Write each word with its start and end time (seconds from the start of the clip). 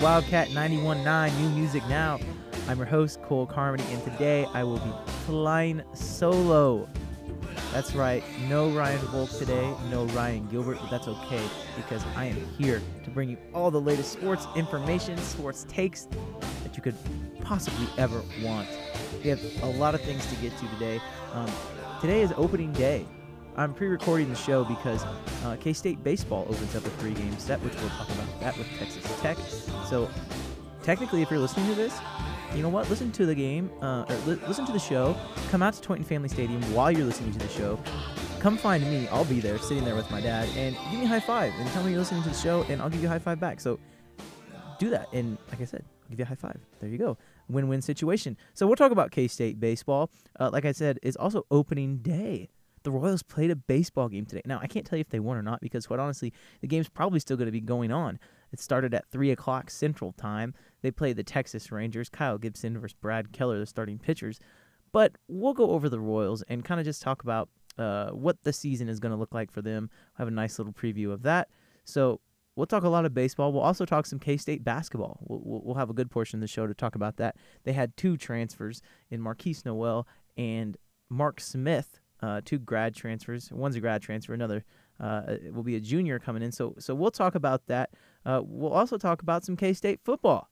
Wildcat 0.00 0.48
91.9 0.48 1.38
New 1.38 1.50
Music 1.50 1.86
Now. 1.86 2.18
I'm 2.68 2.78
your 2.78 2.86
host, 2.86 3.20
Cole 3.20 3.44
Carmody, 3.44 3.84
and 3.90 4.02
today 4.02 4.46
I 4.54 4.64
will 4.64 4.78
be 4.78 4.92
flying 5.26 5.82
solo. 5.92 6.88
That's 7.70 7.94
right, 7.94 8.24
no 8.48 8.70
Ryan 8.70 8.98
Volk 9.08 9.28
today, 9.28 9.74
no 9.90 10.06
Ryan 10.06 10.48
Gilbert, 10.48 10.78
but 10.80 10.88
that's 10.88 11.06
okay 11.06 11.46
because 11.76 12.02
I 12.16 12.24
am 12.24 12.36
here 12.56 12.80
to 13.04 13.10
bring 13.10 13.28
you 13.28 13.36
all 13.52 13.70
the 13.70 13.80
latest 13.80 14.10
sports 14.10 14.46
information, 14.56 15.18
sports 15.18 15.66
takes 15.68 16.08
that 16.62 16.74
you 16.74 16.82
could 16.82 16.96
possibly 17.42 17.86
ever 17.98 18.22
want. 18.42 18.68
We 19.22 19.28
have 19.28 19.62
a 19.62 19.66
lot 19.66 19.94
of 19.94 20.00
things 20.00 20.24
to 20.28 20.34
get 20.36 20.56
to 20.56 20.68
today. 20.68 20.98
Um, 21.34 21.50
today 22.00 22.22
is 22.22 22.32
opening 22.38 22.72
day. 22.72 23.04
I'm 23.56 23.74
pre-recording 23.74 24.28
the 24.28 24.36
show 24.36 24.64
because 24.64 25.04
uh, 25.44 25.56
K-State 25.60 26.02
baseball 26.02 26.46
opens 26.48 26.74
up 26.74 26.84
a 26.86 26.90
three-game 26.90 27.38
set, 27.38 27.60
which 27.62 27.74
we'll 27.74 27.90
talk 27.90 28.08
about 28.10 28.40
that 28.40 28.56
with 28.56 28.66
Texas 28.78 29.20
Tech. 29.20 29.36
So 29.88 30.08
technically, 30.82 31.22
if 31.22 31.30
you're 31.30 31.40
listening 31.40 31.66
to 31.66 31.74
this, 31.74 31.98
you 32.54 32.62
know 32.62 32.68
what? 32.68 32.88
Listen 32.90 33.12
to 33.12 33.26
the 33.26 33.34
game, 33.34 33.70
uh, 33.82 34.04
or 34.08 34.16
li- 34.26 34.40
listen 34.48 34.66
to 34.66 34.72
the 34.72 34.78
show. 34.78 35.16
Come 35.50 35.62
out 35.62 35.74
to 35.74 35.80
Tointon 35.80 36.04
Family 36.04 36.28
Stadium 36.28 36.62
while 36.74 36.90
you're 36.90 37.04
listening 37.04 37.32
to 37.32 37.38
the 37.38 37.48
show. 37.48 37.78
Come 38.40 38.56
find 38.56 38.82
me. 38.84 39.06
I'll 39.08 39.24
be 39.24 39.40
there, 39.40 39.58
sitting 39.58 39.84
there 39.84 39.94
with 39.94 40.10
my 40.10 40.20
dad, 40.20 40.48
and 40.56 40.74
give 40.90 41.00
me 41.00 41.04
a 41.04 41.08
high 41.08 41.20
five 41.20 41.52
and 41.58 41.68
tell 41.70 41.84
me 41.84 41.90
you're 41.90 42.00
listening 42.00 42.22
to 42.22 42.30
the 42.30 42.34
show, 42.34 42.64
and 42.68 42.80
I'll 42.80 42.90
give 42.90 43.02
you 43.02 43.08
a 43.08 43.10
high 43.10 43.18
five 43.18 43.38
back. 43.38 43.60
So 43.60 43.78
do 44.78 44.90
that, 44.90 45.12
and 45.12 45.36
like 45.50 45.60
I 45.60 45.64
said, 45.64 45.84
I'll 46.04 46.10
give 46.10 46.20
you 46.20 46.24
a 46.24 46.28
high 46.28 46.34
five. 46.34 46.58
There 46.80 46.88
you 46.88 46.98
go. 46.98 47.18
Win-win 47.48 47.82
situation. 47.82 48.36
So 48.54 48.66
we'll 48.66 48.76
talk 48.76 48.92
about 48.92 49.10
K-State 49.10 49.60
baseball. 49.60 50.10
Uh, 50.38 50.50
like 50.50 50.64
I 50.64 50.72
said, 50.72 50.98
it's 51.02 51.16
also 51.16 51.44
opening 51.50 51.98
day. 51.98 52.48
The 52.82 52.90
Royals 52.90 53.22
played 53.22 53.50
a 53.50 53.56
baseball 53.56 54.08
game 54.08 54.24
today. 54.24 54.42
Now 54.44 54.58
I 54.62 54.66
can't 54.66 54.86
tell 54.86 54.96
you 54.96 55.02
if 55.02 55.10
they 55.10 55.20
won 55.20 55.36
or 55.36 55.42
not 55.42 55.60
because, 55.60 55.86
quite 55.86 56.00
honestly, 56.00 56.32
the 56.60 56.66
game's 56.66 56.88
probably 56.88 57.20
still 57.20 57.36
going 57.36 57.46
to 57.46 57.52
be 57.52 57.60
going 57.60 57.92
on. 57.92 58.18
It 58.52 58.60
started 58.60 58.94
at 58.94 59.06
three 59.10 59.30
o'clock 59.30 59.70
Central 59.70 60.12
Time. 60.12 60.54
They 60.82 60.90
played 60.90 61.16
the 61.16 61.22
Texas 61.22 61.70
Rangers, 61.70 62.08
Kyle 62.08 62.38
Gibson 62.38 62.78
versus 62.78 62.96
Brad 63.00 63.32
Keller, 63.32 63.58
the 63.58 63.66
starting 63.66 63.98
pitchers. 63.98 64.40
But 64.92 65.12
we'll 65.28 65.54
go 65.54 65.70
over 65.70 65.88
the 65.88 66.00
Royals 66.00 66.42
and 66.48 66.64
kind 66.64 66.80
of 66.80 66.86
just 66.86 67.02
talk 67.02 67.22
about 67.22 67.48
uh, 67.78 68.10
what 68.10 68.42
the 68.42 68.52
season 68.52 68.88
is 68.88 68.98
going 68.98 69.12
to 69.12 69.18
look 69.18 69.34
like 69.34 69.50
for 69.50 69.62
them. 69.62 69.90
have 70.18 70.28
a 70.28 70.32
nice 70.32 70.58
little 70.58 70.72
preview 70.72 71.12
of 71.12 71.22
that. 71.22 71.48
So 71.84 72.20
we'll 72.56 72.66
talk 72.66 72.82
a 72.82 72.88
lot 72.88 73.04
of 73.04 73.14
baseball. 73.14 73.52
We'll 73.52 73.62
also 73.62 73.84
talk 73.84 74.06
some 74.06 74.18
K-State 74.18 74.64
basketball. 74.64 75.18
We'll, 75.22 75.40
we'll, 75.44 75.62
we'll 75.64 75.74
have 75.76 75.90
a 75.90 75.94
good 75.94 76.10
portion 76.10 76.38
of 76.38 76.40
the 76.40 76.48
show 76.48 76.66
to 76.66 76.74
talk 76.74 76.94
about 76.94 77.16
that. 77.18 77.36
They 77.64 77.72
had 77.72 77.96
two 77.96 78.16
transfers 78.16 78.82
in 79.10 79.20
Markquis 79.20 79.64
Nowell 79.64 80.08
and 80.36 80.76
Mark 81.08 81.40
Smith, 81.40 81.99
uh, 82.22 82.40
two 82.44 82.58
grad 82.58 82.94
transfers. 82.94 83.50
One's 83.52 83.76
a 83.76 83.80
grad 83.80 84.02
transfer, 84.02 84.34
another 84.34 84.64
uh, 85.00 85.36
will 85.52 85.62
be 85.62 85.76
a 85.76 85.80
junior 85.80 86.18
coming 86.18 86.42
in. 86.42 86.52
So 86.52 86.74
so 86.78 86.94
we'll 86.94 87.10
talk 87.10 87.34
about 87.34 87.66
that. 87.66 87.90
Uh, 88.24 88.42
we'll 88.44 88.72
also 88.72 88.98
talk 88.98 89.22
about 89.22 89.44
some 89.44 89.56
K-State 89.56 90.00
football. 90.04 90.50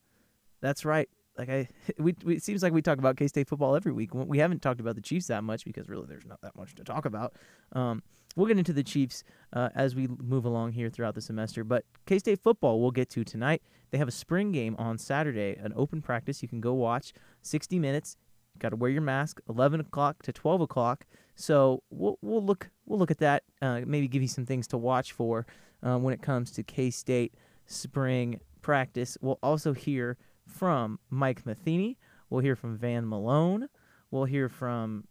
That's 0.61 0.84
right. 0.84 1.09
Like 1.37 1.49
I, 1.49 1.69
we, 1.99 2.15
we 2.25 2.37
it 2.37 2.43
seems 2.43 2.62
like 2.62 2.73
we 2.73 2.83
talk 2.83 2.99
about 2.99 3.17
K 3.17 3.28
State 3.28 3.49
football 3.49 3.77
every 3.77 3.93
week. 3.93 4.12
We 4.12 4.39
haven't 4.39 4.61
talked 4.61 4.81
about 4.81 4.97
the 4.97 5.01
Chiefs 5.01 5.28
that 5.28 5.45
much 5.45 5.65
because 5.65 5.89
really 5.89 6.07
there's 6.07 6.27
not 6.27 6.41
that 6.43 6.57
much 6.57 6.75
to 6.75 6.84
talk 6.84 7.05
about. 7.05 7.34
Um, 7.73 8.03
we'll 8.37 8.47
get 8.47 8.59
into 8.59 8.73
the 8.73 8.83
Chiefs 8.83 9.25
uh, 9.53 9.69
as 9.75 9.95
we 9.95 10.09
move 10.09 10.45
along 10.45 10.73
here 10.73 10.91
throughout 10.91 11.15
the 11.15 11.21
semester. 11.21 11.62
But 11.65 11.84
K 12.07 12.19
State 12.19 12.41
football 12.43 12.81
we'll 12.81 12.91
get 12.91 13.09
to 13.11 13.25
tonight. 13.25 13.62
They 13.91 13.99
have 13.99 14.09
a 14.09 14.12
spring 14.12 14.53
game 14.53 14.75
on 14.78 14.99
Saturday, 14.99 15.57
an 15.62 15.73
open 15.77 16.03
practice. 16.03 16.43
You 16.43 16.49
can 16.49 16.61
go 16.61 16.75
watch 16.75 17.12
60 17.43 17.78
minutes. 17.78 18.17
Got 18.59 18.71
to 18.71 18.77
wear 18.77 18.91
your 18.91 19.03
mask. 19.03 19.41
11 19.49 19.81
o'clock 19.81 20.23
to 20.25 20.33
12 20.33 20.62
o'clock. 20.62 21.07
So 21.41 21.84
we'll 21.88 22.19
we'll 22.21 22.44
look 22.44 22.69
we'll 22.84 22.99
look 22.99 23.12
at 23.12 23.19
that. 23.19 23.44
Uh, 23.62 23.82
maybe 23.87 24.09
give 24.09 24.22
you 24.22 24.28
some 24.28 24.44
things 24.44 24.66
to 24.69 24.76
watch 24.76 25.12
for 25.12 25.47
uh, 25.87 25.97
when 25.97 26.12
it 26.12 26.21
comes 26.21 26.50
to 26.53 26.65
K 26.65 26.91
State 26.91 27.32
spring 27.65 28.41
practice. 28.60 29.16
We'll 29.21 29.38
also 29.41 29.72
hear 29.72 30.19
from 30.47 30.98
Mike 31.10 31.47
Matheny. 31.47 31.97
We'll 32.28 32.41
hear 32.41 32.56
from 32.56 32.77
Van 32.77 33.09
Malone. 33.09 33.69
We'll 34.10 34.25
hear 34.25 34.48
from, 34.48 35.06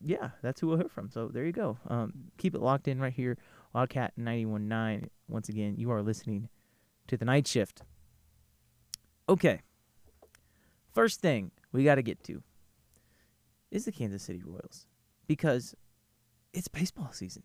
yeah, 0.00 0.30
that's 0.40 0.60
who 0.60 0.68
we'll 0.68 0.76
hear 0.76 0.88
from. 0.88 1.10
So 1.10 1.28
there 1.28 1.44
you 1.44 1.52
go. 1.52 1.78
Um, 1.88 2.12
keep 2.38 2.54
it 2.54 2.60
locked 2.60 2.86
in 2.86 3.00
right 3.00 3.12
here, 3.12 3.36
Wildcat 3.74 4.12
91.9. 4.18 5.08
Once 5.28 5.48
again, 5.48 5.74
you 5.76 5.90
are 5.90 6.02
listening 6.02 6.48
to 7.08 7.16
the 7.16 7.24
night 7.24 7.46
shift. 7.46 7.82
Okay. 9.28 9.62
First 10.92 11.20
thing 11.20 11.50
we 11.72 11.84
got 11.84 11.96
to 11.96 12.02
get 12.02 12.22
to 12.24 12.42
is 13.70 13.84
the 13.86 13.92
Kansas 13.92 14.22
City 14.22 14.42
Royals 14.44 14.86
because 15.30 15.76
it's 16.52 16.66
baseball 16.66 17.12
season. 17.12 17.44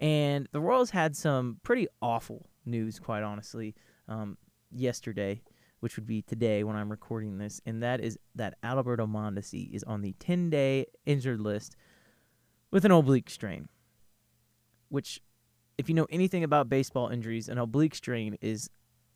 And 0.00 0.48
the 0.52 0.60
Royals 0.60 0.90
had 0.90 1.16
some 1.16 1.58
pretty 1.64 1.88
awful 2.00 2.46
news, 2.64 3.00
quite 3.00 3.24
honestly, 3.24 3.74
um, 4.08 4.38
yesterday 4.70 5.42
which 5.80 5.96
would 5.96 6.06
be 6.06 6.22
today 6.22 6.62
when 6.62 6.76
I'm 6.76 6.88
recording 6.88 7.36
this, 7.36 7.60
and 7.66 7.82
that 7.82 8.00
is 8.00 8.16
that 8.36 8.54
Alberto 8.62 9.06
Mondesi 9.06 9.70
is 9.70 9.82
on 9.82 10.02
the 10.02 10.14
10 10.18 10.48
day 10.50 10.86
injured 11.04 11.40
list 11.40 11.76
with 12.70 12.84
an 12.86 12.90
oblique 12.90 13.28
strain. 13.28 13.68
Which, 14.88 15.20
if 15.76 15.88
you 15.88 15.94
know 15.94 16.06
anything 16.08 16.44
about 16.44 16.70
baseball 16.70 17.08
injuries, 17.08 17.50
an 17.50 17.58
oblique 17.58 17.96
strain 17.96 18.38
is 18.40 18.70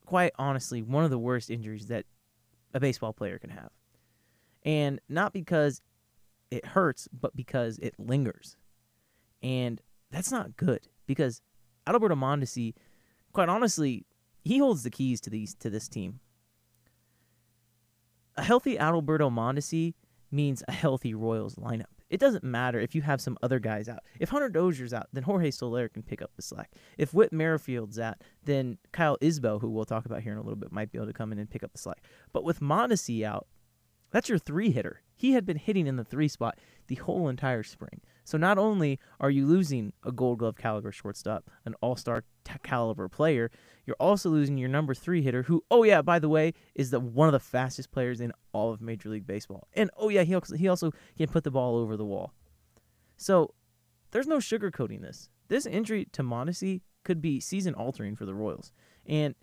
quite 0.05 0.33
honestly 0.37 0.83
one 0.83 1.05
of 1.05 1.11
the 1.11 1.19
worst 1.19 1.49
injuries 1.49 1.87
that 1.87 2.05
a 2.75 2.81
baseball 2.81 3.15
player 3.15 3.39
can 3.39 3.49
have. 3.49 3.71
And 4.63 5.01
not 5.09 5.33
because 5.33 5.81
it 6.51 6.67
hurts, 6.67 7.09
but 7.13 7.37
because 7.37 7.79
it 7.79 7.95
lingers. 7.99 8.57
And 9.43 9.81
that's 10.11 10.33
not 10.33 10.57
good 10.57 10.89
because 11.07 11.43
Alberto 11.87 12.15
Mondesi, 12.15 12.75
quite 13.33 13.49
honestly, 13.49 14.07
he 14.43 14.59
holds 14.59 14.83
the 14.83 14.91
keys 14.91 15.21
to 15.23 15.31
these 15.31 15.55
to 15.57 15.71
this 15.71 15.89
team 15.89 16.21
a 18.39 18.43
healthy 18.43 18.79
Alberto 18.79 19.29
Mondesi 19.29 19.95
means 20.31 20.63
a 20.69 20.73
healthy 20.73 21.13
Royals 21.13 21.57
lineup. 21.57 21.87
It 22.09 22.21
doesn't 22.21 22.45
matter 22.45 22.79
if 22.79 22.95
you 22.95 23.03
have 23.03 23.21
some 23.21 23.37
other 23.43 23.59
guys 23.59 23.89
out. 23.89 23.99
If 24.19 24.31
Hunter 24.31 24.49
Dozier's 24.49 24.95
out, 24.95 25.09
then 25.13 25.25
Jorge 25.25 25.51
Soler 25.51 25.89
can 25.89 26.03
pick 26.03 26.23
up 26.23 26.31
the 26.37 26.43
slack. 26.43 26.73
If 26.97 27.13
Whit 27.13 27.33
Merrifield's 27.33 27.99
out, 27.99 28.23
then 28.45 28.79
Kyle 28.93 29.19
Isbel, 29.21 29.61
who 29.61 29.69
we'll 29.69 29.85
talk 29.85 30.07
about 30.07 30.23
here 30.23 30.33
in 30.33 30.39
a 30.39 30.43
little 30.43 30.57
bit, 30.57 30.73
might 30.73 30.91
be 30.91 30.97
able 30.97 31.09
to 31.09 31.13
come 31.13 31.33
in 31.33 31.39
and 31.39 31.51
pick 31.51 31.63
up 31.63 31.73
the 31.73 31.79
slack. 31.79 32.03
But 32.33 32.45
with 32.45 32.61
Mondesi 32.61 33.25
out, 33.25 33.47
that's 34.11 34.29
your 34.29 34.39
three 34.39 34.71
hitter. 34.71 35.03
He 35.15 35.33
had 35.33 35.45
been 35.45 35.57
hitting 35.57 35.87
in 35.87 35.97
the 35.97 36.05
three 36.05 36.29
spot 36.29 36.59
the 36.87 36.95
whole 36.97 37.29
entire 37.29 37.63
spring. 37.63 38.01
So 38.25 38.39
not 38.39 38.59
only 38.59 38.99
are 39.21 39.31
you 39.31 39.47
losing 39.47 39.93
a 40.05 40.13
Gold 40.13 40.39
Glove 40.39 40.57
caliber 40.57 40.93
shortstop, 40.93 41.51
an 41.65 41.75
All 41.81 41.97
Star 41.97 42.25
caliber 42.63 43.09
player, 43.09 43.51
you're 43.87 43.97
also 43.99 44.31
losing 44.31 44.59
your 44.59 44.69
number 44.69 44.95
three 44.95 45.23
hitter, 45.23 45.43
who 45.45 45.65
oh 45.71 45.83
yeah, 45.83 46.03
by 46.03 46.19
the 46.19 46.29
way, 46.29 46.53
is 46.75 46.91
the 46.91 47.01
one 47.01 47.29
of 47.29 47.33
the 47.33 47.41
fastest 47.41 47.91
players 47.91 48.21
in 48.21 48.33
all 48.53 48.73
of 48.73 48.81
Major 48.81 49.09
League 49.09 49.27
Baseball. 49.27 49.67
And 49.75 49.91
oh 49.97 50.09
yeah, 50.09 50.23
he 50.23 50.35
also, 50.35 50.57
he 50.57 50.69
also 50.69 50.93
can 51.17 51.29
put 51.29 51.45
the 51.45 51.51
ball 51.51 51.77
over 51.77 51.97
the 51.97 52.05
wall. 52.05 52.33
So 53.17 53.55
there's 54.11 54.27
no 54.27 54.39
sugarcoating 54.39 55.01
this. 55.01 55.29
This 55.49 55.67
injury 55.67 56.07
to 56.13 56.23
Mondesi 56.23 56.83
could 57.05 57.21
be 57.21 57.41
season 57.41 57.75
altering 57.75 58.15
for 58.15 58.27
the 58.27 58.35
Royals. 58.35 58.73
And 59.07 59.35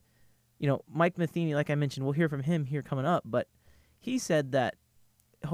you 0.60 0.68
know, 0.68 0.84
Mike 0.88 1.18
Matheny, 1.18 1.54
like 1.54 1.70
I 1.70 1.76
mentioned, 1.76 2.06
we'll 2.06 2.14
hear 2.14 2.30
from 2.30 2.44
him 2.44 2.66
here 2.66 2.82
coming 2.82 3.06
up, 3.06 3.24
but 3.26 3.48
he 4.06 4.20
said 4.20 4.52
that 4.52 4.76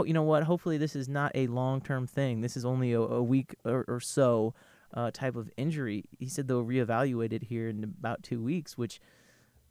you 0.06 0.13
know 0.13 0.24
what? 0.24 0.44
Hopefully, 0.44 0.77
this 0.77 0.95
is 0.95 1.07
not 1.07 1.31
a 1.36 1.48
long 1.48 1.81
term 1.81 2.06
thing. 2.06 2.42
This 2.42 2.56
is 2.57 2.65
only 2.65 2.94
a, 2.94 3.00
a 3.00 3.24
week 3.24 3.56
or, 3.65 3.86
or 3.88 4.00
so 4.00 4.53
uh, 4.94 5.12
type 5.12 5.36
of 5.36 5.50
injury. 5.57 6.03
He 6.19 6.27
said 6.27 6.48
they'll 6.48 6.65
reevaluate 6.65 7.33
it 7.33 7.44
here 7.44 7.69
in 7.69 7.83
about 7.83 8.24
two 8.24 8.42
weeks, 8.42 8.77
which 8.77 9.00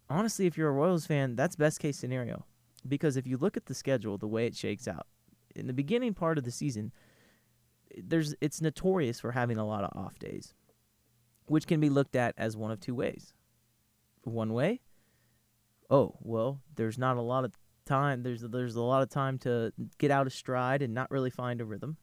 honestly, 0.09 0.47
if 0.47 0.57
you're 0.57 0.69
a 0.69 0.73
Royals 0.73 1.07
fan, 1.07 1.37
that's 1.37 1.57
best 1.57 1.79
case 1.79 1.99
scenario. 1.99 2.47
Because 2.89 3.17
if 3.17 3.27
you 3.27 3.37
look 3.37 3.57
at 3.57 3.67
the 3.67 3.75
schedule, 3.75 4.17
the 4.17 4.27
way 4.27 4.47
it 4.47 4.57
shakes 4.57 4.89
out, 4.89 5.07
in 5.55 5.67
the 5.67 5.75
beginning 5.75 6.15
part 6.15 6.39
of 6.39 6.45
the 6.45 6.51
season, 6.51 6.93
there's 7.97 8.35
it's 8.41 8.63
notorious 8.63 9.21
for 9.21 9.33
having 9.33 9.59
a 9.59 9.67
lot 9.67 9.85
of 9.85 9.91
off 9.95 10.19
days, 10.19 10.55
which 11.47 11.67
can 11.67 11.81
be 11.81 11.91
looked 11.91 12.17
at 12.17 12.35
as 12.39 12.57
one 12.57 12.71
of 12.71 12.81
two 12.81 12.95
ways. 12.95 13.35
One 14.23 14.53
way, 14.53 14.81
oh 15.91 16.15
well, 16.21 16.61
there's 16.77 16.99
not 16.99 17.17
a 17.17 17.23
lot 17.23 17.45
of 17.45 17.53
time 17.91 18.23
there's 18.23 18.43
there's 18.43 18.77
a 18.77 18.83
lot 18.83 19.03
of 19.03 19.11
time 19.11 19.39
to 19.39 19.73
get 19.99 20.11
out 20.11 20.27
of 20.27 20.33
stride 20.33 20.83
and 20.83 20.95
not 20.95 21.11
really 21.11 21.31
find 21.31 21.61
a 21.61 21.65
rhythm. 21.65 21.97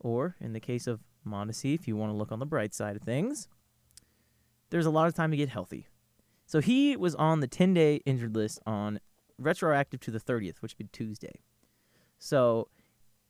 Or 0.00 0.36
in 0.40 0.52
the 0.52 0.60
case 0.60 0.86
of 0.86 1.00
Mondesi, 1.26 1.74
if 1.74 1.86
you 1.86 1.96
want 1.96 2.10
to 2.10 2.16
look 2.16 2.32
on 2.32 2.40
the 2.40 2.46
bright 2.46 2.74
side 2.74 2.96
of 2.96 3.02
things, 3.02 3.48
there's 4.70 4.86
a 4.86 4.90
lot 4.90 5.06
of 5.06 5.14
time 5.14 5.30
to 5.30 5.36
get 5.36 5.48
healthy. 5.48 5.86
So 6.46 6.60
he 6.60 6.96
was 6.96 7.14
on 7.14 7.40
the 7.40 7.48
10-day 7.48 8.02
injured 8.04 8.34
list 8.34 8.58
on 8.66 8.98
retroactive 9.38 10.00
to 10.00 10.10
the 10.10 10.18
30th, 10.18 10.60
which 10.60 10.74
would 10.76 10.90
be 10.90 10.98
Tuesday. 10.98 11.40
So 12.18 12.68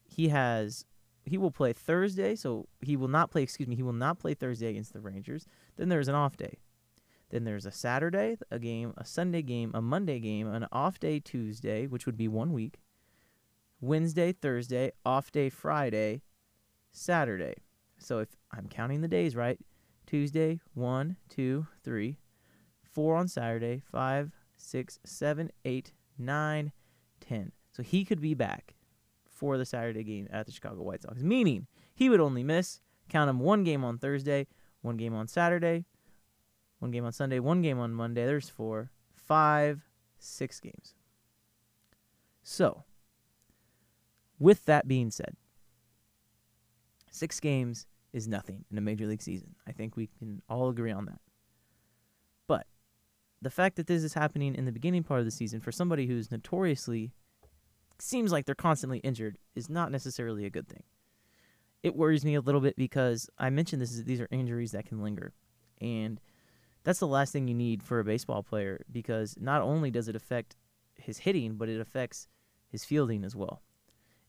he 0.05 0.29
has 0.29 0.87
he 1.25 1.39
will 1.39 1.51
play 1.51 1.73
Thursday, 1.73 2.35
so 2.35 2.69
he 2.81 2.97
will 2.97 3.09
not 3.09 3.31
play, 3.31 3.43
excuse 3.43 3.69
me, 3.69 3.77
he 3.77 3.83
will 3.83 3.93
not 3.93 4.19
play 4.19 4.35
Thursday 4.35 4.69
against 4.69 4.93
the 4.93 5.01
Rangers. 5.01 5.47
Then 5.77 5.89
there's 5.89 6.09
an 6.09 6.15
off 6.15 6.37
day. 6.37 6.59
Then 7.33 7.45
there's 7.45 7.65
a 7.65 7.73
Saturday, 7.73 8.37
a 8.51 8.59
game, 8.59 8.93
a 8.99 9.07
Sunday 9.07 9.41
game, 9.41 9.71
a 9.73 9.81
Monday 9.81 10.21
game, 10.21 10.47
an 10.47 10.67
off 10.71 11.01
day 11.01 11.19
Tuesday, 11.19 11.87
which 11.87 12.05
would 12.05 12.17
be 12.17 12.29
one 12.29 12.53
week. 12.53 12.79
Wednesday, 13.81 14.33
Thursday, 14.33 14.93
off 15.05 15.33
day 15.33 15.49
Friday, 15.49 16.21
Saturday. 16.93 17.55
So 17.99 18.19
if 18.19 18.29
I'm 18.53 18.69
counting 18.69 19.01
the 19.01 19.09
days 19.09 19.35
right, 19.35 19.59
Tuesday, 20.07 20.61
one, 20.75 21.17
two, 21.31 21.67
three, 21.83 22.19
four 22.83 23.17
on 23.17 23.29
Saturday, 23.29 23.81
five, 23.91 24.31
six, 24.59 25.01
seven, 25.03 25.51
eight, 25.65 25.93
nine, 26.19 26.71
ten. 27.19 27.53
So 27.73 27.83
he 27.83 28.05
could 28.05 28.21
be 28.21 28.35
back 28.35 28.75
for 29.25 29.57
the 29.57 29.65
Saturday 29.65 30.05
game 30.05 30.29
at 30.31 30.45
the 30.45 30.53
Chicago 30.53 30.83
White 30.83 31.01
Sox, 31.01 31.23
meaning 31.23 31.67
he 31.95 32.11
would 32.11 32.21
only 32.21 32.43
miss, 32.43 32.83
count 33.09 33.31
him 33.31 33.39
one 33.41 33.65
game 33.65 33.85
on 33.85 33.97
Thursday, 33.97 34.49
one 34.83 34.99
game 34.99 35.15
on 35.15 35.27
Saturday, 35.27 35.87
one 36.83 36.91
game 36.91 37.05
on 37.05 37.13
Sunday, 37.13 37.39
one 37.39 37.63
game 37.63 37.79
on 37.79 37.95
Monday. 37.95 38.27
There's 38.27 38.49
four, 38.49 38.91
five, 39.15 39.83
six 40.19 40.59
games. 40.59 40.95
So, 42.43 42.83
with 44.41 44.65
that 44.65 44.89
being 44.89 45.13
said, 45.13 45.37
six 47.13 47.39
games 47.39 47.87
is 48.13 48.27
nothing 48.27 48.65
in 48.69 48.77
a 48.77 48.81
major 48.81 49.07
league 49.07 49.23
season. 49.23 49.55
I 49.65 49.71
think 49.71 49.97
we 49.97 50.09
can 50.19 50.43
all 50.49 50.69
agree 50.69 50.91
on 50.91 51.05
that. 51.07 51.21
But 52.49 52.67
the 53.41 53.49
fact 53.49 53.77
that 53.77 53.87
this 53.87 54.03
is 54.03 54.15
happening 54.15 54.57
in 54.57 54.65
the 54.65 54.73
beginning 54.73 55.05
part 55.05 55.21
of 55.21 55.25
the 55.25 55.31
season 55.31 55.61
for 55.61 55.71
somebody 55.71 56.09
who's 56.09 56.33
notoriously 56.33 57.13
seems 58.01 58.33
like 58.33 58.45
they're 58.45 58.57
constantly 58.57 58.99
injured 58.99 59.39
is 59.55 59.71
not 59.71 59.93
necessarily 59.93 60.45
a 60.47 60.51
good 60.51 60.67
thing. 60.67 60.83
It 61.85 61.95
worries 61.95 62.25
me 62.25 62.35
a 62.35 62.41
little 62.41 62.61
bit 62.61 62.75
because 62.75 63.31
I 63.39 63.51
mentioned 63.51 63.81
this 63.81 63.93
is 63.93 64.03
these 64.03 64.21
are 64.21 64.29
injuries 64.33 64.73
that 64.73 64.87
can 64.87 65.01
linger. 65.01 65.33
And 65.81 66.21
that's 66.85 66.99
the 66.99 67.07
last 67.07 67.33
thing 67.33 67.49
you 67.49 67.55
need 67.55 67.83
for 67.83 68.01
a 68.01 68.05
baseball 68.05 68.43
player 68.43 68.85
because 68.91 69.37
not 69.41 69.63
only 69.63 69.91
does 69.91 70.09
it 70.09 70.17
affect 70.17 70.57
his 70.97 71.19
hitting, 71.19 71.55
but 71.55 71.69
it 71.69 71.81
affects 71.81 72.29
his 72.69 72.85
fielding 72.85 73.25
as 73.25 73.37
well. 73.37 73.63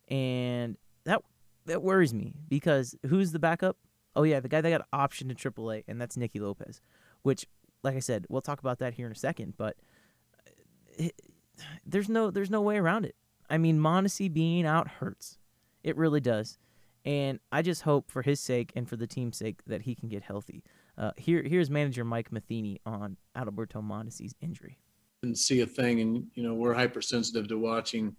And 0.07 0.77
that 1.05 1.21
that 1.65 1.81
worries 1.81 2.13
me 2.13 2.33
because 2.49 2.95
who's 3.07 3.31
the 3.31 3.39
backup? 3.39 3.77
Oh 4.15 4.23
yeah, 4.23 4.39
the 4.39 4.49
guy 4.49 4.61
that 4.61 4.69
got 4.69 4.91
optioned 4.91 5.35
to 5.35 5.51
AAA, 5.51 5.83
and 5.87 5.99
that's 5.99 6.17
Nicky 6.17 6.39
Lopez. 6.39 6.81
Which, 7.23 7.47
like 7.83 7.95
I 7.95 7.99
said, 7.99 8.25
we'll 8.29 8.41
talk 8.41 8.59
about 8.59 8.79
that 8.79 8.93
here 8.93 9.05
in 9.05 9.11
a 9.11 9.15
second. 9.15 9.53
But 9.57 9.77
uh, 10.47 10.51
it, 10.97 11.21
there's 11.85 12.09
no 12.09 12.29
there's 12.29 12.51
no 12.51 12.61
way 12.61 12.77
around 12.77 13.05
it. 13.05 13.15
I 13.49 13.57
mean, 13.57 13.79
Mondesi 13.79 14.31
being 14.31 14.65
out 14.65 14.87
hurts. 14.87 15.37
It 15.83 15.97
really 15.97 16.21
does. 16.21 16.57
And 17.05 17.39
I 17.51 17.61
just 17.61 17.81
hope 17.81 18.09
for 18.09 18.21
his 18.21 18.39
sake 18.39 18.71
and 18.75 18.87
for 18.87 18.95
the 18.95 19.07
team's 19.07 19.37
sake 19.37 19.61
that 19.67 19.81
he 19.81 19.95
can 19.95 20.07
get 20.07 20.23
healthy. 20.23 20.63
Uh, 20.97 21.11
here, 21.17 21.41
here's 21.43 21.69
manager 21.69 22.03
Mike 22.03 22.31
Matheny 22.31 22.79
on 22.85 23.17
Adalberto 23.35 23.83
Mondesi's 23.83 24.35
injury. 24.41 24.77
Didn't 25.21 25.37
see 25.37 25.61
a 25.61 25.65
thing, 25.65 26.01
and 26.01 26.27
you 26.35 26.43
know 26.43 26.53
we're 26.53 26.73
hypersensitive 26.73 27.47
to 27.47 27.57
watching 27.57 28.15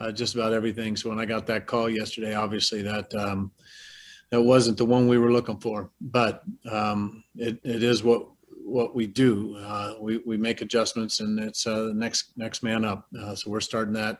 uh, 0.00 0.10
just 0.10 0.34
about 0.34 0.52
everything. 0.52 0.96
So 0.96 1.10
when 1.10 1.20
I 1.20 1.26
got 1.26 1.46
that 1.46 1.66
call 1.66 1.88
yesterday, 1.88 2.34
obviously 2.34 2.82
that 2.82 3.14
um, 3.14 3.52
that 4.30 4.42
wasn't 4.42 4.78
the 4.78 4.84
one 4.84 5.06
we 5.06 5.18
were 5.18 5.32
looking 5.32 5.58
for, 5.58 5.90
but 6.00 6.42
um, 6.70 7.22
it, 7.36 7.60
it 7.62 7.82
is 7.82 8.02
what 8.02 8.26
what 8.64 8.94
we 8.94 9.06
do. 9.06 9.56
Uh, 9.58 9.94
we 10.00 10.18
we 10.26 10.36
make 10.36 10.62
adjustments, 10.62 11.20
and 11.20 11.38
it's 11.38 11.66
uh, 11.66 11.84
the 11.84 11.94
next 11.94 12.32
next 12.36 12.62
man 12.62 12.84
up. 12.84 13.06
Uh, 13.18 13.34
so 13.34 13.50
we're 13.50 13.60
starting 13.60 13.94
that 13.94 14.18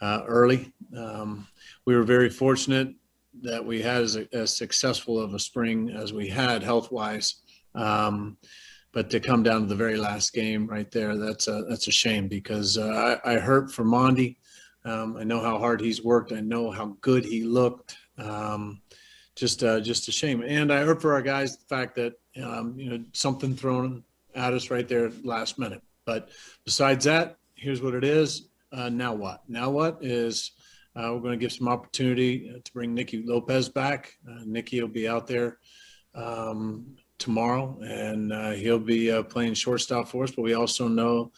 uh, 0.00 0.22
early. 0.26 0.72
Um, 0.96 1.46
we 1.84 1.94
were 1.94 2.04
very 2.04 2.30
fortunate 2.30 2.94
that 3.42 3.64
we 3.64 3.80
had 3.80 4.02
as, 4.02 4.16
as 4.32 4.56
successful 4.56 5.18
of 5.18 5.34
a 5.34 5.38
spring 5.38 5.90
as 5.90 6.12
we 6.12 6.28
had 6.28 6.62
health 6.62 6.90
wise. 6.92 7.41
Um, 7.74 8.36
but 8.92 9.08
to 9.10 9.20
come 9.20 9.42
down 9.42 9.62
to 9.62 9.66
the 9.66 9.74
very 9.74 9.96
last 9.96 10.32
game 10.32 10.66
right 10.66 10.90
there, 10.90 11.16
that's 11.16 11.48
a, 11.48 11.64
that's 11.68 11.88
a 11.88 11.92
shame 11.92 12.28
because 12.28 12.76
uh, 12.76 13.18
I, 13.24 13.34
I 13.34 13.38
hurt 13.38 13.72
for 13.72 13.84
Mondi. 13.84 14.36
Um, 14.84 15.16
I 15.16 15.24
know 15.24 15.40
how 15.40 15.58
hard 15.58 15.80
he's 15.80 16.04
worked. 16.04 16.32
I 16.32 16.40
know 16.40 16.70
how 16.70 16.96
good 17.00 17.24
he 17.24 17.44
looked. 17.44 17.96
Um, 18.18 18.82
just, 19.34 19.62
uh, 19.62 19.80
just 19.80 20.08
a 20.08 20.12
shame. 20.12 20.42
And 20.46 20.72
I 20.72 20.82
hurt 20.82 21.00
for 21.00 21.14
our 21.14 21.22
guys 21.22 21.56
the 21.56 21.64
fact 21.64 21.94
that 21.96 22.14
um, 22.42 22.74
you 22.78 22.90
know 22.90 23.04
something 23.12 23.54
thrown 23.54 24.04
at 24.34 24.52
us 24.52 24.70
right 24.70 24.88
there 24.88 25.10
last 25.22 25.58
minute. 25.58 25.82
But 26.04 26.30
besides 26.64 27.04
that, 27.04 27.38
here's 27.54 27.82
what 27.82 27.94
it 27.94 28.04
is. 28.04 28.48
Uh, 28.72 28.88
now 28.88 29.14
what? 29.14 29.42
Now 29.48 29.70
what 29.70 29.98
is 30.00 30.52
uh, 30.96 31.10
we're 31.12 31.20
going 31.20 31.38
to 31.38 31.42
give 31.42 31.52
some 31.52 31.68
opportunity 31.68 32.60
to 32.62 32.72
bring 32.72 32.94
Nicky 32.94 33.22
Lopez 33.22 33.68
back. 33.68 34.14
Uh, 34.28 34.40
Nicky 34.44 34.80
will 34.80 34.88
be 34.88 35.08
out 35.08 35.26
there 35.26 35.58
um, 36.14 36.96
tomorrow, 37.22 37.78
and 37.82 38.32
uh, 38.32 38.50
he'll 38.50 38.78
be 38.78 39.10
uh, 39.10 39.22
playing 39.22 39.54
shortstop 39.54 40.08
for 40.08 40.24
us. 40.24 40.32
But 40.32 40.42
we 40.42 40.54
also 40.54 40.88
know 40.88 41.32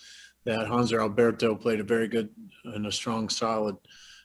that 0.45 0.67
Hanser 0.67 1.01
Alberto 1.01 1.55
played 1.55 1.81
a 1.81 1.85
very 1.85 2.09
good 2.09 2.31
and 2.65 2.87
a 2.87 2.93
strong, 2.93 3.29
solid 3.29 3.77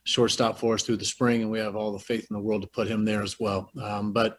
shortstop 0.04 0.58
for 0.58 0.74
us 0.74 0.84
through 0.84 0.98
the 0.98 1.06
spring, 1.06 1.42
and 1.42 1.52
we 1.52 1.60
have 1.60 1.76
all 1.76 1.92
the 1.92 2.00
faith 2.00 2.26
in 2.30 2.36
the 2.36 2.42
world 2.42 2.62
to 2.62 2.68
put 2.68 2.88
him 2.88 3.06
there 3.06 3.22
as 3.22 3.40
well. 3.40 3.70
Um, 3.82 4.14
but 4.14 4.38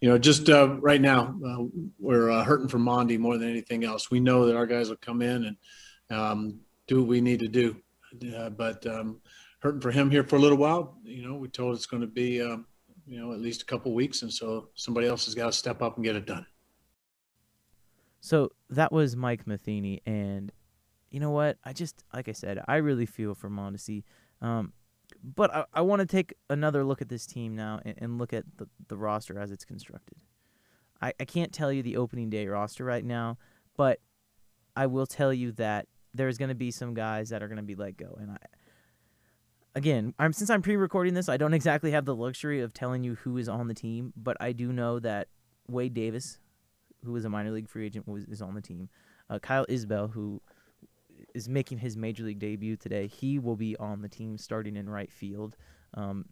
you 0.00 0.08
know, 0.08 0.18
just 0.18 0.48
uh, 0.48 0.76
right 0.80 1.00
now, 1.00 1.34
uh, 1.46 1.64
we're 1.98 2.30
uh, 2.30 2.44
hurting 2.44 2.68
for 2.68 2.78
Mondi 2.78 3.18
more 3.18 3.38
than 3.38 3.48
anything 3.48 3.84
else. 3.84 4.10
We 4.10 4.20
know 4.20 4.46
that 4.46 4.56
our 4.56 4.66
guys 4.66 4.88
will 4.88 4.96
come 4.96 5.22
in 5.22 5.44
and 5.44 5.56
um, 6.10 6.60
do 6.88 7.00
what 7.00 7.08
we 7.08 7.20
need 7.20 7.40
to 7.40 7.48
do, 7.48 7.76
uh, 8.36 8.50
but 8.50 8.84
um, 8.86 9.20
hurting 9.60 9.80
for 9.80 9.90
him 9.90 10.10
here 10.10 10.24
for 10.24 10.36
a 10.36 10.40
little 10.40 10.58
while. 10.58 10.98
You 11.04 11.28
know, 11.28 11.36
we 11.36 11.48
told 11.48 11.76
it's 11.76 11.86
going 11.86 12.02
to 12.02 12.08
be, 12.08 12.42
um, 12.42 12.66
you 13.06 13.20
know, 13.20 13.32
at 13.32 13.40
least 13.40 13.62
a 13.62 13.66
couple 13.66 13.94
weeks, 13.94 14.22
and 14.22 14.32
so 14.32 14.68
somebody 14.74 15.06
else 15.06 15.26
has 15.26 15.34
got 15.34 15.46
to 15.46 15.52
step 15.52 15.82
up 15.82 15.96
and 15.96 16.04
get 16.04 16.16
it 16.16 16.26
done. 16.26 16.46
So 18.22 18.50
that 18.70 18.92
was 18.92 19.16
Mike 19.16 19.48
Matheny, 19.48 20.00
and 20.06 20.52
you 21.10 21.18
know 21.18 21.32
what? 21.32 21.58
I 21.64 21.72
just, 21.72 22.04
like 22.14 22.28
I 22.28 22.32
said, 22.32 22.62
I 22.68 22.76
really 22.76 23.04
feel 23.04 23.34
for 23.34 23.50
Mondesi. 23.50 24.04
Um, 24.40 24.72
but 25.22 25.52
I, 25.52 25.64
I 25.74 25.80
want 25.80 26.00
to 26.00 26.06
take 26.06 26.32
another 26.48 26.84
look 26.84 27.02
at 27.02 27.08
this 27.08 27.26
team 27.26 27.56
now 27.56 27.80
and, 27.84 27.96
and 27.98 28.18
look 28.18 28.32
at 28.32 28.44
the, 28.58 28.68
the 28.86 28.96
roster 28.96 29.40
as 29.40 29.50
it's 29.50 29.64
constructed. 29.64 30.18
I, 31.02 31.12
I 31.18 31.24
can't 31.24 31.52
tell 31.52 31.72
you 31.72 31.82
the 31.82 31.96
opening 31.96 32.30
day 32.30 32.46
roster 32.46 32.84
right 32.84 33.04
now, 33.04 33.38
but 33.76 33.98
I 34.76 34.86
will 34.86 35.06
tell 35.06 35.32
you 35.32 35.50
that 35.52 35.88
there's 36.14 36.38
going 36.38 36.48
to 36.48 36.54
be 36.54 36.70
some 36.70 36.94
guys 36.94 37.30
that 37.30 37.42
are 37.42 37.48
going 37.48 37.56
to 37.56 37.64
be 37.64 37.74
let 37.74 37.96
go. 37.96 38.16
And 38.20 38.30
I, 38.30 38.36
again, 39.74 40.14
I'm 40.20 40.32
since 40.32 40.48
I'm 40.48 40.62
pre-recording 40.62 41.14
this, 41.14 41.28
I 41.28 41.38
don't 41.38 41.54
exactly 41.60 41.90
have 41.90 42.04
the 42.04 42.14
luxury 42.14 42.60
of 42.60 42.72
telling 42.72 43.02
you 43.02 43.16
who 43.16 43.36
is 43.36 43.48
on 43.48 43.66
the 43.66 43.74
team, 43.74 44.12
but 44.16 44.36
I 44.38 44.52
do 44.52 44.72
know 44.72 45.00
that 45.00 45.26
Wade 45.66 45.92
Davis, 45.92 46.38
who 47.04 47.14
is 47.16 47.24
a 47.24 47.28
minor 47.28 47.50
league 47.50 47.68
free 47.68 47.86
agent, 47.86 48.06
was 48.08 48.24
is 48.24 48.42
on 48.42 48.54
the 48.54 48.60
team. 48.60 48.88
Uh, 49.30 49.38
Kyle 49.38 49.66
Isbel, 49.66 50.12
who 50.12 50.40
is 51.34 51.48
making 51.48 51.78
his 51.78 51.96
major 51.96 52.24
league 52.24 52.38
debut 52.38 52.76
today, 52.76 53.06
he 53.06 53.38
will 53.38 53.56
be 53.56 53.76
on 53.76 54.02
the 54.02 54.08
team 54.08 54.38
starting 54.38 54.76
in 54.76 54.88
right 54.88 55.10
field. 55.10 55.56
Um, 55.94 56.26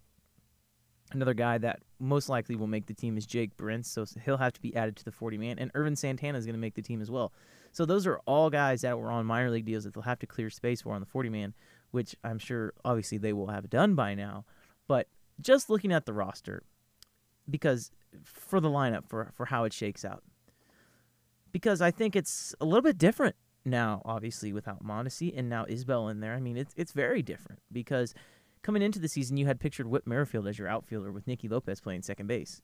another 1.13 1.35
guy 1.35 1.59
that 1.59 1.81
most 1.99 2.29
likely 2.29 2.57
will 2.57 2.67
make 2.67 2.87
the 2.87 2.95
team 2.95 3.17
is 3.17 3.27
Jake 3.27 3.57
Brentz, 3.57 3.87
so 3.87 4.05
he'll 4.25 4.37
have 4.37 4.53
to 4.53 4.61
be 4.61 4.75
added 4.77 4.97
to 4.97 5.05
the 5.05 5.13
40 5.13 5.39
man. 5.39 5.59
And 5.59 5.71
Ervin 5.75 5.97
Santana 5.97 6.39
is 6.39 6.47
going 6.47 6.55
to 6.55 6.61
make 6.61 6.75
the 6.75 6.83
team 6.83 7.01
as 7.01 7.11
well. 7.11 7.33
So 7.73 7.85
those 7.85 8.07
are 8.07 8.21
all 8.27 8.51
guys 8.51 8.83
that 8.83 8.99
were 8.99 9.11
on 9.11 9.27
minor 9.27 9.51
league 9.51 9.65
deals 9.65 9.85
that 9.85 9.95
they'll 9.95 10.03
have 10.03 10.19
to 10.21 10.27
clear 10.27 10.51
space 10.51 10.83
for 10.83 10.95
on 10.95 11.01
the 11.01 11.07
40 11.07 11.29
man, 11.29 11.55
which 11.91 12.17
I'm 12.25 12.39
sure 12.39 12.73
obviously 12.85 13.19
they 13.19 13.33
will 13.33 13.49
have 13.49 13.71
done 13.71 13.95
by 13.95 14.15
now. 14.15 14.45
But 14.89 15.07
just 15.41 15.71
looking 15.71 15.93
at 15.93 16.07
the 16.07 16.13
roster, 16.13 16.63
because 17.49 17.91
for 18.25 18.61
the 18.61 18.69
lineup 18.69 19.09
for 19.09 19.31
for 19.35 19.47
how 19.47 19.65
it 19.65 19.73
shakes 19.73 20.05
out, 20.05 20.23
because 21.53 21.81
I 21.81 21.91
think 21.91 22.17
it's 22.17 22.55
a 22.61 22.65
little 22.65 22.83
bit 22.83 22.99
different 22.99 23.37
now, 23.65 24.03
obviously 24.05 24.53
without 24.53 24.85
Mondesi 24.85 25.37
and 25.37 25.49
now 25.49 25.65
Isbel 25.67 26.11
in 26.11 26.21
there. 26.21 26.35
I 26.35 26.41
mean, 26.41 26.57
it's 26.57 26.75
it's 26.77 26.93
very 26.93 27.23
different 27.23 27.61
because 27.73 28.15
coming 28.63 28.83
into 28.83 28.99
the 28.99 29.09
season 29.09 29.37
you 29.37 29.47
had 29.47 29.61
pictured 29.61 29.87
Whit 29.87 30.07
Merrifield 30.07 30.47
as 30.47 30.59
your 30.59 30.69
outfielder 30.69 31.13
with 31.13 31.27
Nicky 31.27 31.49
Lopez 31.49 31.81
playing 31.81 32.03
second 32.03 32.27
base. 32.27 32.63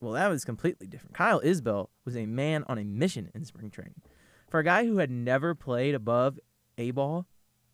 Well, 0.00 0.12
that 0.12 0.28
was 0.28 0.44
completely 0.44 0.86
different. 0.86 1.14
Kyle 1.14 1.40
Isbel 1.40 1.88
was 2.04 2.16
a 2.16 2.26
man 2.26 2.64
on 2.68 2.78
a 2.78 2.84
mission 2.84 3.30
in 3.34 3.44
spring 3.44 3.70
training. 3.70 4.02
For 4.50 4.60
a 4.60 4.64
guy 4.64 4.84
who 4.84 4.98
had 4.98 5.10
never 5.10 5.54
played 5.54 5.94
above 5.94 6.38
A 6.76 6.90
ball, 6.90 7.26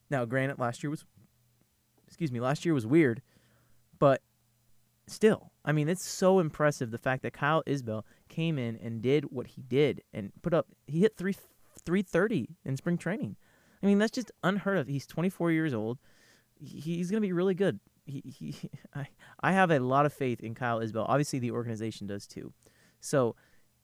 now 0.08 0.24
granted 0.24 0.58
last 0.58 0.82
year 0.82 0.90
was 0.90 1.04
excuse 2.06 2.30
me, 2.30 2.40
last 2.40 2.64
year 2.64 2.74
was 2.74 2.86
weird, 2.86 3.22
but 3.98 4.20
still, 5.06 5.50
I 5.64 5.72
mean, 5.72 5.88
it's 5.88 6.04
so 6.04 6.40
impressive 6.40 6.90
the 6.90 6.98
fact 6.98 7.22
that 7.22 7.32
Kyle 7.32 7.62
Isbel 7.66 8.04
came 8.32 8.58
in 8.58 8.76
and 8.76 9.02
did 9.02 9.26
what 9.26 9.46
he 9.46 9.62
did 9.62 10.02
and 10.12 10.32
put 10.40 10.54
up 10.54 10.66
he 10.86 11.00
hit 11.00 11.16
3 11.16 11.34
330 11.84 12.56
in 12.64 12.76
spring 12.76 12.98
training. 12.98 13.36
I 13.82 13.86
mean, 13.86 13.98
that's 13.98 14.12
just 14.12 14.30
unheard 14.42 14.78
of. 14.78 14.86
He's 14.88 15.06
24 15.06 15.50
years 15.50 15.74
old. 15.74 15.98
He's 16.58 17.10
going 17.10 17.20
to 17.20 17.26
be 17.26 17.32
really 17.32 17.54
good. 17.54 17.80
He, 18.06 18.22
he, 18.24 18.70
I, 18.94 19.08
I 19.40 19.52
have 19.52 19.70
a 19.70 19.80
lot 19.80 20.06
of 20.06 20.12
faith 20.12 20.40
in 20.40 20.54
Kyle 20.54 20.80
Isbel. 20.80 21.06
Obviously, 21.08 21.38
the 21.38 21.50
organization 21.50 22.06
does 22.06 22.26
too. 22.26 22.52
So, 23.00 23.34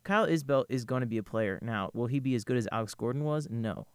Kyle 0.04 0.26
Isbel 0.26 0.64
is 0.68 0.84
going 0.84 1.00
to 1.00 1.06
be 1.06 1.18
a 1.18 1.22
player. 1.22 1.58
Now, 1.60 1.90
will 1.92 2.06
he 2.06 2.20
be 2.20 2.34
as 2.34 2.44
good 2.44 2.56
as 2.56 2.68
Alex 2.70 2.94
Gordon 2.94 3.24
was? 3.24 3.48
No. 3.50 3.88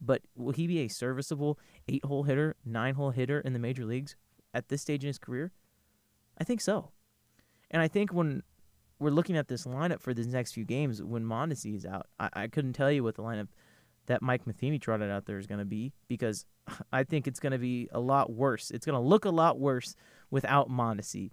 But 0.00 0.22
will 0.36 0.52
he 0.52 0.66
be 0.66 0.80
a 0.80 0.88
serviceable 0.88 1.58
eight 1.88 2.04
hole 2.04 2.24
hitter, 2.24 2.56
nine 2.64 2.94
hole 2.94 3.10
hitter 3.10 3.40
in 3.40 3.54
the 3.54 3.58
major 3.58 3.84
leagues 3.84 4.16
at 4.54 4.68
this 4.68 4.82
stage 4.82 5.02
in 5.02 5.08
his 5.08 5.18
career? 5.18 5.52
I 6.38 6.44
think 6.44 6.60
so. 6.60 6.90
And 7.70 7.80
I 7.80 7.88
think 7.88 8.12
when 8.12 8.42
we're 9.00 9.10
looking 9.10 9.36
at 9.36 9.48
this 9.48 9.64
lineup 9.64 10.00
for 10.00 10.14
these 10.14 10.28
next 10.28 10.52
few 10.52 10.64
games 10.64 11.02
when 11.02 11.24
Mondesi 11.24 11.74
is 11.74 11.86
out. 11.86 12.06
I, 12.20 12.28
I 12.34 12.46
couldn't 12.46 12.74
tell 12.74 12.92
you 12.92 13.02
what 13.02 13.16
the 13.16 13.22
lineup 13.22 13.48
that 14.06 14.22
Mike 14.22 14.46
Matheny 14.46 14.78
trotted 14.78 15.10
out 15.10 15.26
there 15.26 15.38
is 15.38 15.46
going 15.46 15.58
to 15.58 15.64
be 15.64 15.92
because 16.06 16.44
I 16.92 17.04
think 17.04 17.26
it's 17.26 17.40
going 17.40 17.52
to 17.52 17.58
be 17.58 17.88
a 17.92 18.00
lot 18.00 18.32
worse. 18.32 18.70
It's 18.70 18.86
going 18.86 19.00
to 19.00 19.08
look 19.08 19.24
a 19.24 19.30
lot 19.30 19.58
worse 19.58 19.96
without 20.30 20.70
Mondesi. 20.70 21.30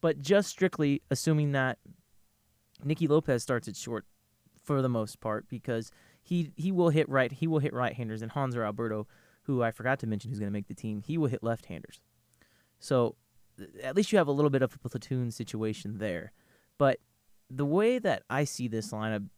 But 0.00 0.20
just 0.20 0.50
strictly 0.50 1.02
assuming 1.10 1.52
that 1.52 1.78
Nicky 2.84 3.08
Lopez 3.08 3.42
starts 3.42 3.66
at 3.66 3.76
short 3.76 4.04
for 4.62 4.82
the 4.82 4.88
most 4.88 5.20
part 5.20 5.48
because 5.48 5.90
he 6.22 6.52
he 6.56 6.70
will 6.70 6.90
hit 6.90 7.08
right 7.08 7.32
he 7.32 7.46
will 7.46 7.60
hit 7.60 7.72
right-handers 7.72 8.20
and 8.20 8.32
Hanser 8.32 8.64
Alberto, 8.64 9.06
who 9.42 9.62
I 9.62 9.70
forgot 9.70 10.00
to 10.00 10.06
mention 10.06 10.30
who's 10.30 10.38
going 10.38 10.50
to 10.50 10.52
make 10.52 10.68
the 10.68 10.74
team, 10.74 11.00
he 11.00 11.16
will 11.16 11.28
hit 11.28 11.42
left-handers. 11.42 12.00
So 12.78 13.16
at 13.82 13.96
least 13.96 14.12
you 14.12 14.18
have 14.18 14.28
a 14.28 14.32
little 14.32 14.50
bit 14.50 14.62
of 14.62 14.76
a 14.84 14.88
platoon 14.88 15.30
situation 15.30 15.98
there. 15.98 16.32
But 16.78 16.98
the 17.50 17.64
way 17.64 17.98
that 17.98 18.22
I 18.28 18.44
see 18.44 18.68
this 18.68 18.90
lineup 18.90 19.28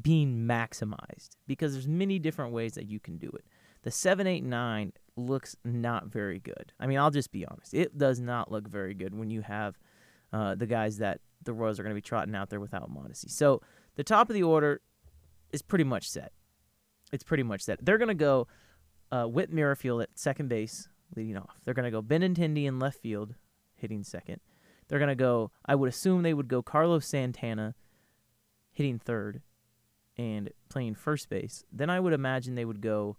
being 0.00 0.46
maximized, 0.46 1.30
because 1.46 1.72
there's 1.72 1.88
many 1.88 2.18
different 2.18 2.52
ways 2.52 2.74
that 2.74 2.86
you 2.86 3.00
can 3.00 3.18
do 3.18 3.28
it. 3.28 3.44
The 3.82 3.90
seven, 3.90 4.26
eight, 4.26 4.44
nine 4.44 4.92
looks 5.16 5.56
not 5.64 6.06
very 6.06 6.38
good. 6.38 6.72
I 6.78 6.86
mean, 6.86 6.98
I'll 6.98 7.10
just 7.10 7.32
be 7.32 7.44
honest. 7.44 7.74
It 7.74 7.98
does 7.98 8.20
not 8.20 8.50
look 8.50 8.68
very 8.68 8.94
good 8.94 9.14
when 9.14 9.30
you 9.30 9.42
have 9.42 9.78
uh, 10.32 10.54
the 10.54 10.66
guys 10.66 10.98
that 10.98 11.20
the 11.42 11.52
Royals 11.52 11.80
are 11.80 11.82
going 11.82 11.90
to 11.90 11.96
be 11.96 12.00
trotting 12.00 12.34
out 12.34 12.48
there 12.48 12.60
without 12.60 12.90
Mondesi. 12.90 13.30
So 13.30 13.60
the 13.96 14.04
top 14.04 14.30
of 14.30 14.34
the 14.34 14.44
order 14.44 14.80
is 15.52 15.62
pretty 15.62 15.84
much 15.84 16.08
set. 16.08 16.32
It's 17.12 17.24
pretty 17.24 17.42
much 17.42 17.62
set. 17.62 17.84
They're 17.84 17.98
going 17.98 18.08
to 18.08 18.14
go 18.14 18.46
uh, 19.10 19.24
Whit 19.24 19.52
Merrifield 19.52 20.02
at 20.02 20.10
second 20.14 20.48
base, 20.48 20.88
leading 21.14 21.36
off. 21.36 21.60
They're 21.64 21.74
going 21.74 21.84
to 21.84 21.90
go 21.90 22.02
Benintendi 22.02 22.64
in 22.64 22.78
left 22.78 23.00
field, 23.00 23.34
hitting 23.74 24.04
second. 24.04 24.40
They're 24.92 24.98
going 24.98 25.08
to 25.08 25.14
go, 25.14 25.50
I 25.64 25.74
would 25.74 25.88
assume 25.88 26.20
they 26.20 26.34
would 26.34 26.48
go 26.48 26.60
Carlos 26.60 27.06
Santana 27.06 27.74
hitting 28.72 28.98
third 28.98 29.40
and 30.18 30.50
playing 30.68 30.96
first 30.96 31.30
base. 31.30 31.64
Then 31.72 31.88
I 31.88 31.98
would 31.98 32.12
imagine 32.12 32.56
they 32.56 32.66
would 32.66 32.82
go, 32.82 33.16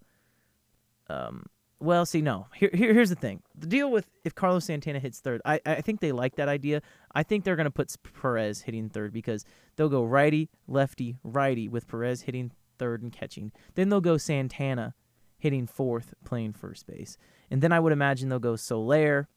um, 1.09 1.47
well, 1.79 2.05
see, 2.05 2.21
no. 2.21 2.45
Here, 2.53 2.69
here, 2.71 2.93
here's 2.93 3.09
the 3.09 3.15
thing. 3.15 3.41
The 3.57 3.65
deal 3.65 3.89
with 3.89 4.07
if 4.23 4.35
Carlos 4.35 4.65
Santana 4.65 4.99
hits 4.99 5.19
third, 5.19 5.41
I, 5.45 5.61
I 5.65 5.81
think 5.81 5.99
they 5.99 6.11
like 6.11 6.35
that 6.35 6.47
idea. 6.47 6.83
I 7.15 7.23
think 7.23 7.43
they're 7.43 7.55
going 7.55 7.63
to 7.63 7.71
put 7.71 7.91
Perez 8.21 8.61
hitting 8.61 8.89
third 8.89 9.11
because 9.11 9.43
they'll 9.75 9.89
go 9.89 10.03
righty, 10.03 10.51
lefty, 10.67 11.17
righty 11.23 11.67
with 11.67 11.87
Perez 11.87 12.21
hitting 12.21 12.51
third 12.77 13.01
and 13.01 13.11
catching. 13.11 13.51
Then 13.73 13.89
they'll 13.89 13.99
go 13.99 14.17
Santana 14.17 14.93
hitting 15.39 15.65
fourth, 15.65 16.13
playing 16.23 16.53
first 16.53 16.85
base. 16.85 17.17
And 17.49 17.63
then 17.63 17.71
I 17.71 17.79
would 17.79 17.93
imagine 17.93 18.29
they'll 18.29 18.37
go 18.37 18.55
Soler 18.55 19.27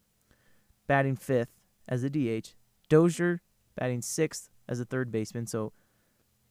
batting 0.86 1.16
fifth 1.16 1.55
as 1.88 2.02
a 2.02 2.10
DH, 2.10 2.54
Dozier 2.88 3.42
batting 3.76 4.02
sixth 4.02 4.50
as 4.68 4.80
a 4.80 4.84
third 4.84 5.10
baseman. 5.10 5.46
So 5.46 5.72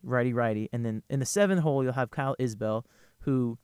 righty 0.04 0.34
righty, 0.34 0.70
and 0.72 0.86
then 0.86 1.04
in 1.10 1.20
the 1.20 1.26
seventh 1.26 1.62
hole 1.62 1.84
you'll 1.84 1.94
have 1.94 2.12
Kyle 2.12 2.36
Isbel, 2.40 2.84
who 3.22 3.58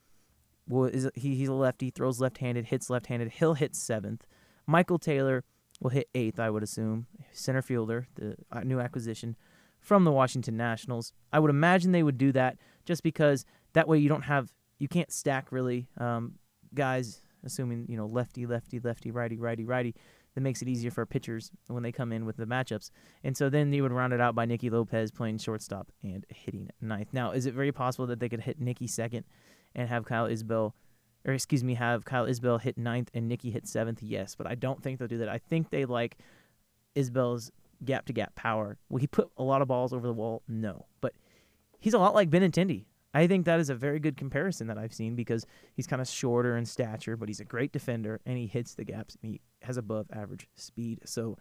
will 0.68 0.86
is 0.86 1.10
he, 1.16 1.36
he's 1.36 1.50
a 1.50 1.54
lefty, 1.54 1.90
throws 1.90 2.20
left-handed, 2.20 2.66
hits 2.66 2.90
left-handed. 2.90 3.32
He'll 3.34 3.54
hit 3.54 3.76
seventh. 3.76 4.26
Michael 4.68 5.00
Taylor 5.00 5.44
will 5.80 5.90
hit 5.90 6.10
eighth, 6.14 6.40
I 6.40 6.50
would 6.50 6.64
assume, 6.64 7.08
center 7.32 7.62
fielder, 7.62 8.08
the 8.16 8.36
uh, 8.52 8.62
new 8.62 8.80
acquisition 8.80 9.36
from 9.80 10.04
the 10.04 10.12
Washington 10.12 10.56
Nationals. 10.56 11.12
I 11.34 11.40
would 11.40 11.50
imagine 11.50 11.92
they 11.92 12.04
would 12.04 12.18
do 12.18 12.32
that 12.34 12.58
just 12.86 13.02
because 13.04 13.46
that 13.74 13.88
way 13.88 13.98
you 13.98 14.10
don't 14.10 14.24
have 14.24 14.52
you 14.80 14.88
can't 14.88 15.12
stack 15.12 15.52
really 15.52 15.88
um, 15.98 16.36
guys, 16.74 17.22
assuming 17.44 17.86
you 17.88 17.98
know 17.98 18.06
lefty, 18.06 18.46
lefty, 18.46 18.80
lefty, 18.80 19.12
righty, 19.12 19.38
righty, 19.38 19.66
righty 19.66 19.96
that 20.36 20.42
makes 20.42 20.62
it 20.62 20.68
easier 20.68 20.92
for 20.92 21.06
pitchers 21.06 21.52
when 21.68 21.84
they 21.84 21.92
come 21.92 22.12
in 22.12 22.26
with 22.26 22.38
the 22.38 22.46
matchups. 22.46 22.90
And 23.24 23.36
so 23.36 23.50
then 23.50 23.74
you 23.74 23.84
would 23.84 23.92
round 23.92 24.14
it 24.14 24.22
out 24.22 24.36
by 24.36 24.46
Nicky 24.46 24.70
Lopez 24.70 25.12
playing 25.12 25.40
shortstop 25.40 25.92
and 26.04 26.26
hitting 26.30 26.70
ninth. 26.80 27.10
Now, 27.12 27.32
is 27.32 27.46
it 27.46 27.54
very 27.54 27.72
possible 27.72 28.08
that 28.08 28.20
they 28.20 28.30
could 28.30 28.42
hit 28.42 28.60
Nicky 28.60 28.88
second 28.88 29.26
and 29.76 29.90
have 29.90 30.06
Kyle 30.06 30.28
Isbel, 30.28 30.74
or 31.26 31.34
excuse 31.34 31.64
me, 31.64 31.76
have 31.76 32.06
Kyle 32.06 32.26
Isbel 32.26 32.62
hit 32.62 32.78
ninth 32.78 33.12
and 33.14 33.28
Nicky 33.28 33.52
hit 33.52 33.68
seventh? 33.68 34.02
Yes, 34.02 34.36
but 34.36 34.48
I 34.48 34.56
don't 34.56 34.82
think 34.82 35.00
they'll 35.00 35.08
do 35.08 35.18
that. 35.20 35.30
I 35.30 35.38
think 35.38 35.70
they 35.70 35.86
like 35.86 36.18
Isbel's 36.96 37.52
gap 37.84 38.06
to 38.06 38.14
gap 38.14 38.36
power. 38.36 38.78
Will 38.90 39.00
he 39.00 39.08
put 39.08 39.30
a 39.38 39.44
lot 39.44 39.62
of 39.62 39.68
balls 39.68 39.92
over 39.92 40.08
the 40.08 40.14
wall? 40.14 40.44
No, 40.48 40.86
but 41.02 41.14
he's 41.80 41.94
a 41.94 42.00
lot 42.00 42.16
like 42.16 42.30
Benintendi. 42.30 42.86
I 43.14 43.28
think 43.28 43.46
that 43.46 43.60
is 43.60 43.70
a 43.70 43.76
very 43.76 44.00
good 44.00 44.16
comparison 44.16 44.68
that 44.68 44.78
I've 44.78 44.94
seen 44.94 45.16
because 45.16 45.46
he's 45.74 45.88
kind 45.88 46.02
of 46.02 46.08
shorter 46.08 46.56
in 46.56 46.66
stature, 46.66 47.18
but 47.18 47.28
he's 47.28 47.42
a 47.42 47.46
great 47.46 47.72
defender 47.72 48.22
and 48.26 48.38
he 48.38 48.48
hits 48.48 48.74
the 48.74 48.86
gaps 48.86 49.18
and 49.22 49.34
he 49.34 49.42
has 49.64 49.78
above 49.78 50.08
average 50.14 50.48
speed. 50.56 51.02
So 51.06 51.38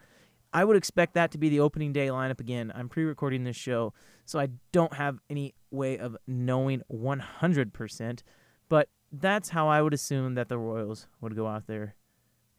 I 0.52 0.64
would 0.64 0.76
expect 0.76 1.14
that 1.14 1.30
to 1.30 1.38
be 1.38 1.48
the 1.48 1.60
opening 1.60 1.92
day 1.92 2.08
lineup 2.08 2.40
again. 2.40 2.72
I'm 2.74 2.88
pre 2.88 3.04
recording 3.04 3.44
this 3.44 3.56
show, 3.56 3.92
so 4.26 4.40
I 4.40 4.48
don't 4.72 4.94
have 4.94 5.18
any 5.30 5.54
way 5.70 5.96
of 5.98 6.16
knowing 6.26 6.82
100%, 6.92 8.22
but 8.68 8.88
that's 9.12 9.50
how 9.50 9.68
I 9.68 9.80
would 9.80 9.94
assume 9.94 10.34
that 10.34 10.48
the 10.48 10.58
Royals 10.58 11.06
would 11.20 11.36
go 11.36 11.46
out 11.46 11.66
there 11.68 11.94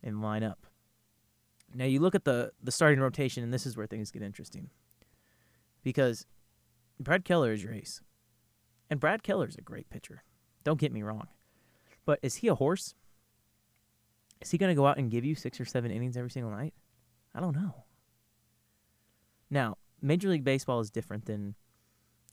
and 0.02 0.22
line 0.22 0.44
up. 0.44 0.66
Now 1.74 1.86
you 1.86 2.00
look 2.00 2.16
at 2.16 2.24
the, 2.24 2.52
the 2.64 2.72
starting 2.72 3.00
rotation, 3.00 3.44
and 3.44 3.54
this 3.54 3.66
is 3.66 3.76
where 3.76 3.88
things 3.88 4.12
get 4.12 4.22
interesting. 4.22 4.70
Because 5.84 6.26
Brad 7.00 7.26
Keller 7.26 7.52
is 7.52 7.64
your 7.64 7.74
ace. 7.74 8.02
And 8.92 9.00
Brad 9.00 9.24
Keller's 9.24 9.56
a 9.56 9.62
great 9.62 9.90
pitcher. 9.90 10.22
Don't 10.66 10.80
get 10.80 10.92
me 10.92 11.02
wrong. 11.02 11.30
But 12.06 12.20
is 12.22 12.36
he 12.36 12.50
a 12.50 12.56
horse? 12.56 12.94
Is 14.42 14.52
he 14.52 14.58
going 14.58 14.70
to 14.70 14.76
go 14.76 14.86
out 14.86 14.98
and 14.98 15.10
give 15.10 15.24
you 15.24 15.34
six 15.34 15.62
or 15.62 15.66
seven 15.66 15.92
innings 15.92 16.18
every 16.18 16.30
single 16.30 16.52
night? 16.52 16.74
I 17.34 17.40
don't 17.40 17.56
know. 17.56 17.86
Now, 19.50 19.78
Major 20.02 20.28
League 20.28 20.44
Baseball 20.44 20.82
is 20.82 20.92
different 20.92 21.26
than 21.26 21.56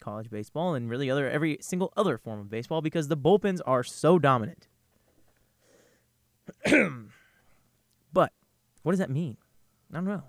college 0.00 0.30
baseball 0.30 0.74
and 0.74 0.90
really 0.90 1.10
other 1.10 1.30
every 1.30 1.58
single 1.60 1.92
other 1.96 2.18
form 2.18 2.40
of 2.40 2.50
baseball 2.50 2.82
because 2.82 3.06
the 3.06 3.16
bullpens 3.16 3.60
are 3.64 3.84
so 3.84 4.18
dominant. 4.18 4.66
but 8.12 8.32
what 8.82 8.92
does 8.92 8.98
that 8.98 9.10
mean? 9.10 9.36
I 9.92 9.96
don't 9.96 10.06
know. 10.06 10.24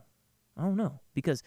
I 0.58 0.62
don't 0.62 0.76
know 0.76 1.00
because 1.16 1.42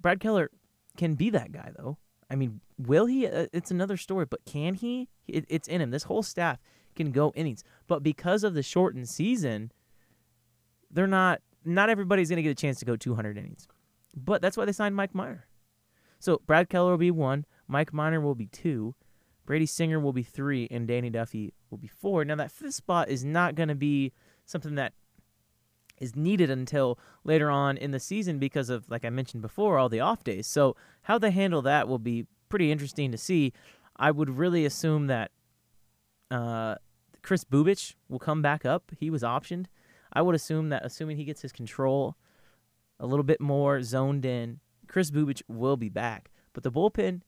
Brad 0.00 0.20
Keller 0.20 0.50
can 0.96 1.14
be 1.14 1.30
that 1.30 1.52
guy 1.52 1.72
though. 1.78 1.96
I 2.30 2.36
mean, 2.36 2.60
will 2.86 3.06
he? 3.06 3.26
Uh, 3.26 3.46
it's 3.52 3.70
another 3.70 3.96
story, 3.96 4.26
but 4.26 4.44
can 4.44 4.74
he? 4.74 5.08
It, 5.26 5.44
it's 5.48 5.68
in 5.68 5.80
him. 5.80 5.90
This 5.90 6.04
whole 6.04 6.22
staff 6.22 6.58
can 6.94 7.12
go 7.12 7.32
innings, 7.34 7.64
but 7.86 8.02
because 8.02 8.44
of 8.44 8.54
the 8.54 8.62
shortened 8.62 9.08
season, 9.08 9.72
they're 10.90 11.06
not. 11.06 11.40
Not 11.62 11.90
everybody's 11.90 12.30
going 12.30 12.38
to 12.38 12.42
get 12.42 12.50
a 12.50 12.54
chance 12.54 12.78
to 12.78 12.86
go 12.86 12.96
200 12.96 13.36
innings, 13.36 13.68
but 14.16 14.40
that's 14.40 14.56
why 14.56 14.64
they 14.64 14.72
signed 14.72 14.96
Mike 14.96 15.14
Minor. 15.14 15.46
So 16.18 16.40
Brad 16.46 16.70
Keller 16.70 16.92
will 16.92 16.98
be 16.98 17.10
one, 17.10 17.44
Mike 17.68 17.92
Minor 17.92 18.20
will 18.20 18.34
be 18.34 18.46
two, 18.46 18.94
Brady 19.44 19.66
Singer 19.66 20.00
will 20.00 20.12
be 20.12 20.22
three, 20.22 20.68
and 20.70 20.86
Danny 20.88 21.10
Duffy 21.10 21.52
will 21.70 21.78
be 21.78 21.86
four. 21.88 22.24
Now 22.24 22.36
that 22.36 22.50
fifth 22.50 22.74
spot 22.74 23.08
is 23.08 23.24
not 23.24 23.56
going 23.56 23.68
to 23.68 23.74
be 23.74 24.12
something 24.46 24.74
that 24.76 24.94
is 25.98 26.16
needed 26.16 26.50
until 26.50 26.98
later 27.24 27.50
on 27.50 27.76
in 27.76 27.90
the 27.90 28.00
season 28.00 28.38
because 28.38 28.70
of, 28.70 28.88
like 28.90 29.04
I 29.04 29.10
mentioned 29.10 29.42
before, 29.42 29.78
all 29.78 29.88
the 29.88 30.00
off 30.00 30.24
days. 30.24 30.46
So 30.46 30.76
how 31.02 31.18
they 31.18 31.30
handle 31.30 31.62
that 31.62 31.88
will 31.88 31.98
be 31.98 32.26
pretty 32.50 32.70
interesting 32.70 33.10
to 33.12 33.18
see. 33.18 33.54
I 33.96 34.10
would 34.10 34.28
really 34.28 34.66
assume 34.66 35.06
that 35.06 35.30
uh, 36.30 36.74
Kris 37.22 37.44
Bubic 37.44 37.94
will 38.08 38.18
come 38.18 38.42
back 38.42 38.66
up. 38.66 38.92
He 38.98 39.08
was 39.08 39.22
optioned. 39.22 39.66
I 40.12 40.22
would 40.22 40.34
assume 40.34 40.68
that, 40.68 40.84
assuming 40.84 41.16
he 41.16 41.24
gets 41.24 41.40
his 41.40 41.52
control 41.52 42.16
a 42.98 43.06
little 43.06 43.22
bit 43.22 43.40
more 43.40 43.82
zoned 43.82 44.26
in, 44.26 44.60
Kris 44.86 45.10
Bubic 45.10 45.42
will 45.48 45.76
be 45.76 45.88
back. 45.88 46.30
But 46.52 46.64
the 46.64 46.72
bullpen 46.72 47.22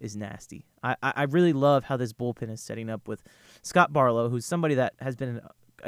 is 0.00 0.16
nasty. 0.16 0.66
I, 0.82 0.96
I 1.02 1.24
really 1.24 1.52
love 1.52 1.84
how 1.84 1.96
this 1.96 2.12
bullpen 2.12 2.50
is 2.50 2.60
setting 2.60 2.90
up 2.90 3.06
with 3.06 3.22
Scott 3.62 3.92
Barlow, 3.92 4.28
who's 4.28 4.44
somebody 4.44 4.74
that 4.74 4.94
has 4.98 5.14
been 5.14 5.40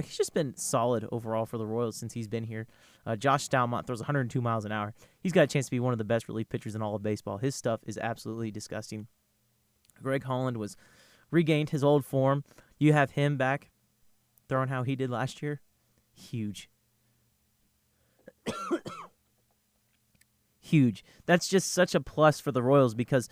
he's 0.02 0.16
just 0.16 0.34
been 0.34 0.56
solid 0.56 1.06
overall 1.12 1.46
for 1.46 1.58
the 1.58 1.66
Royals 1.66 1.96
since 1.96 2.14
he's 2.14 2.28
been 2.28 2.44
here. 2.44 2.66
Uh, 3.06 3.16
Josh 3.16 3.48
Staumont 3.48 3.86
throws 3.86 4.00
102 4.00 4.40
miles 4.40 4.64
an 4.64 4.72
hour. 4.72 4.94
He's 5.20 5.32
got 5.32 5.42
a 5.42 5.46
chance 5.46 5.66
to 5.66 5.70
be 5.70 5.80
one 5.80 5.92
of 5.92 5.98
the 5.98 6.04
best 6.04 6.28
relief 6.28 6.48
pitchers 6.48 6.74
in 6.74 6.82
all 6.82 6.94
of 6.94 7.02
baseball. 7.02 7.38
His 7.38 7.54
stuff 7.54 7.80
is 7.86 7.98
absolutely 7.98 8.50
disgusting. 8.50 9.08
Greg 10.02 10.24
Holland 10.24 10.56
was 10.56 10.76
regained 11.30 11.70
his 11.70 11.84
old 11.84 12.04
form. 12.04 12.44
You 12.78 12.92
have 12.92 13.12
him 13.12 13.36
back 13.36 13.70
throwing 14.48 14.68
how 14.68 14.82
he 14.82 14.96
did 14.96 15.10
last 15.10 15.42
year. 15.42 15.60
Huge. 16.14 16.70
Huge. 20.60 21.04
That's 21.26 21.48
just 21.48 21.72
such 21.72 21.94
a 21.94 22.00
plus 22.00 22.40
for 22.40 22.52
the 22.52 22.62
Royals 22.62 22.94
because 22.94 23.28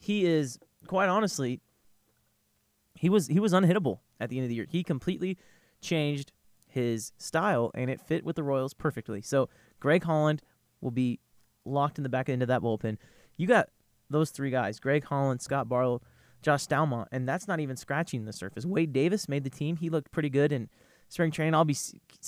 he 0.00 0.24
is 0.24 0.58
quite 0.86 1.08
honestly 1.08 1.60
he 2.94 3.08
was 3.08 3.26
he 3.26 3.40
was 3.40 3.52
unhittable 3.52 4.00
at 4.20 4.30
the 4.30 4.38
end 4.38 4.44
of 4.44 4.48
the 4.48 4.54
year. 4.54 4.66
He 4.68 4.82
completely 4.82 5.38
changed 5.80 6.32
his 6.74 7.12
style 7.18 7.70
and 7.74 7.88
it 7.88 8.00
fit 8.00 8.24
with 8.24 8.36
the 8.36 8.42
Royals 8.42 8.74
perfectly. 8.74 9.22
So 9.22 9.48
Greg 9.80 10.04
Holland 10.04 10.42
will 10.80 10.90
be 10.90 11.20
locked 11.64 11.98
in 11.98 12.02
the 12.02 12.08
back 12.08 12.28
end 12.28 12.42
of 12.42 12.48
that 12.48 12.60
bullpen. 12.60 12.98
You 13.36 13.46
got 13.46 13.68
those 14.10 14.30
three 14.30 14.50
guys: 14.50 14.78
Greg 14.78 15.04
Holland, 15.04 15.40
Scott 15.40 15.68
Barlow, 15.68 16.02
Josh 16.42 16.66
Staumont, 16.66 17.06
and 17.10 17.28
that's 17.28 17.48
not 17.48 17.60
even 17.60 17.76
scratching 17.76 18.24
the 18.24 18.32
surface. 18.32 18.66
Wade 18.66 18.92
Davis 18.92 19.28
made 19.28 19.44
the 19.44 19.50
team. 19.50 19.76
He 19.76 19.88
looked 19.88 20.12
pretty 20.12 20.30
good 20.30 20.52
in 20.52 20.68
spring 21.08 21.30
training. 21.30 21.54
I'll 21.54 21.64
be 21.64 21.76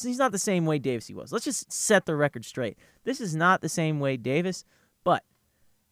he's 0.00 0.18
not 0.18 0.32
the 0.32 0.38
same 0.38 0.64
Wade 0.64 0.82
Davis 0.82 1.06
he 1.06 1.14
was. 1.14 1.32
Let's 1.32 1.44
just 1.44 1.72
set 1.72 2.06
the 2.06 2.16
record 2.16 2.44
straight. 2.44 2.78
This 3.04 3.20
is 3.20 3.34
not 3.34 3.60
the 3.60 3.68
same 3.68 4.00
Wade 4.00 4.22
Davis, 4.22 4.64
but 5.04 5.24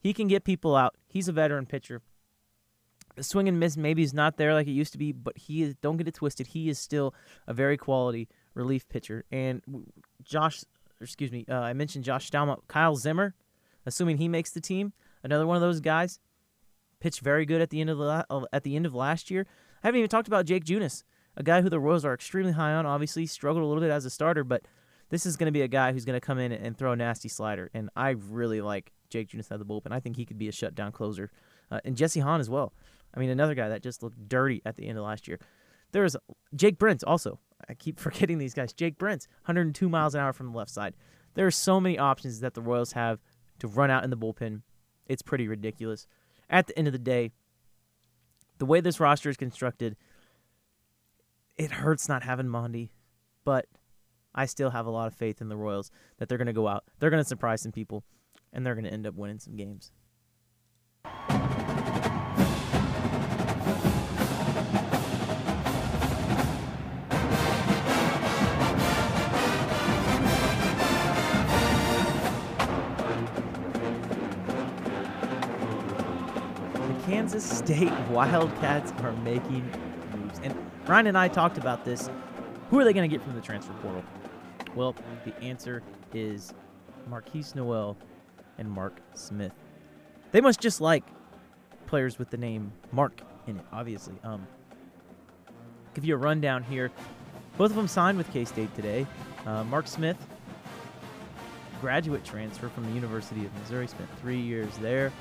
He 0.05 0.13
can 0.13 0.29
get 0.29 0.45
people 0.45 0.77
out. 0.77 0.97
He's 1.09 1.29
a 1.29 1.33
veteran 1.33 1.65
pitcher. 1.65 2.03
The 3.17 3.23
swing 3.23 3.49
and 3.49 3.59
miss 3.59 3.77
maybe 3.77 4.03
is 4.03 4.13
not 4.13 4.37
there 4.37 4.53
like 4.53 4.67
it 4.67 4.73
used 4.73 4.93
to 4.93 4.99
be, 4.99 5.13
but 5.13 5.39
he 5.39 5.63
is. 5.63 5.75
Don't 5.77 5.97
get 5.97 6.09
it 6.09 6.15
twisted. 6.15 6.49
He 6.49 6.69
is 6.69 6.79
still 6.79 7.15
a 7.47 7.55
very 7.55 7.79
quality 7.79 8.29
relief 8.55 8.89
pitcher. 8.89 9.25
And 9.31 9.63
Josh, 10.23 10.65
excuse 11.01 11.31
me, 11.31 11.45
uh, 11.49 11.55
I 11.61 11.73
mentioned 11.73 12.05
Josh 12.05 12.31
Staumont, 12.31 12.61
Kyle 12.69 12.97
Zimmer, 12.97 13.35
assuming 13.87 14.19
he 14.19 14.29
makes 14.29 14.51
the 14.51 14.61
team, 14.61 14.93
another 15.23 15.47
one 15.47 15.57
of 15.57 15.63
those 15.63 15.81
guys, 15.81 16.19
pitched 17.01 17.21
very 17.21 17.45
good 17.45 17.61
at 17.61 17.71
the 17.71 17.81
end 17.81 17.91
of 17.91 17.99
the 17.99 18.27
uh, 18.31 18.45
at 18.53 18.63
the 18.63 18.77
end 18.77 18.87
of 18.87 18.95
last 18.95 19.31
year. 19.31 19.47
I 19.83 19.89
haven't 19.89 19.99
even 19.99 20.09
talked 20.09 20.29
about 20.29 20.47
Jake 20.47 20.65
Junis, 20.65 21.03
a 21.37 21.43
guy 21.43 21.61
who 21.61 21.69
the 21.69 21.81
Royals 21.81 22.05
are 22.05 22.15
extremely 22.15 22.53
high 22.53 22.73
on. 22.73 22.87
Obviously, 22.87 23.27
struggled 23.27 23.63
a 23.63 23.67
little 23.67 23.83
bit 23.83 23.91
as 23.91 24.05
a 24.05 24.11
starter, 24.11 24.45
but 24.45 24.63
this 25.11 25.27
is 25.27 25.37
going 25.37 25.47
to 25.47 25.53
be 25.53 25.63
a 25.63 25.69
guy 25.69 25.93
who's 25.93 26.05
going 26.07 26.19
to 26.19 26.27
come 26.27 26.39
in 26.39 26.53
and 26.53 26.79
throw 26.79 26.93
a 26.93 26.97
nasty 26.97 27.29
slider. 27.29 27.71
And 27.75 27.91
I 27.95 28.11
really 28.11 28.63
like 28.63 28.93
Jake 29.11 29.29
Junis 29.29 29.53
out 29.53 29.61
of 29.61 29.67
the 29.67 29.67
bullpen. 29.67 29.93
I 29.93 30.01
think 30.01 30.17
he 30.17 30.25
could 30.25 30.39
be 30.39 30.49
a 30.49 30.53
shutdown 30.53 30.93
closer, 30.93 31.31
uh, 31.71 31.81
and 31.85 31.97
Jesse 31.97 32.21
Hahn 32.21 32.41
as 32.41 32.49
well. 32.49 32.73
I 33.15 33.21
mean, 33.21 33.31
another 33.31 33.55
guy 33.55 33.69
that 33.69 33.83
just 33.83 34.03
looked 34.03 34.29
dirty 34.29 34.63
at 34.65 34.77
the 34.77 34.89
end 34.89 34.99
of 34.99 35.05
last 35.05 35.29
year. 35.29 35.39
There's 35.93 36.17
Jake 36.57 36.79
Brentz 36.79 37.05
also. 37.07 37.39
I 37.69 37.75
keep 37.75 37.99
forgetting 38.01 38.39
these 38.39 38.55
guys. 38.55 38.73
Jake 38.73 38.99
Brentz, 38.99 39.27
102 39.45 39.89
miles 39.89 40.15
an 40.15 40.21
hour 40.21 40.33
from 40.33 40.53
the 40.53 40.59
left 40.59 40.71
side. 40.71 40.95
There 41.35 41.47
are 41.47 41.53
so 41.53 41.81
many 41.81 41.99
options 41.99 42.41
that 42.41 42.55
the 42.55 42.63
Royals 42.63 42.93
have 42.93 43.21
to 43.59 43.67
run 43.67 43.91
out 43.91 44.05
in 44.05 44.11
the 44.11 44.17
bullpen. 44.17 44.63
It's 45.07 45.23
pretty 45.23 45.49
ridiculous. 45.49 46.07
At 46.49 46.67
the 46.67 46.79
end 46.79 46.87
of 46.87 46.93
the 46.93 46.99
day, 46.99 47.33
the 48.59 48.67
way 48.67 48.81
this 48.81 49.01
roster 49.01 49.29
is 49.29 49.37
constructed, 49.37 49.97
it 51.57 51.71
hurts 51.73 52.09
not 52.09 52.23
having 52.23 52.47
Mondi, 52.47 52.91
but 53.45 53.67
I 54.35 54.47
still 54.47 54.71
have 54.71 54.87
a 54.87 54.91
lot 54.91 55.07
of 55.07 55.15
faith 55.15 55.41
in 55.41 55.49
the 55.49 55.57
Royals 55.57 55.91
that 56.19 56.29
they're 56.29 56.39
going 56.39 56.47
to 56.47 56.53
go 56.53 56.69
out, 56.69 56.85
they're 56.99 57.11
going 57.11 57.23
to 57.23 57.29
surprise 57.29 57.63
some 57.63 57.73
people, 57.73 58.05
and 58.53 58.65
they're 58.65 58.75
going 58.75 58.85
to 58.85 58.93
end 58.93 59.07
up 59.07 59.15
winning 59.15 59.39
some 59.39 59.57
games. 59.57 59.93
Kansas 77.07 77.45
State 77.45 77.93
Wildcats 78.11 78.93
are 79.03 79.13
making 79.13 79.71
moves. 80.15 80.41
And 80.43 80.55
Ryan 80.87 81.09
and 81.09 81.19
I 81.19 81.29
talked 81.29 81.59
about 81.59 81.85
this. 81.85 82.09
Who 82.71 82.79
are 82.79 82.85
they 82.85 82.95
going 82.95 83.09
to 83.09 83.15
get 83.15 83.23
from 83.23 83.35
the 83.35 83.43
transfer 83.43 83.75
portal? 83.83 84.03
Well, 84.75 84.95
the 85.27 85.39
answer 85.43 85.83
is 86.15 86.55
Markquis 87.11 87.55
Nowell 87.55 87.99
and 88.57 88.71
Mark 88.71 89.01
Smith. 89.15 89.53
They 90.33 90.41
must 90.41 90.61
just 90.61 90.81
like 90.81 91.05
players 91.87 92.19
with 92.19 92.31
the 92.31 92.39
name 92.39 92.73
Mark 92.91 93.21
in 93.47 93.59
it, 93.59 93.67
obviously. 93.71 94.15
Um, 94.25 94.47
give 95.93 96.07
you 96.07 96.15
a 96.15 96.19
rundown 96.19 96.63
here. 96.63 96.91
Both 97.59 97.71
of 97.71 97.77
them 97.77 97.87
signed 97.87 98.17
with 98.17 98.33
K 98.33 98.47
State 98.47 98.75
today. 98.75 99.07
Uh, 99.45 99.63
Mark 99.65 99.87
Smith, 99.87 100.17
graduate 101.83 102.25
transfer 102.25 102.71
from 102.71 102.87
the 102.87 102.93
University 102.93 103.45
of 103.45 103.55
Missouri, 103.61 103.87
spent 103.89 104.09
three 104.21 104.41
years 104.41 104.75
there. 104.79 105.13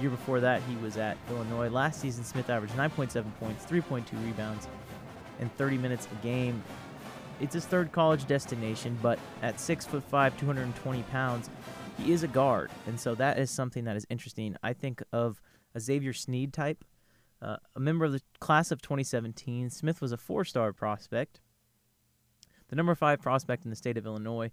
Year 0.00 0.10
before 0.10 0.40
that, 0.40 0.60
he 0.68 0.76
was 0.76 0.96
at 0.96 1.16
Illinois. 1.30 1.68
Last 1.68 2.00
season, 2.00 2.22
Smith 2.22 2.50
averaged 2.50 2.74
9.7 2.74 3.24
points, 3.40 3.64
3.2 3.64 4.04
rebounds, 4.24 4.68
and 5.40 5.54
30 5.56 5.78
minutes 5.78 6.06
a 6.12 6.22
game. 6.22 6.62
It's 7.40 7.54
his 7.54 7.66
third 7.66 7.92
college 7.92 8.26
destination, 8.26 8.98
but 9.02 9.18
at 9.42 9.58
six 9.58 9.86
foot 9.86 10.02
five, 10.04 10.38
220 10.38 11.02
pounds, 11.04 11.50
he 11.98 12.12
is 12.12 12.22
a 12.22 12.28
guard, 12.28 12.70
and 12.86 12.98
so 13.00 13.14
that 13.14 13.38
is 13.38 13.50
something 13.50 13.84
that 13.84 13.96
is 13.96 14.06
interesting. 14.10 14.56
I 14.62 14.72
think 14.72 15.02
of 15.12 15.40
a 15.74 15.80
Xavier 15.80 16.12
Sneed 16.12 16.52
type, 16.52 16.84
uh, 17.40 17.56
a 17.74 17.80
member 17.80 18.04
of 18.04 18.12
the 18.12 18.22
class 18.38 18.70
of 18.70 18.82
2017. 18.82 19.70
Smith 19.70 20.00
was 20.00 20.12
a 20.12 20.16
four-star 20.16 20.72
prospect, 20.72 21.40
the 22.68 22.76
number 22.76 22.94
five 22.94 23.20
prospect 23.20 23.64
in 23.64 23.70
the 23.70 23.76
state 23.76 23.96
of 23.96 24.06
Illinois, 24.06 24.50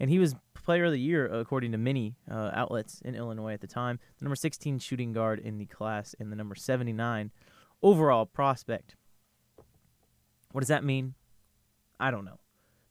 and 0.00 0.10
he 0.10 0.18
was 0.18 0.34
player 0.70 0.84
of 0.84 0.92
the 0.92 1.00
year 1.00 1.26
according 1.26 1.72
to 1.72 1.78
many 1.78 2.16
uh, 2.30 2.50
outlets 2.54 3.00
in 3.04 3.14
Illinois 3.14 3.52
at 3.52 3.60
the 3.60 3.66
time. 3.66 3.98
The 4.18 4.24
number 4.24 4.36
16 4.36 4.78
shooting 4.78 5.12
guard 5.12 5.38
in 5.40 5.58
the 5.58 5.66
class, 5.66 6.14
and 6.18 6.30
the 6.30 6.36
number 6.36 6.54
79 6.54 7.30
overall 7.82 8.26
prospect. 8.26 8.94
What 10.52 10.60
does 10.60 10.68
that 10.68 10.84
mean? 10.84 11.14
I 11.98 12.10
don't 12.10 12.24
know, 12.24 12.38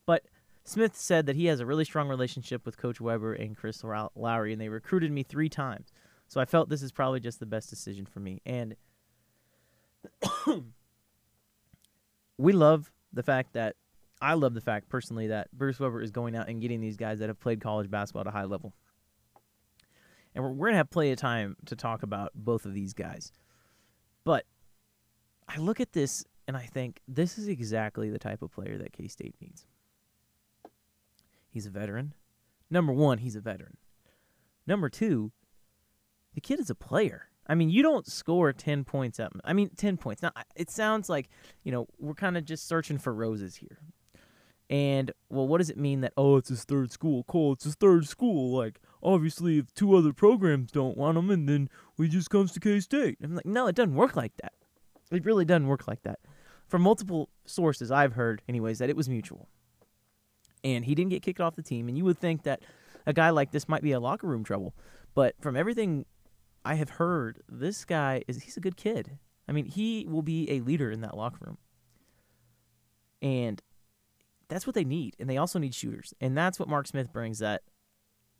but 0.05 0.25
Smith 0.63 0.95
said 0.95 1.25
that 1.25 1.35
he 1.35 1.45
has 1.47 1.59
a 1.59 1.65
really 1.65 1.83
strong 1.83 2.07
relationship 2.07 2.65
with 2.65 2.77
Coach 2.77 3.01
Weber 3.01 3.33
and 3.33 3.57
Chris 3.57 3.83
Low- 3.83 4.11
Lowery, 4.15 4.53
and 4.53 4.61
they 4.61 4.69
recruited 4.69 5.11
me 5.11 5.23
three 5.23 5.49
times. 5.49 5.91
So 6.27 6.39
I 6.39 6.45
felt 6.45 6.69
this 6.69 6.83
is 6.83 6.91
probably 6.91 7.19
just 7.19 7.39
the 7.39 7.47
best 7.47 7.71
decision 7.71 8.05
for 8.05 8.19
me. 8.19 8.39
And 8.45 8.75
we 12.37 12.53
love 12.53 12.91
the 13.11 13.23
fact 13.23 13.53
that 13.53 13.75
I 14.21 14.33
love 14.33 14.53
the 14.53 14.61
fact 14.61 14.89
personally 14.89 15.27
that 15.27 15.51
Bruce 15.53 15.79
Weber 15.79 16.01
is 16.01 16.11
going 16.11 16.35
out 16.35 16.49
and 16.49 16.61
getting 16.61 16.81
these 16.81 16.97
guys 16.97 17.19
that 17.19 17.29
have 17.29 17.39
played 17.39 17.61
college 17.61 17.89
basketball 17.89 18.21
at 18.21 18.27
a 18.27 18.31
high 18.31 18.45
level. 18.45 18.73
And 20.35 20.43
we're, 20.43 20.51
we're 20.51 20.67
going 20.67 20.73
to 20.73 20.77
have 20.77 20.89
plenty 20.89 21.11
of 21.11 21.19
time 21.19 21.55
to 21.65 21.75
talk 21.75 22.03
about 22.03 22.31
both 22.35 22.65
of 22.65 22.73
these 22.73 22.93
guys. 22.93 23.31
But 24.25 24.45
I 25.47 25.57
look 25.57 25.79
at 25.79 25.93
this 25.93 26.25
and 26.47 26.57
I 26.57 26.65
think 26.65 27.01
this 27.07 27.37
is 27.37 27.47
exactly 27.47 28.09
the 28.09 28.19
type 28.19 28.41
of 28.41 28.51
player 28.51 28.77
that 28.77 28.91
K 28.91 29.07
State 29.07 29.35
needs. 29.39 29.65
He's 31.49 31.65
a 31.65 31.71
veteran. 31.71 32.13
Number 32.69 32.93
one, 32.93 33.19
he's 33.19 33.35
a 33.35 33.41
veteran. 33.41 33.77
Number 34.67 34.89
two, 34.89 35.31
the 36.33 36.41
kid 36.41 36.59
is 36.59 36.69
a 36.69 36.75
player. 36.75 37.29
I 37.47 37.55
mean, 37.55 37.69
you 37.69 37.81
don't 37.81 38.05
score 38.05 38.53
10 38.53 38.83
points 38.83 39.19
at 39.19 39.31
I 39.43 39.53
mean 39.53 39.71
10 39.75 39.97
points. 39.97 40.21
Now, 40.21 40.31
it 40.55 40.69
sounds 40.69 41.09
like, 41.09 41.29
you 41.63 41.71
know, 41.71 41.87
we're 41.97 42.13
kind 42.13 42.37
of 42.37 42.45
just 42.45 42.67
searching 42.67 42.99
for 42.99 43.13
roses 43.13 43.55
here. 43.55 43.79
And 44.69 45.11
well, 45.29 45.47
what 45.47 45.57
does 45.57 45.69
it 45.69 45.77
mean 45.77 46.01
that 46.01 46.13
oh, 46.15 46.37
it's 46.37 46.49
his 46.49 46.63
third 46.63 46.91
school? 46.91 47.23
Cole, 47.23 47.53
it's 47.53 47.63
his 47.63 47.75
third 47.75 48.07
school. 48.07 48.55
Like 48.55 48.79
obviously, 49.01 49.57
if 49.57 49.73
two 49.73 49.95
other 49.95 50.13
programs 50.13 50.71
don't 50.71 50.97
want 50.97 51.17
him, 51.17 51.29
and 51.29 51.49
then 51.49 51.69
he 51.97 52.07
just 52.07 52.29
comes 52.29 52.51
to 52.53 52.59
K 52.59 52.79
State. 52.79 53.17
I'm 53.23 53.35
like, 53.35 53.45
no, 53.45 53.67
it 53.67 53.75
doesn't 53.75 53.95
work 53.95 54.15
like 54.15 54.33
that. 54.41 54.53
It 55.11 55.25
really 55.25 55.45
doesn't 55.45 55.67
work 55.67 55.87
like 55.87 56.03
that. 56.03 56.19
From 56.67 56.83
multiple 56.83 57.29
sources, 57.45 57.89
I've 57.89 58.13
heard, 58.13 58.43
anyways, 58.47 58.77
that 58.77 58.91
it 58.91 58.95
was 58.95 59.09
mutual. 59.09 59.49
And 60.63 60.85
he 60.85 60.93
didn't 60.93 61.09
get 61.09 61.23
kicked 61.23 61.41
off 61.41 61.55
the 61.55 61.63
team. 61.63 61.87
And 61.87 61.97
you 61.97 62.05
would 62.05 62.19
think 62.19 62.43
that 62.43 62.61
a 63.07 63.13
guy 63.13 63.31
like 63.31 63.51
this 63.51 63.67
might 63.67 63.81
be 63.81 63.91
a 63.91 63.99
locker 63.99 64.27
room 64.27 64.43
trouble, 64.43 64.75
but 65.15 65.33
from 65.41 65.55
everything 65.55 66.05
I 66.63 66.75
have 66.75 66.91
heard, 66.91 67.41
this 67.49 67.85
guy 67.85 68.23
is 68.27 68.43
he's 68.43 68.57
a 68.57 68.59
good 68.59 68.77
kid. 68.77 69.17
I 69.47 69.51
mean, 69.51 69.65
he 69.65 70.05
will 70.07 70.21
be 70.21 70.49
a 70.51 70.59
leader 70.59 70.91
in 70.91 71.01
that 71.01 71.17
locker 71.17 71.39
room. 71.41 71.57
And 73.21 73.61
that's 74.49 74.67
what 74.67 74.73
they 74.73 74.83
need. 74.83 75.15
And 75.19 75.29
they 75.29 75.37
also 75.37 75.59
need 75.59 75.73
shooters. 75.73 76.13
And 76.19 76.37
that's 76.37 76.59
what 76.59 76.67
Mark 76.67 76.87
Smith 76.87 77.13
brings 77.13 77.39
that 77.39 77.61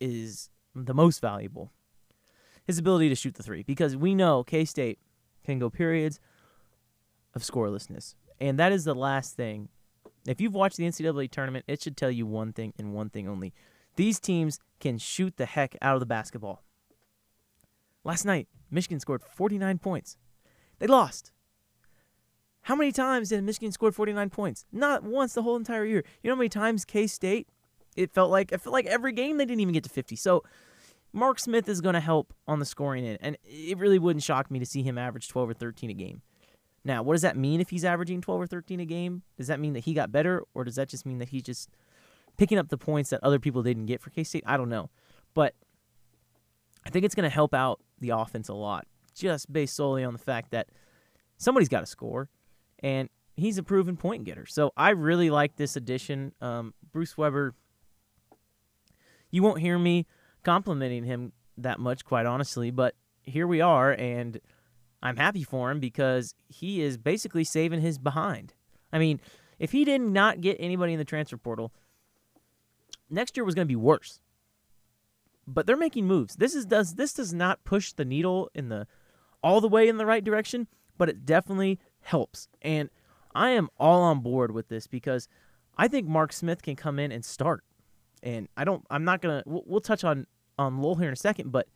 is 0.00 0.50
the 0.74 0.94
most 0.94 1.20
valuable. 1.20 1.72
His 2.66 2.78
ability 2.78 3.08
to 3.08 3.14
shoot 3.14 3.34
the 3.34 3.42
three. 3.42 3.62
Because 3.62 3.96
we 3.96 4.14
know 4.14 4.44
K 4.44 4.64
State 4.64 4.98
can 5.44 5.58
go 5.58 5.70
periods 5.70 6.20
of 7.34 7.42
scorelessness. 7.42 8.14
And 8.40 8.58
that 8.58 8.72
is 8.72 8.84
the 8.84 8.94
last 8.94 9.36
thing. 9.36 9.68
If 10.26 10.40
you've 10.40 10.54
watched 10.54 10.76
the 10.76 10.84
NCAA 10.84 11.30
tournament, 11.30 11.64
it 11.66 11.80
should 11.80 11.96
tell 11.96 12.10
you 12.10 12.26
one 12.26 12.52
thing 12.52 12.74
and 12.78 12.92
one 12.92 13.08
thing 13.08 13.28
only. 13.28 13.54
These 13.96 14.20
teams 14.20 14.58
can 14.78 14.98
shoot 14.98 15.36
the 15.36 15.46
heck 15.46 15.76
out 15.80 15.94
of 15.94 16.00
the 16.00 16.06
basketball. 16.06 16.62
Last 18.04 18.24
night, 18.24 18.48
Michigan 18.70 19.00
scored 19.00 19.22
49 19.22 19.78
points. 19.78 20.16
They 20.78 20.86
lost. 20.86 21.32
How 22.62 22.76
many 22.76 22.92
times 22.92 23.30
did 23.30 23.42
Michigan 23.42 23.72
score 23.72 23.90
49 23.90 24.30
points? 24.30 24.64
Not 24.70 25.02
once 25.02 25.34
the 25.34 25.42
whole 25.42 25.56
entire 25.56 25.84
year. 25.84 26.04
You 26.22 26.28
know 26.28 26.34
how 26.34 26.38
many 26.38 26.48
times 26.48 26.84
K 26.84 27.06
State? 27.06 27.48
It 27.96 28.12
felt 28.12 28.30
like 28.30 28.52
it 28.52 28.60
felt 28.60 28.72
like 28.72 28.86
every 28.86 29.12
game 29.12 29.38
they 29.38 29.44
didn't 29.44 29.60
even 29.60 29.74
get 29.74 29.84
to 29.84 29.90
50. 29.90 30.16
So 30.16 30.44
Mark 31.12 31.40
Smith 31.40 31.68
is 31.68 31.80
going 31.80 31.94
to 31.94 32.00
help 32.00 32.32
on 32.46 32.60
the 32.60 32.64
scoring 32.64 33.04
end, 33.04 33.18
and 33.20 33.36
it 33.44 33.78
really 33.78 33.98
wouldn't 33.98 34.22
shock 34.22 34.50
me 34.50 34.58
to 34.58 34.66
see 34.66 34.82
him 34.82 34.96
average 34.96 35.28
12 35.28 35.50
or 35.50 35.54
13 35.54 35.90
a 35.90 35.94
game. 35.94 36.22
Now, 36.84 37.02
what 37.02 37.14
does 37.14 37.22
that 37.22 37.36
mean 37.36 37.60
if 37.60 37.70
he's 37.70 37.84
averaging 37.84 38.20
12 38.20 38.42
or 38.42 38.46
13 38.46 38.80
a 38.80 38.84
game? 38.84 39.22
Does 39.36 39.48
that 39.48 39.60
mean 39.60 39.72
that 39.72 39.80
he 39.80 39.92
got 39.92 40.12
better, 40.12 40.44
or 40.54 40.64
does 40.64 40.76
that 40.76 40.88
just 40.88 41.04
mean 41.04 41.18
that 41.18 41.30
he's 41.30 41.42
just 41.42 41.68
picking 42.36 42.58
up 42.58 42.68
the 42.68 42.78
points 42.78 43.10
that 43.10 43.20
other 43.22 43.38
people 43.38 43.62
didn't 43.62 43.86
get 43.86 44.00
for 44.00 44.10
K 44.10 44.22
State? 44.22 44.44
I 44.46 44.56
don't 44.56 44.68
know, 44.68 44.88
but 45.34 45.54
I 46.86 46.90
think 46.90 47.04
it's 47.04 47.14
going 47.14 47.28
to 47.28 47.34
help 47.34 47.54
out 47.54 47.80
the 47.98 48.10
offense 48.10 48.48
a 48.48 48.54
lot, 48.54 48.86
just 49.14 49.52
based 49.52 49.74
solely 49.74 50.04
on 50.04 50.12
the 50.12 50.18
fact 50.18 50.52
that 50.52 50.68
somebody's 51.38 51.68
got 51.68 51.80
to 51.80 51.86
score, 51.86 52.28
and 52.80 53.08
he's 53.36 53.58
a 53.58 53.62
proven 53.62 53.96
point 53.96 54.24
getter. 54.24 54.46
So 54.46 54.72
I 54.76 54.90
really 54.90 55.30
like 55.30 55.56
this 55.56 55.76
addition. 55.76 56.32
Um, 56.40 56.74
Bruce 56.92 57.16
Weber, 57.16 57.54
you 59.30 59.42
won't 59.42 59.60
hear 59.60 59.78
me 59.78 60.06
complimenting 60.44 61.04
him 61.04 61.32
that 61.56 61.78
much, 61.78 62.04
quite 62.04 62.26
honestly, 62.26 62.70
but 62.70 62.94
here 63.22 63.46
we 63.46 63.60
are, 63.60 63.92
and 63.92 64.40
I'm 65.02 65.16
happy 65.16 65.42
for 65.44 65.70
him 65.70 65.80
because 65.80 66.34
he 66.48 66.82
is 66.82 66.96
basically 66.98 67.44
saving 67.44 67.80
his 67.80 67.98
behind. 67.98 68.54
I 68.92 68.98
mean, 68.98 69.20
if 69.58 69.72
he 69.72 69.84
did 69.84 70.00
not 70.00 70.40
get 70.40 70.56
anybody 70.58 70.92
in 70.94 70.98
the 70.98 71.04
transfer 71.04 71.36
portal, 71.36 71.72
next 73.08 73.36
year 73.36 73.44
was 73.44 73.54
going 73.54 73.66
to 73.66 73.72
be 73.72 73.76
worse. 73.76 74.20
but 75.46 75.66
they're 75.66 75.76
making 75.76 76.06
moves. 76.06 76.36
This 76.36 76.54
is 76.54 76.66
does 76.66 76.94
this 76.94 77.12
does 77.12 77.34
not 77.34 77.64
push 77.64 77.92
the 77.92 78.04
needle 78.04 78.50
in 78.54 78.68
the 78.68 78.86
all 79.42 79.60
the 79.60 79.68
way 79.68 79.88
in 79.88 79.96
the 79.96 80.06
right 80.06 80.22
direction, 80.24 80.68
but 80.96 81.08
it 81.08 81.24
definitely 81.26 81.78
helps. 82.02 82.48
And 82.62 82.90
I 83.34 83.50
am 83.50 83.68
all 83.78 84.02
on 84.02 84.20
board 84.20 84.52
with 84.52 84.68
this 84.68 84.86
because 84.86 85.28
I 85.76 85.88
think 85.88 86.06
Mark 86.06 86.32
Smith 86.32 86.62
can 86.62 86.76
come 86.76 86.98
in 86.98 87.12
and 87.12 87.24
start. 87.24 87.64
And 88.22 88.48
I 88.56 88.64
don't. 88.64 88.84
I'm 88.90 89.04
not 89.04 89.22
gonna. 89.22 89.42
We'll, 89.46 89.62
we'll 89.66 89.80
touch 89.80 90.04
on 90.04 90.26
on 90.58 90.82
Lowell 90.82 90.96
here 90.96 91.08
in 91.08 91.14
a 91.14 91.16
second, 91.16 91.52
but 91.52 91.68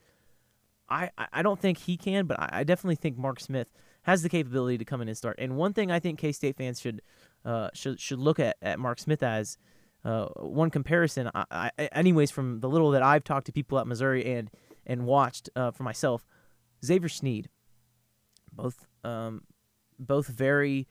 I 0.91 1.11
I 1.33 1.43
don't 1.43 1.59
think 1.59 1.79
he 1.79 1.97
can. 1.97 2.27
But 2.27 2.39
I, 2.39 2.49
I 2.53 2.65
definitely 2.65 2.97
think 2.97 3.17
Mark 3.17 3.41
Smith 3.41 3.69
has 4.03 4.23
the 4.23 4.29
capability 4.29 4.77
to 4.77 4.85
come 4.85 5.01
in 5.01 5.09
and 5.09 5.17
start. 5.17 5.37
And 5.39 5.57
one 5.57 5.73
thing 5.73 5.91
I 5.91 6.01
think 6.01 6.19
K 6.19 6.33
State 6.33 6.57
fans 6.57 6.81
should 6.81 7.01
uh, 7.47 7.71
should 7.73 7.99
should 7.99 8.19
look 8.19 8.39
at 8.39 8.57
at 8.61 8.79
Mark 8.79 8.99
Smith 8.99 9.23
as 9.23 9.57
uh, 10.05 10.27
one 10.37 10.71
comparison. 10.71 11.31
I, 11.35 11.71
I, 11.79 11.85
anyways, 11.93 12.31
from 12.31 12.61
the 12.61 12.69
little 12.69 12.91
that 12.91 13.03
I've 13.03 13.25
talked 13.25 13.47
to 13.47 13.53
people 13.53 13.79
at 13.79 13.87
Missouri 13.87 14.35
and 14.35 14.51
and 14.87 15.07
watched 15.07 15.49
uh, 15.57 15.71
for 15.71 15.83
myself, 15.83 16.27
Xavier 16.85 17.09
Sneed, 17.09 17.49
both 18.53 18.87
um, 19.03 19.43
both 19.99 20.27
very 20.27 20.87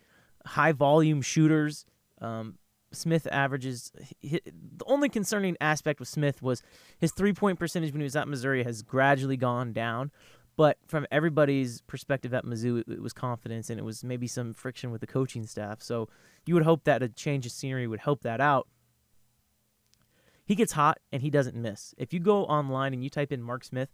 high 0.46 0.72
volume 0.72 1.22
shooters. 1.22 1.86
Um, 2.22 2.58
Smith 2.92 3.28
averages. 3.32 3.92
He, 4.20 4.40
the 4.46 4.86
only 4.86 5.10
concerning 5.10 5.58
aspect 5.60 6.00
with 6.00 6.10
Smith 6.10 6.42
was 6.42 6.62
his 7.00 7.12
three 7.12 7.34
point 7.34 7.60
percentage 7.60 7.92
when 7.92 8.02
he 8.02 8.06
was 8.06 8.16
at 8.16 8.28
Missouri 8.28 8.64
has 8.64 8.82
gradually 8.82 9.38
gone 9.38 9.74
down. 9.74 10.12
But 10.56 10.78
from 10.88 11.08
everybody's 11.12 11.82
perspective 11.82 12.34
at 12.34 12.46
Mizzou, 12.46 12.82
it, 12.82 12.88
it, 12.88 13.02
was 13.02 13.12
confidence 13.12 13.72
and 13.72 13.80
it 13.80 13.84
was 13.84 14.04
maybe 14.04 14.28
some 14.28 14.54
friction 14.54 14.92
with 14.92 15.02
the 15.02 15.08
coaching 15.08 15.48
staff. 15.48 15.82
So 15.82 16.10
you 16.46 16.54
would 16.54 16.64
hope 16.64 16.84
that 16.84 17.02
a 17.02 17.10
change 17.10 17.48
of 17.48 17.52
scenery 17.52 17.88
would 17.88 18.02
help 18.02 18.22
that 18.22 18.40
out. 18.40 18.68
He 20.46 20.54
gets 20.54 20.74
hot 20.74 21.00
and 21.12 21.24
he 21.24 21.32
doesn't 21.32 21.56
miss. 21.56 21.96
If 21.98 22.14
you 22.14 22.20
go 22.20 22.44
online 22.46 22.94
and 22.94 23.04
you 23.04 23.10
type 23.10 23.32
in 23.32 23.42
Mark 23.42 23.64
Smith, 23.64 23.90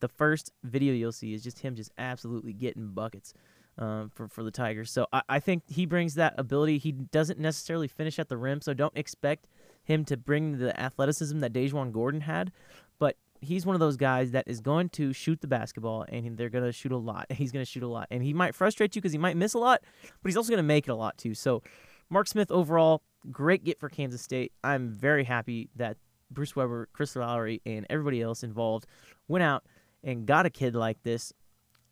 the 0.00 0.08
first 0.08 0.52
video 0.62 0.92
you'll 0.92 1.12
see 1.12 1.32
is 1.32 1.42
just 1.42 1.60
him 1.60 1.74
just 1.74 1.90
absolutely 1.96 2.52
getting 2.52 2.88
buckets 2.88 3.32
um, 3.78 4.10
for 4.14 4.28
for 4.28 4.42
the 4.42 4.50
Tigers. 4.50 4.90
So 4.90 5.06
I, 5.12 5.22
I 5.28 5.40
think 5.40 5.64
he 5.68 5.86
brings 5.86 6.14
that 6.14 6.34
ability. 6.38 6.78
He 6.78 6.92
doesn't 6.92 7.38
necessarily 7.38 7.88
finish 7.88 8.18
at 8.18 8.28
the 8.28 8.36
rim, 8.36 8.60
so 8.60 8.74
don't 8.74 8.96
expect 8.96 9.46
him 9.82 10.04
to 10.06 10.16
bring 10.16 10.58
the 10.58 10.78
athleticism 10.80 11.40
that 11.40 11.52
DaJuan 11.52 11.92
Gordon 11.92 12.22
had. 12.22 12.52
But 12.98 13.16
he's 13.40 13.66
one 13.66 13.74
of 13.74 13.80
those 13.80 13.96
guys 13.96 14.30
that 14.32 14.44
is 14.46 14.60
going 14.60 14.88
to 14.90 15.12
shoot 15.12 15.40
the 15.40 15.46
basketball, 15.46 16.04
and 16.08 16.36
they're 16.36 16.48
going 16.48 16.64
to 16.64 16.72
shoot 16.72 16.92
a 16.92 16.96
lot. 16.96 17.26
He's 17.32 17.52
going 17.52 17.64
to 17.64 17.70
shoot 17.70 17.82
a 17.82 17.88
lot, 17.88 18.08
and 18.10 18.22
he 18.22 18.32
might 18.32 18.54
frustrate 18.54 18.94
you 18.96 19.02
because 19.02 19.12
he 19.12 19.18
might 19.18 19.36
miss 19.36 19.54
a 19.54 19.58
lot, 19.58 19.82
but 20.02 20.28
he's 20.28 20.36
also 20.36 20.50
going 20.50 20.58
to 20.58 20.62
make 20.62 20.88
it 20.88 20.90
a 20.90 20.94
lot 20.94 21.18
too. 21.18 21.34
So 21.34 21.62
Mark 22.10 22.28
Smith 22.28 22.50
overall, 22.50 23.02
great 23.30 23.64
get 23.64 23.78
for 23.78 23.88
Kansas 23.88 24.22
State. 24.22 24.52
I'm 24.62 24.88
very 24.88 25.24
happy 25.24 25.68
that 25.76 25.96
Bruce 26.30 26.56
Weber, 26.56 26.88
Chris 26.92 27.16
Lowery, 27.16 27.60
and 27.66 27.86
everybody 27.90 28.22
else 28.22 28.42
involved 28.42 28.86
went 29.28 29.42
out 29.42 29.64
and 30.02 30.26
got 30.26 30.46
a 30.46 30.50
kid 30.50 30.74
like 30.74 31.02
this 31.02 31.32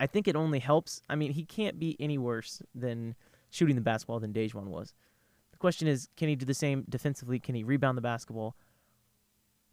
I 0.00 0.07
think 0.07 0.28
it 0.28 0.37
only 0.37 0.59
helps. 0.59 1.02
I 1.09 1.14
mean, 1.14 1.33
he 1.33 1.44
can't 1.44 1.78
be 1.78 1.96
any 2.00 2.18
worse 2.18 2.62
than 2.74 3.14
shooting 3.50 3.76
the 3.76 3.83
basketball 3.83 4.20
than 4.20 4.33
DaJuan 4.33 4.66
was. 4.66 4.94
The 5.52 5.59
question 5.59 5.87
is, 5.87 6.09
can 6.16 6.28
he 6.28 6.37
do 6.37 6.46
the 6.46 6.55
same 6.55 6.85
defensively? 6.88 7.38
Can 7.38 7.55
he 7.55 7.64
rebound 7.64 7.96
the 7.96 8.02
basketball? 8.02 8.57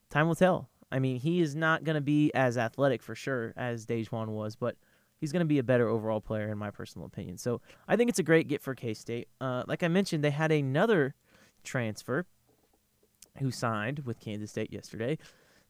Time 0.10 0.28
will 0.28 0.36
tell. 0.36 0.70
I 0.92 1.00
mean, 1.00 1.20
he 1.20 1.42
is 1.42 1.56
not 1.56 1.84
going 1.84 1.96
to 1.96 2.02
be 2.02 2.32
as 2.34 2.58
athletic 2.58 3.02
for 3.02 3.16
sure 3.16 3.54
as 3.56 3.86
DaJuan 3.86 4.28
was, 4.28 4.56
but 4.56 4.76
he's 5.20 5.32
going 5.32 5.42
to 5.42 5.46
be 5.46 5.60
a 5.60 5.64
better 5.64 5.88
overall 5.88 6.22
player 6.22 6.52
in 6.52 6.58
my 6.58 6.72
personal 6.72 7.06
opinion. 7.06 7.38
So 7.38 7.62
I 7.88 7.96
think 7.96 8.10
it's 8.10 8.20
a 8.20 8.24
great 8.24 8.48
get 8.48 8.62
for 8.62 8.76
K 8.76 8.94
State. 8.94 9.28
Uh, 9.40 9.64
like 9.68 9.84
I 9.84 9.88
mentioned, 9.88 10.24
they 10.24 10.32
had 10.32 10.52
another 10.52 11.16
transfer 11.64 12.26
who 13.38 13.52
signed 13.52 14.00
with 14.00 14.20
Kansas 14.20 14.52
State 14.52 14.74
yesterday. 14.74 15.18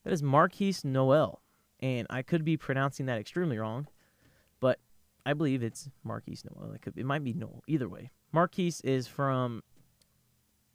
That 0.03 0.13
is 0.13 0.21
Markquis 0.21 0.85
Nowell, 0.85 1.41
And 1.81 2.07
I 2.09 2.21
could 2.21 2.45
be 2.45 2.57
pronouncing 2.57 3.05
that 3.07 3.19
extremely 3.19 3.57
wrong. 3.57 3.87
But 4.59 4.79
I 5.25 5.33
believe 5.33 5.63
it's 5.63 5.89
Markquis 6.05 6.43
Nowell. 6.45 6.73
It, 6.73 6.81
could, 6.81 6.97
it 6.97 7.05
might 7.05 7.23
be 7.23 7.33
Noel. 7.33 7.63
Either 7.67 7.87
way, 7.87 8.09
Markquis 8.33 8.83
is 8.83 9.07
from 9.07 9.63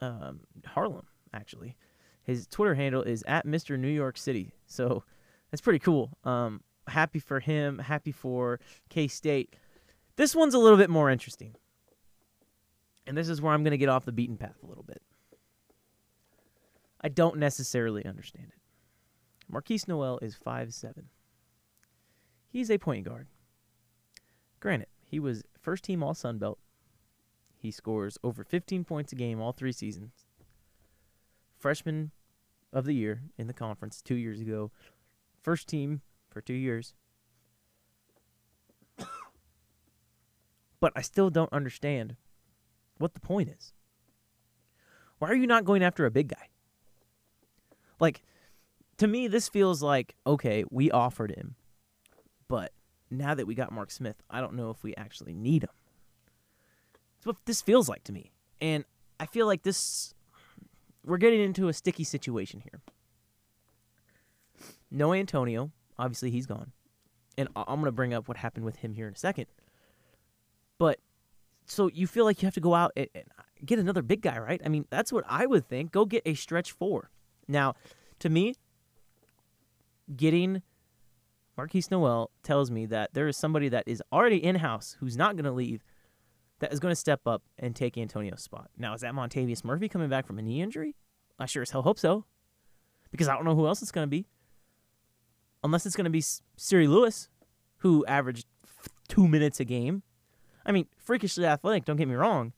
um, 0.00 0.40
Harlem, 0.66 1.06
actually. 1.32 1.76
His 2.22 2.46
Twitter 2.46 2.74
handle 2.74 3.02
is 3.02 3.22
at 3.26 3.46
Mr. 3.46 3.78
New 3.78 3.88
York 3.88 4.16
City. 4.16 4.52
So 4.66 5.04
that's 5.50 5.60
pretty 5.60 5.78
cool. 5.78 6.16
Um, 6.24 6.62
happy 6.88 7.18
for 7.18 7.40
him. 7.40 7.78
Happy 7.78 8.12
for 8.12 8.60
K 8.88 9.08
State. 9.08 9.54
This 10.16 10.34
one's 10.34 10.54
a 10.54 10.58
little 10.58 10.78
bit 10.78 10.90
more 10.90 11.10
interesting. 11.10 11.54
And 13.06 13.16
this 13.16 13.28
is 13.28 13.42
where 13.42 13.52
I'm 13.52 13.62
going 13.62 13.72
to 13.72 13.78
get 13.78 13.88
off 13.88 14.04
the 14.04 14.12
beaten 14.12 14.36
path 14.36 14.56
a 14.62 14.66
little 14.66 14.84
bit. 14.84 15.02
I 17.00 17.08
don't 17.08 17.36
necessarily 17.36 18.06
understand 18.06 18.46
it. 18.48 19.52
Markquis 19.52 19.86
Nowell 19.86 20.18
is 20.22 20.34
five 20.34 20.72
seven. 20.72 21.08
He's 22.48 22.70
a 22.70 22.78
point 22.78 23.04
guard. 23.04 23.26
Granted, 24.64 24.88
he 25.04 25.20
was 25.20 25.44
first 25.60 25.84
team 25.84 26.02
All 26.02 26.14
Sun 26.14 26.38
Belt. 26.38 26.58
He 27.58 27.70
scores 27.70 28.16
over 28.24 28.42
15 28.42 28.82
points 28.84 29.12
a 29.12 29.14
game 29.14 29.38
all 29.38 29.52
three 29.52 29.72
seasons. 29.72 30.24
Freshman 31.58 32.12
of 32.72 32.86
the 32.86 32.94
year 32.94 33.24
in 33.36 33.46
the 33.46 33.52
conference 33.52 34.00
two 34.00 34.14
years 34.14 34.40
ago. 34.40 34.70
First 35.42 35.68
team 35.68 36.00
for 36.30 36.40
two 36.40 36.54
years. 36.54 36.94
but 40.80 40.94
I 40.96 41.02
still 41.02 41.28
don't 41.28 41.52
understand 41.52 42.16
what 42.96 43.12
the 43.12 43.20
point 43.20 43.50
is. 43.50 43.74
Why 45.18 45.28
are 45.28 45.36
you 45.36 45.46
not 45.46 45.66
going 45.66 45.82
after 45.82 46.06
a 46.06 46.10
big 46.10 46.28
guy? 46.28 46.48
Like, 48.00 48.22
to 48.96 49.06
me, 49.06 49.28
this 49.28 49.46
feels 49.46 49.82
like 49.82 50.14
okay, 50.26 50.64
we 50.70 50.90
offered 50.90 51.32
him, 51.32 51.54
but 52.48 52.72
now 53.18 53.34
that 53.34 53.46
we 53.46 53.54
got 53.54 53.72
Mark 53.72 53.90
Smith, 53.90 54.16
I 54.30 54.40
don't 54.40 54.54
know 54.54 54.70
if 54.70 54.82
we 54.82 54.94
actually 54.96 55.34
need 55.34 55.64
him. 55.64 55.70
That's 57.16 57.26
what 57.26 57.36
this 57.46 57.62
feels 57.62 57.88
like 57.88 58.04
to 58.04 58.12
me. 58.12 58.32
And 58.60 58.84
I 59.18 59.26
feel 59.26 59.46
like 59.46 59.62
this 59.62 60.14
we're 61.04 61.18
getting 61.18 61.40
into 61.40 61.68
a 61.68 61.72
sticky 61.72 62.04
situation 62.04 62.60
here. 62.60 62.80
No 64.90 65.12
Antonio, 65.12 65.70
obviously 65.98 66.30
he's 66.30 66.46
gone. 66.46 66.72
And 67.36 67.48
I'm 67.56 67.76
going 67.76 67.84
to 67.84 67.92
bring 67.92 68.14
up 68.14 68.28
what 68.28 68.36
happened 68.36 68.64
with 68.64 68.76
him 68.76 68.94
here 68.94 69.08
in 69.08 69.14
a 69.14 69.18
second. 69.18 69.46
But 70.78 71.00
so 71.66 71.90
you 71.92 72.06
feel 72.06 72.24
like 72.24 72.42
you 72.42 72.46
have 72.46 72.54
to 72.54 72.60
go 72.60 72.74
out 72.74 72.92
and 72.96 73.08
get 73.64 73.78
another 73.78 74.02
big 74.02 74.22
guy, 74.22 74.38
right? 74.38 74.60
I 74.64 74.68
mean, 74.68 74.86
that's 74.90 75.12
what 75.12 75.24
I 75.28 75.46
would 75.46 75.68
think. 75.68 75.90
Go 75.90 76.04
get 76.04 76.22
a 76.24 76.34
stretch 76.34 76.72
four. 76.72 77.10
Now, 77.48 77.74
to 78.20 78.28
me, 78.28 78.54
getting 80.14 80.62
Markquis 81.58 81.90
Nowell 81.90 82.30
tells 82.42 82.70
me 82.70 82.86
that 82.86 83.14
there 83.14 83.28
is 83.28 83.36
somebody 83.36 83.68
that 83.68 83.84
is 83.86 84.02
already 84.12 84.42
in 84.42 84.56
house 84.56 84.96
who's 85.00 85.16
not 85.16 85.36
going 85.36 85.44
to 85.44 85.52
leave 85.52 85.84
that 86.60 86.72
is 86.72 86.80
going 86.80 86.92
to 86.92 86.96
step 86.96 87.26
up 87.26 87.42
and 87.58 87.74
take 87.74 87.98
Antonio's 87.98 88.42
spot. 88.42 88.70
Now, 88.76 88.94
is 88.94 89.02
that 89.02 89.14
Montavious 89.14 89.64
Murphy 89.64 89.88
coming 89.88 90.08
back 90.08 90.26
from 90.26 90.38
a 90.38 90.42
knee 90.42 90.62
injury? 90.62 90.94
I 91.38 91.46
sure 91.46 91.62
as 91.62 91.70
hell 91.70 91.82
hope 91.82 91.98
so. 91.98 92.24
Because 93.10 93.28
I 93.28 93.34
don't 93.34 93.44
know 93.44 93.54
who 93.54 93.66
else 93.66 93.82
it's 93.82 93.92
going 93.92 94.06
to 94.06 94.10
be. 94.10 94.26
Unless 95.62 95.86
it's 95.86 95.96
going 95.96 96.04
to 96.04 96.10
be 96.10 96.20
Seryee 96.20 96.88
Lewis, 96.88 97.28
who 97.78 98.04
averaged 98.06 98.46
two 99.08 99.28
minutes 99.28 99.60
a 99.60 99.64
game. 99.64 100.02
I 100.66 100.72
mean, 100.72 100.86
freakishly 100.96 101.44
athletic, 101.44 101.84
don't 101.84 101.96
get 101.96 102.08
me 102.08 102.14
wrong. 102.14 102.52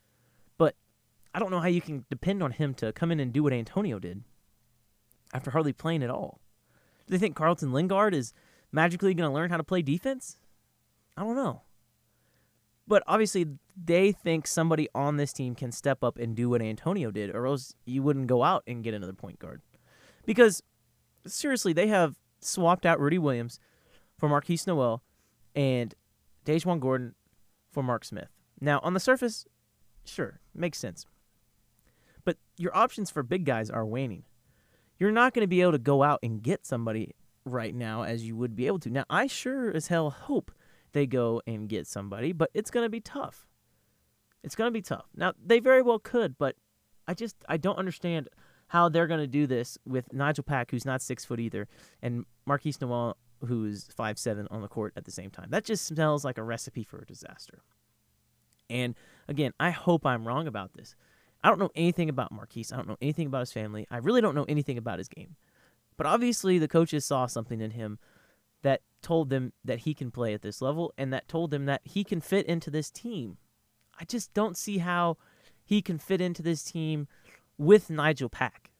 But 0.56 0.74
I 1.34 1.38
don't 1.38 1.50
know 1.50 1.60
how 1.60 1.68
you 1.68 1.80
can 1.80 2.04
depend 2.08 2.42
on 2.42 2.52
him 2.52 2.74
to 2.74 2.92
come 2.92 3.10
in 3.10 3.20
and 3.20 3.32
do 3.32 3.42
what 3.42 3.52
Antonio 3.52 3.98
did 3.98 4.22
after 5.34 5.50
hardly 5.50 5.72
playing 5.72 6.02
at 6.02 6.10
all. 6.10 6.40
Do 7.06 7.12
they 7.12 7.18
think 7.18 7.36
Carlton 7.36 7.72
Linguard 7.72 8.14
is 8.14 8.32
magically 8.76 9.14
going 9.14 9.28
to 9.28 9.34
learn 9.34 9.50
how 9.50 9.56
to 9.56 9.64
play 9.64 9.82
defense? 9.82 10.36
I 11.16 11.22
don't 11.22 11.34
know. 11.34 11.62
But 12.86 13.02
obviously, 13.08 13.46
they 13.76 14.12
think 14.12 14.46
somebody 14.46 14.88
on 14.94 15.16
this 15.16 15.32
team 15.32 15.56
can 15.56 15.72
step 15.72 16.04
up 16.04 16.18
and 16.18 16.36
do 16.36 16.48
what 16.50 16.62
Antonio 16.62 17.10
did, 17.10 17.34
or 17.34 17.46
else 17.46 17.74
you 17.86 18.02
wouldn't 18.02 18.28
go 18.28 18.44
out 18.44 18.62
and 18.66 18.84
get 18.84 18.94
another 18.94 19.14
point 19.14 19.40
guard. 19.40 19.62
Because, 20.24 20.62
seriously, 21.26 21.72
they 21.72 21.88
have 21.88 22.16
swapped 22.40 22.86
out 22.86 23.00
Rudi 23.00 23.18
Williams 23.18 23.58
for 24.18 24.28
Markquis 24.28 24.66
Nowell 24.66 25.02
and 25.56 25.94
DaJuan 26.44 26.78
Gordon 26.78 27.14
for 27.72 27.82
Mark 27.82 28.04
Smith. 28.04 28.28
Now, 28.60 28.78
on 28.84 28.94
the 28.94 29.00
surface, 29.00 29.46
sure, 30.04 30.40
makes 30.54 30.78
sense. 30.78 31.06
But 32.24 32.36
your 32.56 32.76
options 32.76 33.10
for 33.10 33.22
big 33.22 33.44
guys 33.44 33.70
are 33.70 33.86
waning. 33.86 34.24
You're 34.98 35.12
not 35.12 35.34
going 35.34 35.42
to 35.42 35.48
be 35.48 35.62
able 35.62 35.72
to 35.72 35.78
go 35.78 36.02
out 36.02 36.20
and 36.22 36.42
get 36.42 36.66
somebody 36.66 37.14
right 37.46 37.74
now 37.74 38.02
as 38.02 38.26
you 38.26 38.36
would 38.36 38.54
be 38.54 38.66
able 38.66 38.80
to. 38.80 38.90
Now, 38.90 39.04
I 39.08 39.26
sure 39.26 39.74
as 39.74 39.86
hell 39.86 40.10
hope 40.10 40.50
they 40.92 41.06
go 41.06 41.40
and 41.46 41.68
get 41.68 41.86
somebody, 41.86 42.32
but 42.32 42.50
it's 42.52 42.70
going 42.70 42.84
to 42.84 42.90
be 42.90 43.00
tough. 43.00 43.46
It's 44.42 44.54
going 44.54 44.68
to 44.68 44.72
be 44.72 44.82
tough. 44.82 45.06
Now, 45.14 45.32
they 45.42 45.60
very 45.60 45.82
well 45.82 45.98
could, 45.98 46.36
but 46.36 46.56
I 47.08 47.14
just 47.14 47.36
I 47.48 47.56
don't 47.56 47.78
understand 47.78 48.28
how 48.68 48.88
they're 48.88 49.06
going 49.06 49.20
to 49.20 49.26
do 49.26 49.46
this 49.46 49.78
with 49.86 50.12
Nigel 50.12 50.44
Pack, 50.44 50.70
who's 50.70 50.84
not 50.84 51.00
six 51.00 51.24
foot 51.24 51.40
either, 51.40 51.68
and 52.02 52.24
Markquis 52.48 52.80
Nowell, 52.80 53.16
who's 53.46 53.88
five 53.96 54.18
seven 54.18 54.48
on 54.50 54.62
the 54.62 54.68
court 54.68 54.92
at 54.96 55.04
the 55.04 55.10
same 55.10 55.30
time. 55.30 55.48
That 55.50 55.64
just 55.64 55.84
smells 55.84 56.24
like 56.24 56.38
a 56.38 56.42
recipe 56.42 56.82
for 56.82 56.98
a 56.98 57.06
disaster. 57.06 57.60
And 58.68 58.96
again, 59.28 59.52
I 59.60 59.70
hope 59.70 60.04
I'm 60.04 60.26
wrong 60.26 60.48
about 60.48 60.74
this. 60.74 60.96
I 61.44 61.48
don't 61.48 61.60
know 61.60 61.70
anything 61.76 62.08
about 62.08 62.32
Markquis. 62.32 62.72
I 62.72 62.76
don't 62.76 62.88
know 62.88 62.96
anything 63.00 63.28
about 63.28 63.40
his 63.40 63.52
family. 63.52 63.86
I 63.90 63.98
really 63.98 64.20
don't 64.20 64.34
know 64.34 64.46
anything 64.48 64.78
about 64.78 64.98
his 64.98 65.08
game. 65.08 65.36
But 65.96 66.06
obviously, 66.06 66.58
the 66.58 66.68
coaches 66.68 67.04
saw 67.04 67.26
something 67.26 67.60
in 67.60 67.72
him 67.72 67.98
that 68.62 68.82
told 69.02 69.30
them 69.30 69.52
that 69.64 69.80
he 69.80 69.94
can 69.94 70.10
play 70.10 70.34
at 70.34 70.42
this 70.42 70.60
level 70.60 70.92
and 70.98 71.12
that 71.12 71.28
told 71.28 71.50
them 71.50 71.66
that 71.66 71.82
he 71.84 72.04
can 72.04 72.20
fit 72.20 72.46
into 72.46 72.70
this 72.70 72.90
team. 72.90 73.38
I 73.98 74.04
just 74.04 74.34
don't 74.34 74.56
see 74.56 74.78
how 74.78 75.16
he 75.64 75.82
can 75.82 75.98
fit 75.98 76.20
into 76.20 76.42
this 76.42 76.62
team 76.62 77.08
with 77.58 77.90
Nigel 77.90 78.28
Pack. 78.28 78.72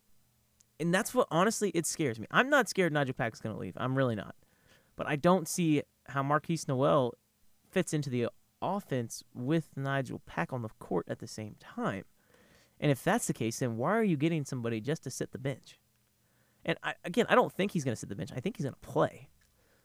And 0.78 0.92
that's 0.92 1.14
what 1.14 1.26
honestly 1.30 1.70
it 1.70 1.86
scares 1.86 2.18
me. 2.18 2.26
I'm 2.30 2.50
not 2.50 2.68
scared 2.68 2.92
Nigel 2.92 3.14
Pack's 3.14 3.40
going 3.40 3.54
to 3.54 3.60
leave. 3.60 3.74
I'm 3.76 3.96
really 3.96 4.14
not. 4.14 4.34
But 4.94 5.06
I 5.06 5.16
don't 5.16 5.48
see 5.48 5.82
how 6.08 6.22
Markquis 6.22 6.68
Nowell 6.68 7.14
fits 7.70 7.94
into 7.94 8.10
the 8.10 8.28
offense 8.60 9.22
with 9.34 9.70
Nigel 9.76 10.20
Pack 10.26 10.52
on 10.52 10.62
the 10.62 10.68
court 10.78 11.06
at 11.08 11.18
the 11.18 11.26
same 11.26 11.56
time. 11.60 12.04
And 12.78 12.90
if 12.90 13.02
that's 13.02 13.26
the 13.26 13.32
case, 13.32 13.60
then 13.60 13.76
why 13.76 13.96
are 13.96 14.04
you 14.04 14.16
getting 14.16 14.44
somebody 14.44 14.80
just 14.80 15.02
to 15.04 15.10
sit 15.10 15.32
the 15.32 15.38
bench? 15.38 15.78
And 16.66 16.76
I, 16.82 16.94
again, 17.04 17.24
I 17.30 17.34
don't 17.34 17.52
think 17.52 17.70
he's 17.70 17.84
going 17.84 17.92
to 17.92 17.98
sit 17.98 18.08
the 18.08 18.16
bench. 18.16 18.30
I 18.36 18.40
think 18.40 18.56
he's 18.56 18.64
going 18.64 18.74
to 18.74 18.88
play. 18.88 19.28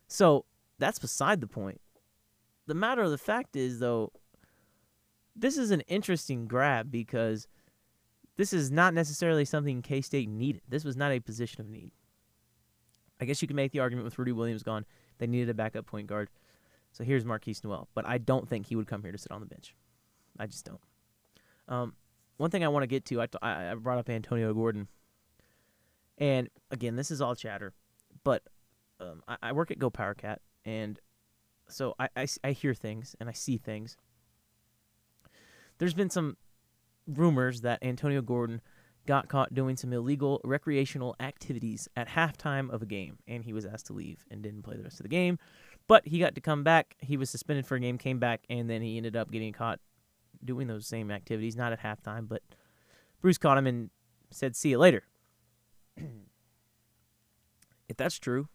So 0.08 0.46
that's 0.80 1.00
beside 1.00 1.39
the 1.39 1.48
point. 1.48 1.80
The 2.67 2.74
matter 2.74 3.04
of 3.04 3.12
the 3.12 3.17
fact 3.17 3.56
is, 3.56 3.80
though, 3.80 4.12
this 5.36 5.58
is 5.58 5.72
an 5.72 5.82
interesting 5.82 6.48
grab 6.48 6.91
because 6.91 7.48
this 8.36 8.52
is 8.52 8.72
not 8.72 8.94
necessarily 8.94 9.46
something 9.46 9.82
K 9.82 10.02
State 10.02 10.28
needed. 10.28 10.63
This 10.67 10.84
was 10.84 10.98
not 10.98 11.12
a 11.12 11.20
position 11.20 11.62
of 11.62 11.70
need. 11.70 11.91
I 13.22 13.26
guess 13.26 13.41
you 13.41 13.48
can 13.48 13.56
make 13.56 13.72
the 13.72 13.80
argument 13.80 14.06
with 14.06 14.17
Rudi 14.17 14.32
Williams 14.32 14.63
gone, 14.63 14.86
they 15.20 15.28
needed 15.28 15.50
a 15.50 15.54
backup 15.54 15.86
point 15.86 16.08
guard. 16.08 16.30
So 16.91 17.04
here's 17.04 17.24
Markquis 17.24 17.63
Nowell. 17.63 17.88
But 17.94 18.08
I 18.08 18.17
don't 18.17 18.50
think 18.50 18.65
he 18.65 18.76
would 18.76 18.88
come 18.88 19.04
here 19.04 19.12
to 19.12 19.17
sit 19.17 19.32
on 19.32 19.39
the 19.39 19.46
bench. 19.46 19.76
I 20.39 20.48
just 20.48 20.65
don't. 20.65 20.82
Um, 21.67 21.94
one 22.38 22.50
thing 22.50 22.63
I 22.63 22.67
want 22.70 22.84
to 22.84 22.88
get 22.88 23.06
to, 23.06 23.22
I, 23.22 23.28
t- 23.28 23.38
I 23.41 23.76
brought 23.76 24.00
up 24.00 24.10
Antonio 24.10 24.54
Gordon. 24.54 24.88
And 26.21 26.49
again, 26.69 26.95
this 26.95 27.10
is 27.10 27.19
all 27.19 27.34
chatter, 27.34 27.73
but 28.23 28.43
um, 28.99 29.23
I, 29.27 29.38
I, 29.41 29.51
work 29.53 29.71
at 29.71 29.79
Go 29.79 29.89
Power 29.89 30.13
Cat, 30.13 30.39
and 30.63 30.99
so 31.67 31.95
I, 31.99 32.10
I, 32.15 32.27
I 32.43 32.51
hear 32.51 32.75
things 32.75 33.15
and 33.19 33.27
I 33.27 33.31
see 33.31 33.57
things. 33.57 33.97
There's 35.79 35.95
been 35.95 36.12
some 36.12 36.38
rumors 37.07 37.62
that 37.62 37.79
Antonio 37.81 38.21
Gordon 38.21 38.62
got 39.07 39.29
caught 39.29 39.55
doing 39.55 39.75
some 39.75 39.91
illegal 39.93 40.39
recreational 40.43 41.15
activities 41.19 41.88
at 41.95 42.07
halftime 42.07 42.69
of 42.69 42.84
a 42.84 42.86
game, 42.86 43.17
and 43.27 43.43
he 43.43 43.51
was 43.51 43.65
asked 43.65 43.88
to 43.88 43.93
leave 43.93 44.23
and 44.29 44.43
didn't 44.43 44.62
play 44.62 44.77
the 44.77 44.84
rest 44.84 44.99
of 44.99 45.03
the 45.05 45.10
game. 45.10 45.39
But 45.88 46.07
he 46.07 46.19
got 46.19 46.36
to 46.36 46.41
come 46.41 46.63
back. 46.63 46.95
He 46.99 47.17
was 47.17 47.31
suspended 47.31 47.65
for 47.65 47.73
a 47.75 47.79
game, 47.79 47.97
came 47.97 48.19
back, 48.19 48.41
and 48.47 48.69
then 48.69 48.84
he 48.84 48.95
ended 48.95 49.15
up 49.15 49.31
getting 49.31 49.53
caught 49.53 49.79
doing 50.45 50.67
those 50.67 50.86
same 50.86 51.10
activities, 51.10 51.55
not 51.55 51.73
at 51.73 51.81
halftime, 51.81 52.27
but 52.27 52.43
Bruce 53.21 53.39
caught 53.39 53.57
him 53.57 53.65
and 53.65 53.89
said, 54.29 54.55
See 54.55 54.69
you 54.69 54.77
later. 54.77 55.03
if 57.89 57.97
that's 57.97 58.19
true, 58.19 58.47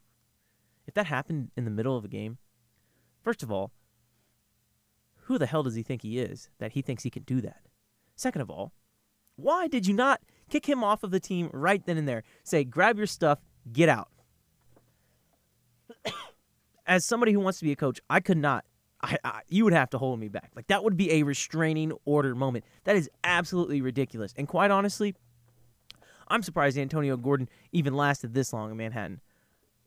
if 0.87 0.95
that 0.95 1.07
happened 1.07 1.51
in 1.57 1.65
the 1.65 1.71
middle 1.71 1.97
of 1.97 2.05
a 2.05 2.09
game, 2.09 2.39
first 3.23 3.43
of 3.43 3.51
all, 3.51 3.73
who 5.23 5.39
the 5.39 5.47
hell 5.47 5.63
does 5.63 5.75
he 5.75 5.83
think 5.83 6.03
he 6.03 6.19
is 6.19 6.51
that 6.59 6.73
he 6.73 6.83
thinks 6.83 7.03
he 7.03 7.11
can 7.11 7.25
do 7.25 7.41
that? 7.41 7.63
Second 8.15 8.43
of 8.43 8.51
all, 8.51 8.73
why 9.37 9.69
did 9.69 9.87
you 9.87 9.95
not 9.95 10.21
kick 10.49 10.67
him 10.67 10.83
off 10.83 11.03
of 11.03 11.11
the 11.11 11.21
team 11.21 11.51
right 11.53 11.85
then 11.85 11.99
and 11.99 12.09
there? 12.09 12.23
Say, 12.45 12.65
grab 12.65 12.97
your 12.97 13.07
stuff, 13.07 13.41
get 13.73 13.89
out. 13.89 14.09
As 16.87 17.05
somebody 17.05 17.33
who 17.33 17.41
wants 17.41 17.59
to 17.59 17.65
be 17.65 17.73
a 17.73 17.77
coach, 17.77 18.01
I 18.09 18.21
could 18.21 18.39
not. 18.39 18.65
I, 19.03 19.19
I, 19.25 19.41
you 19.49 19.65
would 19.65 19.75
have 19.75 19.91
to 19.91 19.99
hold 19.99 20.19
me 20.19 20.29
back. 20.29 20.53
Like 20.55 20.69
that 20.69 20.83
would 20.83 20.97
be 20.97 21.13
a 21.13 21.23
restraining 21.23 21.93
order 22.05 22.35
moment. 22.35 22.65
That 22.85 22.97
is 22.97 23.11
absolutely 23.25 23.83
ridiculous. 23.83 24.33
And 24.37 24.49
quite 24.49 24.71
honestly, 24.71 25.15
I'm 26.29 26.43
surprised 26.43 26.79
Antonio 26.79 27.17
Gordon 27.17 27.49
even 27.73 27.95
lasted 27.95 28.35
this 28.35 28.53
long 28.53 28.71
in 28.71 28.77
Manhattan. 28.77 29.21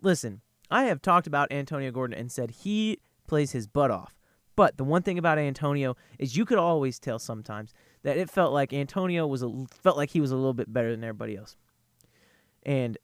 Listen, 0.02 0.42
I 0.72 0.84
have 0.84 1.02
talked 1.02 1.28
about 1.28 1.52
Antonio 1.52 1.92
Gordon 1.92 2.18
and 2.18 2.32
said 2.32 2.52
he 2.52 3.00
plays 3.28 3.52
his 3.52 3.68
butt 3.68 3.92
off. 3.92 4.16
But 4.56 4.78
the 4.78 4.84
one 4.84 5.04
thing 5.04 5.18
about 5.18 5.38
Antonio 5.38 5.96
is 6.18 6.36
you 6.36 6.44
could 6.46 6.58
always 6.58 7.00
tell 7.00 7.18
sometimes 7.18 7.74
that 8.04 8.18
it 8.18 8.30
felt 8.30 8.52
like 8.52 8.74
Antonio 8.74 9.26
was 9.26 9.42
a, 9.42 9.66
felt 9.72 9.96
like 9.96 10.10
he 10.10 10.20
was 10.20 10.32
a 10.32 10.36
little 10.36 10.54
bit 10.54 10.72
better 10.72 10.92
than 10.92 11.04
everybody 11.04 11.38
else. 11.38 11.56
And 12.64 12.98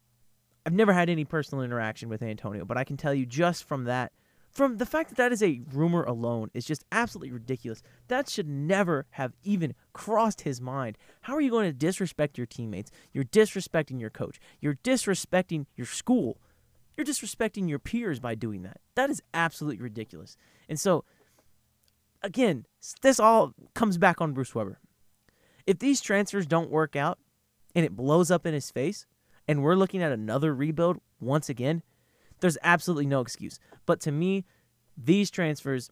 I've 0.65 0.74
never 0.74 0.91
had 0.91 1.10
any 1.10 1.24
personal 1.24 1.63
interaction 1.63 2.10
with 2.10 2.21
Antonio, 2.21 2.65
but 2.65 2.78
I 2.78 2.84
can 2.84 2.98
tell 2.98 3.13
you 3.13 3.26
just 3.26 3.63
from 3.63 3.86
that 3.86 4.12
from 4.55 4.77
the 4.77 4.85
fact 4.85 5.09
that 5.09 5.17
that 5.17 5.33
is 5.33 5.43
a 5.43 5.59
rumor 5.73 6.03
alone 6.03 6.49
is 6.53 6.65
just 6.65 6.85
absolutely 6.89 7.31
ridiculous. 7.31 7.83
That 8.07 8.29
should 8.29 8.47
never 8.47 9.05
have 9.11 9.33
even 9.43 9.75
crossed 9.91 10.41
his 10.41 10.61
mind. 10.61 10.97
How 11.21 11.35
are 11.35 11.41
you 11.41 11.51
going 11.51 11.67
to 11.67 11.73
disrespect 11.73 12.37
your 12.37 12.47
teammates? 12.47 12.89
You're 13.11 13.25
disrespecting 13.25 13.99
your 13.99 14.09
coach. 14.09 14.39
You're 14.61 14.75
disrespecting 14.75 15.65
your 15.75 15.85
school. 15.85 16.37
You're 16.95 17.05
disrespecting 17.05 17.67
your 17.67 17.79
peers 17.79 18.21
by 18.21 18.33
doing 18.35 18.63
that. 18.63 18.79
That 18.95 19.09
is 19.09 19.21
absolutely 19.33 19.83
ridiculous. 19.83 20.37
And 20.69 20.79
so, 20.79 21.03
again, 22.23 22.65
this 23.01 23.19
all 23.19 23.53
comes 23.73 23.97
back 23.97 24.21
on 24.21 24.31
Bruce 24.31 24.55
Weber. 24.55 24.79
If 25.67 25.79
these 25.79 25.99
transfers 25.99 26.45
don't 26.45 26.71
work 26.71 26.95
out 26.95 27.19
and 27.75 27.83
it 27.83 27.97
blows 27.97 28.31
up 28.31 28.45
in 28.45 28.53
his 28.53 28.71
face, 28.71 29.05
and 29.49 29.61
we're 29.61 29.75
looking 29.75 30.01
at 30.01 30.13
another 30.13 30.55
rebuild 30.55 31.01
once 31.19 31.49
again, 31.49 31.83
there's 32.39 32.58
absolutely 32.63 33.06
no 33.06 33.21
excuse. 33.21 33.60
But 33.86 34.00
to 34.02 34.12
me, 34.12 34.45
these 34.98 35.30
transfers 35.30 35.89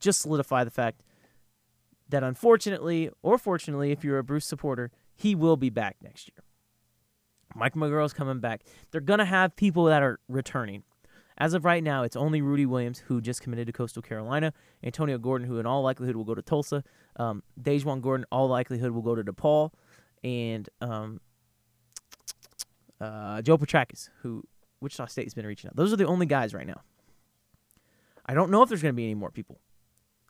just 0.00 0.20
solidify 0.20 0.64
the 0.64 0.70
fact 0.70 1.02
that 2.08 2.22
unfortunately, 2.22 3.10
or 3.22 3.38
fortunately, 3.38 3.90
if 3.90 4.04
you're 4.04 4.18
a 4.18 4.24
Bruce 4.24 4.46
supporter, 4.46 4.90
he 5.14 5.34
will 5.34 5.56
be 5.56 5.70
back 5.70 5.96
next 6.02 6.28
year. 6.28 6.44
Mike 7.54 7.74
McGuirl's 7.74 8.12
coming 8.12 8.40
back. 8.40 8.62
They're 8.90 9.00
going 9.00 9.18
to 9.18 9.24
have 9.24 9.56
people 9.56 9.84
that 9.84 10.02
are 10.02 10.20
returning. 10.28 10.84
As 11.38 11.54
of 11.54 11.64
right 11.64 11.82
now, 11.82 12.02
it's 12.02 12.16
only 12.16 12.42
Rudi 12.42 12.66
Williams, 12.66 12.98
who 12.98 13.20
just 13.20 13.40
committed 13.40 13.66
to 13.66 13.72
Coastal 13.72 14.02
Carolina, 14.02 14.52
Antonio 14.84 15.18
Gordon, 15.18 15.46
who 15.46 15.58
in 15.58 15.66
all 15.66 15.82
likelihood 15.82 16.16
will 16.16 16.24
go 16.24 16.34
to 16.34 16.42
Tulsa, 16.42 16.84
um, 17.16 17.42
DaJuan 17.60 18.00
Gordon, 18.02 18.26
all 18.30 18.48
likelihood 18.48 18.92
will 18.92 19.02
go 19.02 19.14
to 19.14 19.24
DePaul, 19.24 19.70
and 20.22 20.68
um, 20.80 21.20
uh, 23.00 23.42
Joe 23.42 23.58
Petrakis, 23.58 24.10
who 24.20 24.44
Wichita 24.82 25.06
State 25.06 25.24
has 25.24 25.34
been 25.34 25.46
reaching 25.46 25.68
out. 25.68 25.76
Those 25.76 25.92
are 25.92 25.96
the 25.96 26.06
only 26.06 26.26
guys 26.26 26.52
right 26.52 26.66
now. 26.66 26.82
I 28.26 28.34
don't 28.34 28.50
know 28.50 28.62
if 28.62 28.68
there's 28.68 28.82
going 28.82 28.94
to 28.94 28.96
be 28.96 29.04
any 29.04 29.14
more 29.14 29.30
people. 29.30 29.60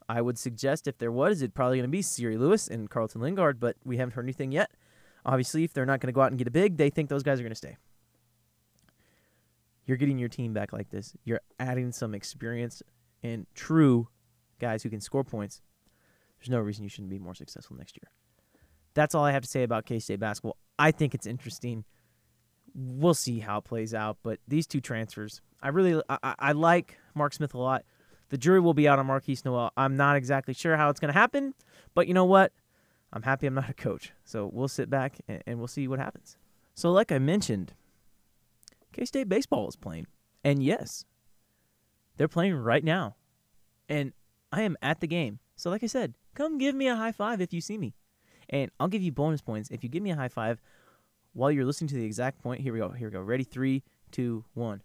I 0.08 0.20
would 0.20 0.38
suggest 0.38 0.86
if 0.86 0.98
there 0.98 1.12
was, 1.12 1.42
it's 1.42 1.52
probably 1.54 1.78
going 1.78 1.88
to 1.88 1.92
be 1.92 2.02
Seryee 2.02 2.38
Lewis 2.38 2.68
and 2.68 2.90
Carlton 2.90 3.20
Linguard, 3.20 3.60
but 3.60 3.76
we 3.84 3.96
haven't 3.96 4.14
heard 4.14 4.24
anything 4.24 4.52
yet. 4.52 4.70
Obviously, 5.24 5.64
if 5.64 5.72
they're 5.72 5.86
not 5.86 6.00
going 6.00 6.08
to 6.08 6.12
go 6.12 6.20
out 6.20 6.30
and 6.30 6.38
get 6.38 6.48
a 6.48 6.52
big, 6.52 6.76
they 6.76 6.90
think 6.90 7.08
those 7.08 7.22
guys 7.22 7.38
are 7.38 7.42
going 7.42 7.52
to 7.52 7.56
stay. 7.56 7.76
You're 9.86 9.96
getting 9.96 10.18
your 10.18 10.28
team 10.28 10.52
back 10.52 10.72
like 10.72 10.90
this. 10.90 11.14
You're 11.24 11.40
adding 11.58 11.92
some 11.92 12.14
experience 12.14 12.82
and 13.22 13.46
true 13.54 14.08
guys 14.60 14.82
who 14.82 14.90
can 14.90 15.00
score 15.00 15.24
points. 15.24 15.60
There's 16.38 16.50
no 16.50 16.60
reason 16.60 16.82
you 16.82 16.88
shouldn't 16.90 17.10
be 17.10 17.18
more 17.18 17.34
successful 17.34 17.76
next 17.76 17.96
year. 17.96 18.10
That's 18.94 19.14
all 19.14 19.24
I 19.24 19.32
have 19.32 19.42
to 19.42 19.48
say 19.48 19.62
about 19.62 19.86
K 19.86 19.98
State 19.98 20.20
basketball. 20.20 20.56
I 20.78 20.90
think 20.90 21.14
it's 21.14 21.26
interesting 21.26 21.84
we'll 22.74 23.14
see 23.14 23.40
how 23.40 23.58
it 23.58 23.64
plays 23.64 23.94
out. 23.94 24.18
But 24.22 24.40
these 24.48 24.66
two 24.66 24.80
transfers, 24.80 25.40
I 25.62 25.68
really 25.68 26.02
I, 26.08 26.34
I 26.38 26.52
like 26.52 26.98
Mark 27.14 27.34
Smith 27.34 27.54
a 27.54 27.58
lot. 27.58 27.84
The 28.30 28.38
jury 28.38 28.60
will 28.60 28.74
be 28.74 28.88
out 28.88 28.98
on 28.98 29.06
Markquis 29.06 29.44
Nowell. 29.44 29.72
I'm 29.76 29.96
not 29.96 30.16
exactly 30.16 30.54
sure 30.54 30.76
how 30.76 30.88
it's 30.88 30.98
going 30.98 31.12
to 31.12 31.18
happen, 31.18 31.54
but 31.94 32.08
you 32.08 32.14
know 32.14 32.24
what? 32.24 32.52
I'm 33.12 33.22
happy 33.22 33.46
I'm 33.46 33.54
not 33.54 33.68
a 33.68 33.74
coach. 33.74 34.12
So 34.24 34.48
we'll 34.50 34.68
sit 34.68 34.88
back 34.88 35.18
and, 35.28 35.42
and 35.46 35.58
we'll 35.58 35.68
see 35.68 35.86
what 35.86 35.98
happens. 35.98 36.38
So, 36.74 36.90
like 36.90 37.12
I 37.12 37.18
mentioned, 37.18 37.74
K 38.92 39.04
State 39.04 39.28
baseball 39.28 39.68
is 39.68 39.76
playing. 39.76 40.06
And 40.42 40.62
yes, 40.62 41.04
they're 42.16 42.28
playing 42.28 42.54
right 42.54 42.82
now. 42.82 43.16
And 43.88 44.12
I 44.50 44.62
am 44.62 44.76
at 44.82 45.00
the 45.00 45.06
game. 45.06 45.38
So, 45.56 45.70
like 45.70 45.82
I 45.82 45.86
said, 45.86 46.14
come 46.34 46.58
give 46.58 46.74
me 46.74 46.88
a 46.88 46.96
high 46.96 47.12
five 47.12 47.40
if 47.40 47.52
you 47.52 47.60
see 47.60 47.76
me. 47.76 47.94
And 48.48 48.70
I'll 48.80 48.88
give 48.88 49.02
you 49.02 49.12
bonus 49.12 49.42
points 49.42 49.70
if 49.70 49.82
you 49.82 49.90
give 49.90 50.02
me 50.02 50.10
a 50.10 50.16
high 50.16 50.28
five 50.28 50.60
while 51.32 51.50
you're 51.50 51.64
listening 51.64 51.88
to 51.88 51.94
the 51.94 52.04
exact 52.04 52.40
point. 52.42 52.60
Here 52.60 52.72
we 52.72 52.78
go. 52.78 52.90
Here 52.90 53.08
we 53.08 53.12
go. 53.12 53.20
Ready? 53.20 53.44
Three, 53.44 53.82
two, 54.10 54.44
one. 54.54 54.82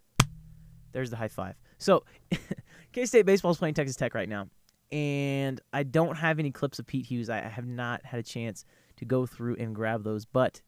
There's 0.91 1.09
the 1.09 1.17
high 1.17 1.27
five. 1.27 1.55
So, 1.77 2.03
K 2.91 3.05
State 3.05 3.25
baseball 3.25 3.51
is 3.51 3.57
playing 3.57 3.75
Texas 3.75 3.95
Tech 3.95 4.15
right 4.15 4.29
now, 4.29 4.47
and 4.91 5.61
I 5.73 5.83
don't 5.83 6.15
have 6.15 6.39
any 6.39 6.51
clips 6.51 6.79
of 6.79 6.87
Pete 6.87 7.05
Hughes. 7.05 7.29
I 7.29 7.39
have 7.41 7.67
not 7.67 8.05
had 8.05 8.19
a 8.19 8.23
chance 8.23 8.65
to 8.97 9.05
go 9.05 9.25
through 9.25 9.57
and 9.57 9.75
grab 9.75 10.03
those, 10.03 10.25
but 10.25 10.61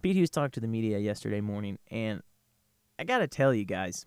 Pete 0.00 0.16
Hughes 0.16 0.30
talked 0.30 0.54
to 0.54 0.60
the 0.60 0.68
media 0.68 0.98
yesterday 0.98 1.40
morning, 1.40 1.78
and 1.90 2.22
I 2.98 3.04
gotta 3.04 3.26
tell 3.26 3.52
you 3.52 3.64
guys, 3.64 4.06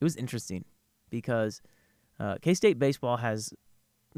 it 0.00 0.04
was 0.04 0.16
interesting 0.16 0.64
because 1.10 1.62
uh, 2.20 2.36
K 2.42 2.54
State 2.54 2.78
baseball 2.78 3.16
has 3.16 3.54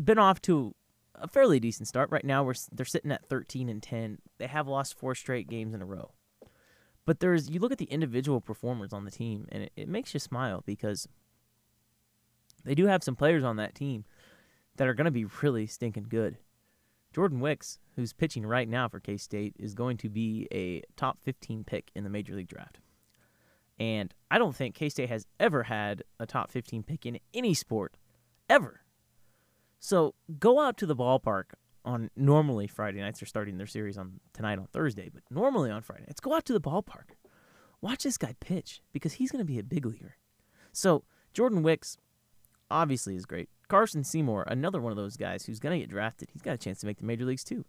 been 0.03 0.19
off 0.19 0.41
to 0.43 0.75
a 1.21 1.29
fairly 1.29 1.61
decent 1.61 1.89
start. 1.89 2.11
Right 2.11 2.25
now, 2.25 2.43
we're 2.43 2.55
they're 2.73 2.87
sitting 2.87 3.13
at 3.13 3.27
13 3.27 3.69
and 3.69 3.83
10. 3.83 4.19
They 4.39 4.47
have 4.47 4.69
lost 4.69 4.99
four 4.99 5.15
straight 5.15 5.49
games 5.49 5.75
in 5.75 5.83
a 5.83 5.87
row. 5.87 6.13
But 7.07 7.21
there's 7.21 7.51
you 7.51 7.61
look 7.61 7.73
at 7.73 7.79
the 7.79 7.87
individual 7.87 8.41
performers 8.41 8.93
on 8.93 9.05
the 9.05 9.11
team, 9.11 9.47
and 9.51 9.65
it, 9.65 9.73
it 9.77 9.89
makes 9.89 10.15
you 10.15 10.21
smile 10.21 10.63
because 10.67 11.09
they 12.65 12.75
do 12.75 12.87
have 12.87 13.03
some 13.03 13.17
players 13.17 13.45
on 13.45 13.57
that 13.57 13.75
team 13.75 14.05
that 14.77 14.89
are 14.89 14.95
going 14.95 15.07
to 15.07 15.11
be 15.11 15.27
really 15.43 15.67
stinking 15.67 16.07
good. 16.09 16.39
Jordan 17.13 17.41
Wicks, 17.41 17.79
who's 17.97 18.13
pitching 18.13 18.47
right 18.47 18.69
now 18.69 18.89
for 18.89 19.01
K 19.01 19.17
State, 19.17 19.57
is 19.59 19.75
going 19.75 19.97
to 19.99 20.09
be 20.09 20.47
a 20.53 20.83
top 20.97 21.19
15 21.23 21.65
pick 21.65 21.91
in 21.95 22.05
the 22.05 22.11
Major 22.11 22.35
League 22.35 22.49
Draft. 22.49 22.79
And 23.79 24.15
I 24.31 24.39
don't 24.39 24.55
think 24.55 24.75
K 24.75 24.89
State 24.89 25.09
has 25.09 25.27
ever 25.41 25.65
had 25.65 26.05
a 26.21 26.27
top 26.27 26.51
15 26.51 26.83
pick 26.83 27.07
in 27.07 27.19
any 27.35 27.55
sport, 27.55 27.97
ever. 28.49 28.83
So 29.81 30.15
go 30.39 30.61
out 30.61 30.77
to 30.77 30.87
the 30.87 30.95
ballpark 30.95 31.55
on 31.85 32.11
normally 32.15 32.67
Friday 32.67 33.01
nights. 33.01 33.19
They're 33.21 33.27
starting 33.27 33.57
their 33.57 33.67
series 33.67 33.97
on 33.97 34.21
tonight 34.35 34.59
on 34.59 34.67
Thursday, 34.67 35.11
but 35.13 35.23
normally 35.31 35.71
on 35.71 35.83
Friday 35.83 36.03
nights, 36.03 36.21
go 36.21 36.35
out 36.35 36.45
to 36.45 36.53
the 36.53 36.61
ballpark. 36.61 37.17
Watch 37.81 38.05
this 38.05 38.19
guy 38.19 38.35
pitch 38.41 38.83
because 38.93 39.15
he's 39.15 39.33
going 39.33 39.41
to 39.41 39.51
be 39.51 39.59
a 39.59 39.65
big 39.65 39.87
leaguer. 39.87 40.17
So 40.73 41.05
Jordan 41.33 41.63
Wicks 41.63 41.97
obviously 42.71 43.17
is 43.17 43.25
great. 43.25 43.49
Carson 43.69 44.05
Seymour, 44.05 44.45
another 44.47 44.81
one 44.81 44.93
of 44.93 44.97
those 44.97 45.17
guys 45.17 45.47
who's 45.47 45.59
going 45.59 45.73
to 45.73 45.81
get 45.81 45.91
drafted. 45.91 46.29
He's 46.31 46.43
got 46.43 46.55
a 46.55 46.59
chance 46.59 46.81
to 46.81 46.87
make 46.87 46.99
the 46.99 47.07
major 47.07 47.25
leagues 47.25 47.43
too. 47.43 47.65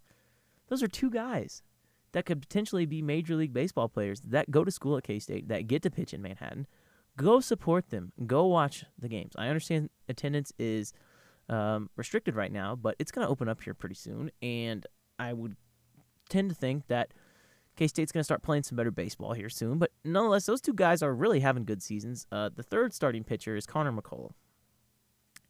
Those 0.67 0.83
are 0.83 0.87
two 0.87 1.09
guys 1.09 1.63
that 2.11 2.25
could 2.25 2.41
potentially 2.41 2.85
be 2.85 3.01
major 3.01 3.35
league 3.35 3.53
baseball 3.53 3.87
players 3.87 4.19
that 4.21 4.51
go 4.51 4.65
to 4.65 4.71
school 4.71 4.97
at 4.97 5.03
K 5.03 5.17
State, 5.19 5.47
that 5.47 5.67
get 5.67 5.81
to 5.83 5.89
pitch 5.89 6.13
in 6.13 6.21
Manhattan. 6.21 6.67
Go 7.15 7.39
support 7.39 7.89
them. 7.89 8.11
Go 8.25 8.45
watch 8.47 8.83
the 8.99 9.07
games. 9.07 9.33
I 9.37 9.47
understand 9.47 9.89
attendance 10.09 10.51
is 10.59 10.93
um, 11.51 11.89
restricted 11.97 12.35
right 12.35 12.51
now, 12.51 12.75
but 12.75 12.95
it's 12.97 13.11
going 13.11 13.27
to 13.27 13.31
open 13.31 13.49
up 13.49 13.61
here 13.61 13.73
pretty 13.73 13.95
soon. 13.95 14.31
And 14.41 14.87
I 15.19 15.33
would 15.33 15.55
tend 16.29 16.49
to 16.49 16.55
think 16.55 16.87
that 16.87 17.13
K 17.75 17.87
State's 17.87 18.11
going 18.11 18.21
to 18.21 18.25
start 18.25 18.41
playing 18.41 18.63
some 18.63 18.77
better 18.77 18.89
baseball 18.89 19.33
here 19.33 19.49
soon. 19.49 19.77
But 19.77 19.91
nonetheless, 20.03 20.45
those 20.45 20.61
two 20.61 20.73
guys 20.73 21.03
are 21.03 21.13
really 21.13 21.41
having 21.41 21.65
good 21.65 21.83
seasons. 21.83 22.25
Uh, 22.31 22.49
the 22.55 22.63
third 22.63 22.93
starting 22.93 23.23
pitcher 23.23 23.55
is 23.55 23.65
Connor 23.65 23.91
McCullough. 23.91 24.31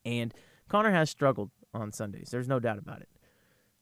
And 0.03 0.33
Connor 0.67 0.91
has 0.91 1.09
struggled 1.09 1.51
on 1.73 1.91
Sundays. 1.91 2.29
There's 2.31 2.47
no 2.47 2.59
doubt 2.59 2.79
about 2.79 3.01
it. 3.01 3.09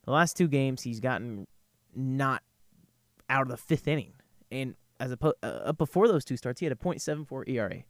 The 0.06 0.12
last 0.12 0.36
two 0.36 0.48
games, 0.48 0.82
he's 0.84 1.00
gotten 1.00 1.48
not 1.96 2.44
out 3.30 3.44
of 3.44 3.48
the 3.48 3.58
fifth 3.58 3.88
inning. 3.88 4.14
And 4.52 4.76
as 5.00 5.14
a, 5.14 5.34
uh, 5.42 5.72
before 5.72 6.08
those 6.08 6.26
two 6.26 6.36
starts, 6.36 6.60
he 6.60 6.66
had 6.66 6.74
a 6.74 6.76
.74 6.76 7.48
ERA. 7.48 7.84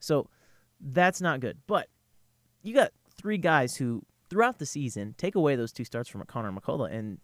So 0.00 0.28
that's 0.80 1.20
not 1.20 1.40
good. 1.40 1.58
But 1.66 1.88
you 2.62 2.74
got 2.74 2.90
three 3.18 3.38
guys 3.38 3.76
who, 3.76 4.04
throughout 4.28 4.58
the 4.58 4.66
season, 4.66 5.14
take 5.18 5.34
away 5.34 5.56
those 5.56 5.72
two 5.72 5.84
starts 5.84 6.08
from 6.08 6.22
Connor 6.24 6.52
McCullough, 6.52 6.92
and 6.92 7.18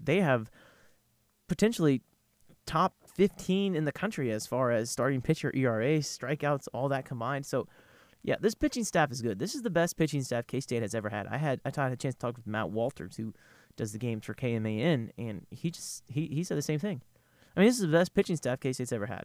they 0.00 0.20
have 0.20 0.50
potentially 1.48 2.02
top 2.66 2.94
15 3.14 3.74
in 3.74 3.84
the 3.84 3.92
country 3.92 4.30
as 4.30 4.46
far 4.46 4.70
as 4.70 4.90
starting 4.90 5.22
pitcher 5.22 5.50
ERA, 5.54 5.98
strikeouts, 5.98 6.68
all 6.72 6.88
that 6.90 7.04
combined. 7.04 7.46
So, 7.46 7.66
yeah, 8.22 8.36
this 8.40 8.54
pitching 8.54 8.84
staff 8.84 9.10
is 9.10 9.22
good. 9.22 9.38
This 9.38 9.54
is 9.54 9.62
the 9.62 9.70
best 9.70 9.96
pitching 9.96 10.22
staff 10.22 10.46
K 10.46 10.60
State 10.60 10.82
has 10.82 10.94
ever 10.94 11.08
had. 11.08 11.26
I 11.26 11.38
had 11.38 11.60
I 11.64 11.70
had 11.74 11.92
a 11.92 11.96
chance 11.96 12.14
to 12.14 12.18
talk 12.18 12.36
with 12.36 12.46
Matt 12.46 12.70
Walters, 12.70 13.16
who 13.16 13.32
does 13.76 13.92
the 13.92 13.98
games 13.98 14.26
for 14.26 14.34
KMAN, 14.34 15.10
and 15.16 15.46
he 15.50 15.70
just 15.70 16.02
he, 16.08 16.26
he 16.26 16.44
said 16.44 16.58
the 16.58 16.62
same 16.62 16.78
thing. 16.78 17.00
I 17.56 17.60
mean, 17.60 17.68
this 17.68 17.76
is 17.76 17.82
the 17.82 17.88
best 17.88 18.14
pitching 18.14 18.36
staff 18.36 18.60
K 18.60 18.72
State's 18.72 18.92
ever 18.92 19.06
had. 19.06 19.24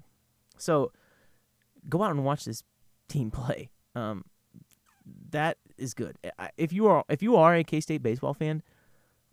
So, 0.58 0.92
go 1.90 2.02
out 2.02 2.12
and 2.12 2.24
watch 2.24 2.46
this 2.46 2.64
team 3.10 3.30
play. 3.32 3.70
Um, 3.94 4.24
that 5.32 5.58
is 5.78 5.94
good. 5.94 6.18
If 6.58 6.72
you 6.74 6.88
are 6.88 7.04
if 7.10 7.22
you 7.22 7.36
are 7.36 7.56
a 7.56 7.64
K 7.64 7.80
State 7.80 8.04
baseball 8.04 8.34
fan, 8.34 8.62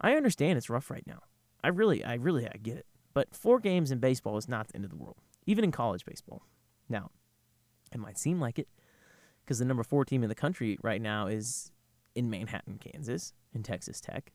I 0.01 0.15
understand 0.15 0.57
it's 0.59 0.71
rough 0.71 0.91
right 0.91 1.07
now. 1.07 1.21
I 1.63 1.69
really, 1.69 2.05
I 2.05 2.15
really, 2.15 2.47
I 2.47 2.57
get 2.63 2.77
it. 2.77 2.87
But 3.13 3.35
four 3.35 3.61
games 3.61 3.91
in 3.91 3.99
baseball 3.99 4.37
is 4.37 4.49
not 4.49 4.69
the 4.69 4.77
end 4.77 4.85
of 4.85 4.91
the 4.91 4.97
world, 4.97 5.17
even 5.47 5.65
in 5.65 5.73
college 5.73 6.05
baseball. 6.05 6.43
Now, 6.89 7.11
it 7.93 7.99
might 7.99 8.19
seem 8.19 8.41
like 8.41 8.59
it 8.59 8.69
because 9.45 9.59
the 9.59 9.65
number 9.65 9.83
four 9.83 10.05
team 10.05 10.23
in 10.23 10.29
the 10.29 10.35
country 10.35 10.79
right 10.83 11.03
now 11.03 11.27
is 11.27 11.73
in 12.15 12.31
Manhattan, 12.31 12.79
Kansas, 12.79 13.35
in 13.53 13.63
Texas 13.63 14.01
Tech. 14.01 14.33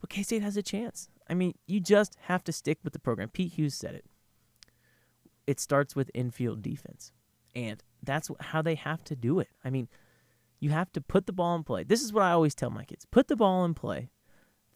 But 0.00 0.10
K 0.10 0.22
State 0.22 0.42
has 0.42 0.56
a 0.56 0.62
chance. 0.62 1.08
I 1.28 1.34
mean, 1.34 1.54
you 1.66 1.80
just 1.80 2.16
have 2.22 2.42
to 2.44 2.52
stick 2.52 2.78
with 2.82 2.92
the 2.92 2.98
program. 2.98 3.28
Pete 3.28 3.52
Hughes 3.52 3.74
said 3.74 3.94
it. 3.94 4.04
It 5.46 5.60
starts 5.60 5.94
with 5.94 6.10
infield 6.14 6.62
defense. 6.62 7.12
And 7.54 7.82
that's 8.02 8.30
how 8.40 8.62
they 8.62 8.76
have 8.76 9.02
to 9.04 9.16
do 9.16 9.40
it. 9.40 9.48
I 9.64 9.70
mean, 9.70 9.88
you 10.60 10.70
have 10.70 10.92
to 10.92 11.00
put 11.00 11.26
the 11.26 11.32
ball 11.32 11.54
in 11.56 11.64
play. 11.64 11.84
This 11.84 12.02
is 12.02 12.12
what 12.12 12.24
I 12.24 12.32
always 12.32 12.54
tell 12.54 12.70
my 12.70 12.84
kids 12.84 13.06
put 13.10 13.28
the 13.28 13.36
ball 13.36 13.64
in 13.64 13.74
play, 13.74 14.10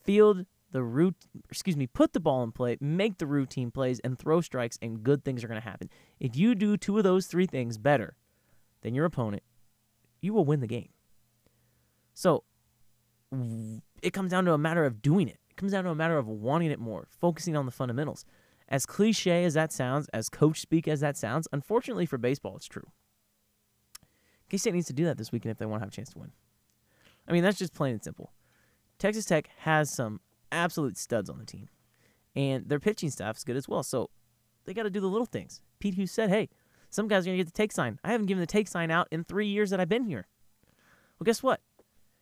field 0.03 0.47
the 0.73 0.83
root, 0.83 1.15
excuse 1.51 1.77
me, 1.77 1.87
put 1.87 2.13
the 2.13 2.21
ball 2.21 2.43
in 2.43 2.51
play, 2.51 2.79
make 2.81 3.19
the 3.19 3.27
routine 3.27 3.71
plays, 3.71 4.01
and 4.01 4.19
throw 4.19 4.41
strikes, 4.41 4.79
and 4.81 5.03
good 5.03 5.23
things 5.25 5.45
are 5.45 5.49
going 5.49 5.61
to 5.61 5.69
happen. 5.69 5.91
If 6.19 6.35
you 6.35 6.55
do 6.55 6.77
two 6.77 6.97
of 6.99 7.05
those 7.05 7.27
three 7.27 7.47
things 7.47 7.79
better 7.79 8.17
than 8.81 8.95
your 8.95 9.05
opponent, 9.05 9.43
you 10.21 10.33
will 10.33 10.45
win 10.45 10.61
the 10.61 10.67
game. 10.67 10.89
So 12.15 12.45
it 14.03 14.13
comes 14.13 14.31
down 14.31 14.45
to 14.47 14.53
a 14.53 14.59
matter 14.59 14.85
of 14.85 15.03
doing 15.03 15.29
it. 15.29 15.39
It 15.51 15.57
comes 15.57 15.73
down 15.73 15.85
to 15.85 15.91
a 15.91 15.95
matter 15.95 16.17
of 16.17 16.27
wanting 16.27 16.71
it 16.71 16.81
more, 16.81 17.07
focusing 17.11 17.57
on 17.57 17.67
the 17.67 17.73
fundamentals. 17.73 18.25
As 18.69 18.87
cliche 18.87 19.45
as 19.45 19.55
that 19.55 19.73
sounds, 19.73 20.09
as 20.15 20.31
coach 20.31 20.61
speak 20.61 20.89
as 20.89 21.01
that 21.01 21.17
sounds, 21.17 21.47
unfortunately 21.53 22.07
for 22.07 22.17
baseball, 22.17 22.57
it's 22.57 22.67
true. 22.67 22.87
K 24.53 24.59
State 24.59 24.75
needs 24.75 24.87
to 24.89 24.93
do 24.93 25.07
that 25.07 25.17
this 25.17 25.33
weekend 25.33 25.51
if 25.51 25.57
they 25.57 25.65
want 25.65 25.81
to 25.81 25.87
have 25.87 25.93
a 25.95 25.97
chance 25.97 26.11
to 26.11 26.19
win. 26.19 26.31
I 27.27 27.33
mean, 27.33 27.43
that's 27.43 27.59
just 27.59 27.73
plain 27.73 27.95
and 27.95 28.05
simple. 28.05 28.35
Texas 28.99 29.25
Tech 29.25 29.49
has 29.61 29.91
some 29.91 30.21
absolute 30.53 30.99
studs 30.99 31.31
on 31.31 31.39
the 31.39 31.47
team, 31.47 31.71
and 32.37 32.69
their 32.69 32.79
pitching 32.79 33.09
staff 33.09 33.39
is 33.39 33.45
good 33.45 33.57
as 33.57 33.67
well. 33.67 33.83
So 33.83 34.11
they 34.67 34.75
got 34.75 34.83
to 34.83 34.91
do 34.91 35.01
the 35.01 35.09
little 35.09 35.25
things. 35.25 35.63
Pete 35.79 35.95
Hughes 35.95 36.13
said, 36.13 36.29
"Hey, 36.29 36.51
some 36.91 37.09
guys 37.09 37.25
are 37.25 37.31
gonna 37.31 37.39
get 37.39 37.47
the 37.47 37.53
take 37.53 37.73
sign. 37.73 37.99
I 38.05 38.13
haven't 38.13 38.27
given 38.27 38.43
the 38.43 38.47
take 38.47 38.69
sign 38.69 38.91
out 38.91 39.09
in 39.11 39.25
three 39.25 39.47
years 39.47 39.71
that 39.71 39.81
I've 39.81 39.89
been 39.89 40.05
here." 40.05 40.29
Well, 41.19 41.25
guess 41.25 41.43
what? 41.43 41.63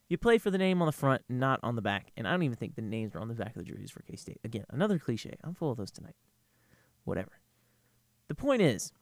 You 0.07 0.17
play 0.17 0.37
for 0.37 0.51
the 0.51 0.57
name 0.57 0.81
on 0.81 0.85
the 0.85 0.93
front, 0.93 1.23
not 1.27 1.59
on 1.63 1.75
the 1.75 1.81
back. 1.81 2.13
And 2.15 2.25
I 2.25 2.31
don't 2.31 2.43
even 2.43 2.55
think 2.55 2.75
the 2.75 2.81
names 2.81 3.13
are 3.13 3.19
on 3.19 3.27
the 3.27 3.33
back 3.33 3.57
of 3.57 3.65
the 3.65 3.69
jerseys 3.69 3.91
for 3.91 4.03
K 4.03 4.15
State. 4.15 4.39
Again, 4.45 4.63
another 4.69 4.97
cliche. 4.99 5.35
I'm 5.43 5.53
full 5.53 5.71
of 5.71 5.77
those 5.77 5.91
tonight. 5.91 6.15
Whatever. 7.03 7.41
The 8.29 8.35
point 8.35 8.61
is, 8.61 8.93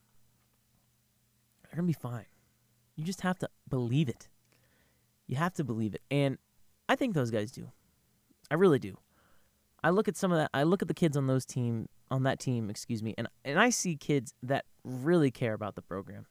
they're 1.62 1.76
gonna 1.76 1.86
be 1.86 1.94
fine. 1.94 2.26
You 3.00 3.06
just 3.06 3.22
have 3.22 3.40
to 3.40 3.50
believe 3.70 4.10
it. 4.10 4.28
You 5.26 5.38
have 5.38 5.54
to 5.54 5.64
believe 5.64 5.96
it. 5.96 6.02
And 6.12 6.38
I 6.90 6.98
think 6.98 7.14
those 7.14 7.32
guys 7.32 7.50
do. 7.50 7.72
I 8.52 8.56
really 8.56 8.78
do. 8.78 8.98
I 9.82 9.92
look 9.92 10.10
at 10.10 10.18
some 10.18 10.34
of 10.34 10.38
that 10.38 10.50
I 10.54 10.64
look 10.64 10.82
at 10.82 10.90
the 10.90 10.94
kids 10.94 11.16
on 11.16 11.28
those 11.28 11.46
team 11.46 11.88
on 12.12 12.24
that 12.24 12.42
team, 12.42 12.70
excuse 12.70 13.02
me, 13.02 13.16
and 13.18 13.30
and 13.46 13.58
I 13.58 13.70
see 13.70 13.96
kids 13.96 14.34
that 14.44 14.66
really 14.84 15.32
care 15.32 15.54
about 15.54 15.76
the 15.76 15.82
program. 15.82 16.26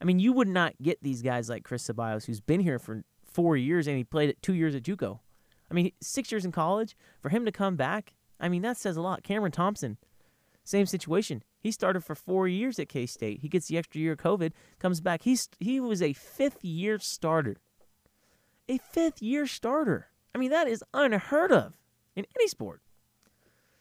I 0.00 0.04
mean, 0.04 0.18
you 0.18 0.32
would 0.32 0.48
not 0.48 0.74
get 0.82 1.00
these 1.00 1.22
guys 1.22 1.48
like 1.48 1.62
Chris 1.62 1.86
Ceballos, 1.86 2.26
who's 2.26 2.40
been 2.40 2.60
here 2.60 2.80
for 2.80 3.04
four 3.24 3.56
years 3.56 3.86
and 3.86 3.96
he 3.96 4.02
played 4.02 4.30
it 4.30 4.42
two 4.42 4.54
years 4.54 4.74
at 4.74 4.82
JUCO. 4.82 5.20
I 5.70 5.74
mean, 5.74 5.92
six 6.02 6.32
years 6.32 6.44
in 6.44 6.50
college 6.50 6.96
for 7.20 7.28
him 7.28 7.44
to 7.44 7.52
come 7.52 7.76
back. 7.76 8.14
I 8.40 8.48
mean, 8.48 8.62
that 8.62 8.78
says 8.78 8.96
a 8.96 9.00
lot. 9.00 9.22
Cameron 9.22 9.52
Thompson, 9.52 9.96
same 10.64 10.86
situation. 10.86 11.42
He 11.60 11.70
started 11.70 12.02
for 12.02 12.14
four 12.14 12.48
years 12.48 12.78
at 12.78 12.88
K 12.88 13.06
State. 13.06 13.40
He 13.40 13.48
gets 13.48 13.68
the 13.68 13.78
extra 13.78 14.00
year 14.00 14.12
of 14.12 14.18
COVID, 14.18 14.52
comes 14.78 15.00
back. 15.00 15.22
He's 15.22 15.48
he 15.60 15.78
was 15.78 16.02
a 16.02 16.14
fifth 16.14 16.64
year 16.64 16.98
starter. 16.98 17.56
A 18.68 18.78
fifth 18.78 19.22
year 19.22 19.46
starter. 19.46 20.08
I 20.34 20.38
mean, 20.38 20.50
that 20.50 20.66
is 20.66 20.82
unheard 20.94 21.52
of 21.52 21.74
in 22.16 22.26
any 22.36 22.48
sport. 22.48 22.80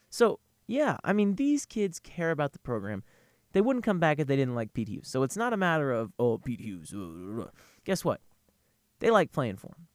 So 0.09 0.39
yeah, 0.67 0.97
I 1.03 1.13
mean, 1.13 1.35
these 1.35 1.65
kids 1.65 1.99
care 1.99 2.31
about 2.31 2.51
the 2.51 2.59
program. 2.59 3.03
They 3.53 3.61
wouldn't 3.61 3.85
come 3.85 3.99
back 3.99 4.19
if 4.19 4.27
they 4.27 4.35
didn't 4.35 4.55
like 4.55 4.73
Pete 4.73 4.89
Hughes. 4.89 5.07
So 5.07 5.23
it's 5.23 5.37
not 5.37 5.53
a 5.53 5.57
matter 5.57 5.91
of 5.91 6.11
oh 6.19 6.37
Pete 6.37 6.61
Hughes. 6.61 6.93
Uh, 6.93 6.99
uh, 6.99 7.43
uh, 7.43 7.47
Guess 7.86 8.03
what? 8.03 8.19
They 8.99 9.09
like 9.09 9.31
playing 9.31 9.57
for 9.57 9.67
him. 9.67 9.88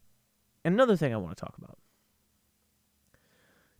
And 0.63 0.73
another 0.73 0.95
thing 0.95 1.13
I 1.13 1.17
want 1.17 1.37
to 1.37 1.41
talk 1.41 1.57
about. 1.57 1.77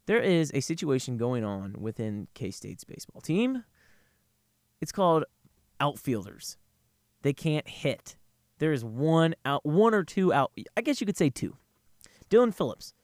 There 0.09 0.19
is 0.19 0.49
a 0.55 0.59
situation 0.59 1.17
going 1.17 1.43
on 1.43 1.75
within 1.77 2.29
K 2.33 2.49
State's 2.49 2.83
baseball 2.83 3.21
team 3.21 3.63
it's 4.81 4.91
called 4.91 5.25
outfielders. 5.79 6.57
They 7.21 7.31
can't 7.31 7.67
hit. 7.67 8.15
There 8.57 8.73
is 8.73 8.83
one 8.83 9.35
out, 9.45 9.63
one 9.63 9.93
or 9.93 10.03
two 10.03 10.33
out. 10.33 10.51
I 10.75 10.81
guess 10.81 10.99
you 10.99 11.05
could 11.05 11.15
say 11.15 11.29
two. 11.29 11.57
Dylan 12.27 12.55
Phillips, 12.55 12.95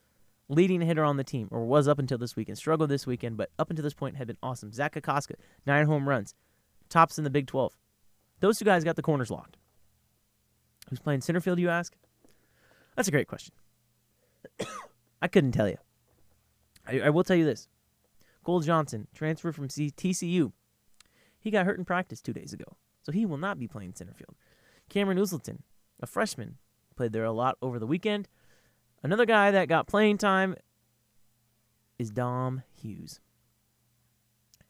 leading 0.49 0.81
hitter 0.81 1.03
on 1.03 1.17
the 1.17 1.23
team, 1.23 1.47
or 1.51 1.67
was 1.67 1.87
up 1.87 1.99
until 1.99 2.17
this 2.17 2.35
weekend. 2.35 2.57
Struggled 2.57 2.89
this 2.89 3.05
weekend, 3.05 3.37
but 3.37 3.51
up 3.59 3.69
until 3.69 3.83
this 3.83 3.93
point 3.93 4.15
had 4.15 4.25
been 4.25 4.37
awesome. 4.41 4.73
Zach 4.73 4.95
Kokoska, 4.95 5.35
nine 5.67 5.85
home 5.85 6.09
runs, 6.09 6.33
tops 6.89 7.19
in 7.19 7.23
the 7.23 7.29
Big 7.29 7.45
12. 7.45 7.77
Those 8.39 8.57
two 8.57 8.65
guys 8.65 8.83
got 8.83 8.95
the 8.95 9.03
corners 9.03 9.29
locked. 9.29 9.57
Who's 10.89 10.97
playing 10.97 11.21
center 11.21 11.39
field, 11.39 11.59
you 11.59 11.69
ask? 11.69 11.95
That's 12.95 13.07
a 13.07 13.11
great 13.11 13.27
question. 13.27 13.53
I 15.21 15.27
couldn't 15.27 15.51
tell 15.51 15.69
you. 15.69 15.77
I, 16.87 17.01
I 17.01 17.09
will 17.09 17.23
tell 17.23 17.35
you 17.35 17.45
this. 17.45 17.67
Cole 18.43 18.61
Johnson, 18.61 19.07
transfer 19.13 19.51
from 19.51 19.69
C- 19.69 19.91
TCU, 19.91 20.51
he 21.39 21.51
got 21.51 21.65
hurt 21.65 21.79
in 21.79 21.85
practice 21.85 22.21
two 22.21 22.33
days 22.33 22.53
ago, 22.53 22.77
so 23.03 23.11
he 23.11 23.25
will 23.25 23.37
not 23.37 23.59
be 23.59 23.67
playing 23.67 23.93
center 23.93 24.13
field. 24.13 24.35
Cameron 24.89 25.19
Usleton, 25.19 25.63
a 26.01 26.07
freshman, 26.07 26.57
played 26.95 27.11
there 27.11 27.23
a 27.23 27.31
lot 27.31 27.57
over 27.61 27.79
the 27.79 27.87
weekend. 27.87 28.27
Another 29.03 29.25
guy 29.25 29.51
that 29.51 29.67
got 29.67 29.87
playing 29.87 30.17
time 30.17 30.55
is 31.97 32.11
Dom 32.11 32.63
Hughes. 32.81 33.19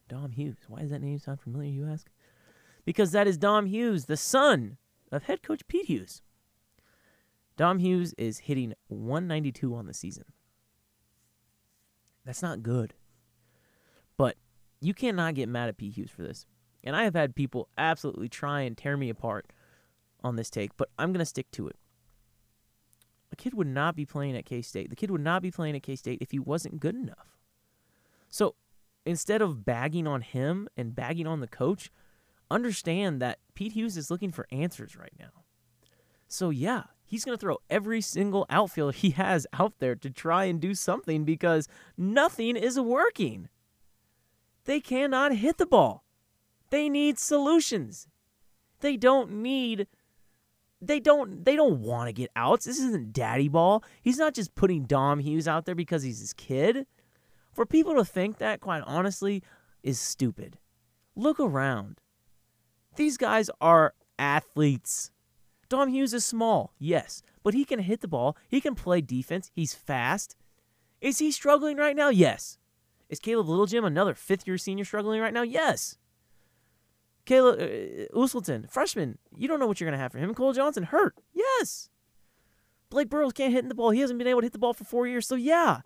Dom 0.07 0.31
Hughes. 0.31 0.57
Why 0.67 0.81
does 0.81 0.91
that 0.91 1.01
name 1.01 1.19
sound 1.19 1.41
familiar, 1.41 1.71
you 1.71 1.87
ask? 1.87 2.09
Because 2.85 3.11
that 3.11 3.27
is 3.27 3.37
Dom 3.37 3.65
Hughes, 3.65 4.05
the 4.05 4.17
son 4.17 4.77
of 5.11 5.23
head 5.23 5.41
coach 5.41 5.67
Pete 5.67 5.87
Hughes. 5.87 6.21
Dom 7.57 7.79
Hughes 7.79 8.13
is 8.17 8.39
hitting 8.39 8.73
192 8.87 9.73
on 9.73 9.85
the 9.85 9.93
season. 9.93 10.25
That's 12.25 12.41
not 12.41 12.63
good. 12.63 12.93
But 14.17 14.37
you 14.81 14.93
cannot 14.93 15.35
get 15.35 15.49
mad 15.49 15.69
at 15.69 15.77
Pete 15.77 15.93
Hughes 15.93 16.09
for 16.09 16.23
this. 16.23 16.45
And 16.83 16.95
I 16.95 17.03
have 17.03 17.15
had 17.15 17.35
people 17.35 17.69
absolutely 17.77 18.29
try 18.29 18.61
and 18.61 18.77
tear 18.77 18.97
me 18.97 19.09
apart 19.09 19.51
on 20.23 20.35
this 20.35 20.49
take, 20.49 20.75
but 20.77 20.89
I'm 20.97 21.11
going 21.11 21.19
to 21.19 21.25
stick 21.25 21.49
to 21.51 21.67
it. 21.67 21.75
A 23.31 23.35
kid 23.35 23.53
would 23.53 23.67
not 23.67 23.95
be 23.95 24.05
playing 24.05 24.35
at 24.35 24.45
K 24.45 24.61
State. 24.61 24.89
The 24.89 24.95
kid 24.95 25.11
would 25.11 25.21
not 25.21 25.41
be 25.41 25.51
playing 25.51 25.75
at 25.75 25.83
K 25.83 25.95
State 25.95 26.19
if 26.21 26.31
he 26.31 26.39
wasn't 26.39 26.79
good 26.79 26.95
enough. 26.95 27.37
So 28.29 28.55
instead 29.05 29.41
of 29.41 29.65
bagging 29.65 30.07
on 30.07 30.21
him 30.21 30.67
and 30.77 30.95
bagging 30.95 31.27
on 31.27 31.39
the 31.39 31.47
coach, 31.47 31.91
understand 32.49 33.21
that 33.21 33.39
Pete 33.53 33.73
Hughes 33.73 33.97
is 33.97 34.11
looking 34.11 34.31
for 34.31 34.47
answers 34.51 34.95
right 34.95 35.13
now. 35.19 35.43
So, 36.27 36.49
yeah, 36.49 36.83
he's 37.05 37.25
going 37.25 37.37
to 37.37 37.41
throw 37.41 37.57
every 37.69 38.01
single 38.01 38.45
outfield 38.49 38.95
he 38.95 39.11
has 39.11 39.47
out 39.53 39.79
there 39.79 39.95
to 39.95 40.09
try 40.09 40.45
and 40.45 40.59
do 40.59 40.73
something 40.73 41.23
because 41.23 41.67
nothing 41.97 42.55
is 42.55 42.79
working. 42.79 43.49
They 44.65 44.79
cannot 44.79 45.35
hit 45.35 45.57
the 45.57 45.65
ball. 45.65 46.03
They 46.69 46.89
need 46.89 47.19
solutions. 47.19 48.07
They 48.81 48.97
don't 48.97 49.31
need 49.31 49.87
they 50.81 50.99
don't 50.99 51.45
they 51.45 51.55
don't 51.55 51.81
want 51.81 52.07
to 52.07 52.13
get 52.13 52.31
outs. 52.35 52.65
This 52.65 52.79
isn't 52.79 53.13
daddy 53.13 53.47
ball. 53.47 53.83
He's 54.01 54.17
not 54.17 54.33
just 54.33 54.55
putting 54.55 54.83
Dom 54.83 55.19
Hughes 55.19 55.47
out 55.47 55.65
there 55.65 55.75
because 55.75 56.03
he's 56.03 56.19
his 56.19 56.33
kid. 56.33 56.85
For 57.53 57.65
people 57.65 57.95
to 57.95 58.03
think 58.03 58.37
that, 58.39 58.59
quite 58.59 58.83
honestly, 58.85 59.41
is 59.81 59.99
stupid. 59.99 60.57
Look 61.15 61.39
around. 61.39 62.01
These 62.97 63.17
guys 63.17 63.49
are 63.61 63.93
athletes. 64.19 65.11
Dom 65.67 65.89
Hughes 65.89 66.13
is 66.13 66.25
small, 66.25 66.73
yes, 66.77 67.21
but 67.43 67.53
he 67.53 67.65
can 67.65 67.79
hit 67.79 68.01
the 68.01 68.07
ball. 68.07 68.37
He 68.47 68.61
can 68.61 68.75
play 68.75 69.01
defense. 69.01 69.51
He's 69.53 69.73
fast. 69.73 70.35
Is 71.01 71.19
he 71.19 71.31
struggling 71.31 71.77
right 71.77 71.95
now? 71.95 72.09
Yes. 72.09 72.57
Is 73.09 73.19
Caleb 73.19 73.47
Littlejim, 73.47 73.85
another 73.85 74.13
fifth 74.13 74.47
year 74.47 74.57
senior, 74.57 74.85
struggling 74.85 75.21
right 75.21 75.33
now? 75.33 75.43
Yes. 75.43 75.97
Caleb 77.25 77.59
uh, 77.59 78.67
freshman, 78.69 79.17
you 79.35 79.47
don't 79.47 79.59
know 79.59 79.67
what 79.67 79.79
you're 79.79 79.89
going 79.89 79.97
to 79.97 80.01
have 80.01 80.11
for 80.11 80.19
him. 80.19 80.33
Cole 80.33 80.53
Johnson, 80.53 80.83
hurt. 80.83 81.15
Yes. 81.33 81.89
Blake 82.89 83.09
Burrows 83.09 83.33
can't 83.33 83.53
hit 83.53 83.67
the 83.67 83.75
ball. 83.75 83.89
He 83.89 83.99
hasn't 83.99 84.19
been 84.19 84.27
able 84.27 84.41
to 84.41 84.45
hit 84.45 84.53
the 84.53 84.59
ball 84.59 84.73
for 84.73 84.83
four 84.83 85.07
years. 85.07 85.27
So, 85.27 85.35
yeah, 85.35 85.81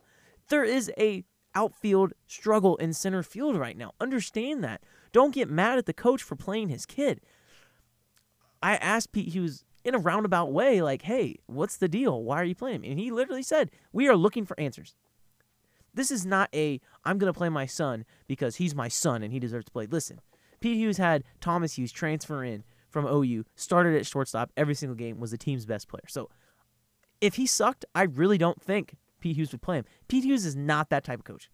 there 0.50 0.66
is 0.66 0.92
a 0.98 1.24
outfield 1.56 2.14
struggle 2.28 2.76
in 2.78 2.94
center 2.94 3.24
field 3.24 3.56
right 3.56 3.78
now. 3.78 3.94
Understand 4.00 4.64
that. 4.64 4.84
Don't 5.12 5.34
get 5.34 5.50
mad 5.50 5.78
at 5.78 5.86
the 5.86 5.94
coach 5.94 6.22
for 6.22 6.36
playing 6.36 6.70
his 6.70 6.86
kid. 6.86 7.22
I 8.62 8.76
asked 8.76 9.12
Pete 9.14 9.30
Hughes 9.30 9.64
in 9.84 9.96
a 9.96 10.00
roundabout 10.00 10.52
way, 10.52 10.82
like, 10.82 11.04
hey, 11.04 11.38
what's 11.46 11.78
the 11.78 11.88
deal? 11.88 12.24
Why 12.24 12.38
are 12.38 12.46
you 12.46 12.56
playing 12.56 12.84
him? 12.84 12.92
And 12.92 13.00
he 13.00 13.12
literally 13.12 13.44
said, 13.44 13.72
we 13.92 14.08
are 14.08 14.16
looking 14.16 14.46
for 14.46 14.60
answers. 14.60 14.96
This 15.94 16.12
is 16.12 16.26
not 16.26 16.50
a, 16.54 16.80
I'm 17.04 17.18
going 17.18 17.32
to 17.32 17.38
play 17.38 17.50
my 17.50 17.66
son 17.66 18.06
because 18.28 18.58
he's 18.58 18.76
my 18.76 18.88
son 18.88 19.24
and 19.24 19.34
he 19.34 19.40
deserves 19.40 19.66
to 19.66 19.72
play. 19.72 19.88
Listen, 19.88 20.20
Pete 20.60 20.78
Hughes 20.78 20.98
had 20.98 21.24
Thomas 21.42 21.78
Hughes 21.78 21.92
transfer 21.92 22.44
in 22.44 22.64
from 22.90 23.06
OU, 23.06 23.46
started 23.56 23.96
at 23.96 24.06
shortstop 24.06 24.52
every 24.58 24.76
single 24.76 24.96
game, 24.96 25.20
was 25.20 25.32
the 25.32 25.38
team's 25.38 25.66
best 25.66 25.88
player. 25.88 26.06
So 26.08 26.30
if 27.22 27.36
he 27.36 27.46
sucked, 27.46 27.86
I 27.96 28.04
really 28.04 28.38
don't 28.38 28.62
think 28.62 28.96
Pete 29.20 29.36
Hughes 29.36 29.52
would 29.52 29.62
play 29.62 29.78
him. 29.78 29.86
Pete 30.08 30.24
Hughes 30.24 30.46
is 30.46 30.56
not 30.56 30.90
that 30.90 31.04
type 31.04 31.20
of 31.20 31.26
coach. 31.26 31.50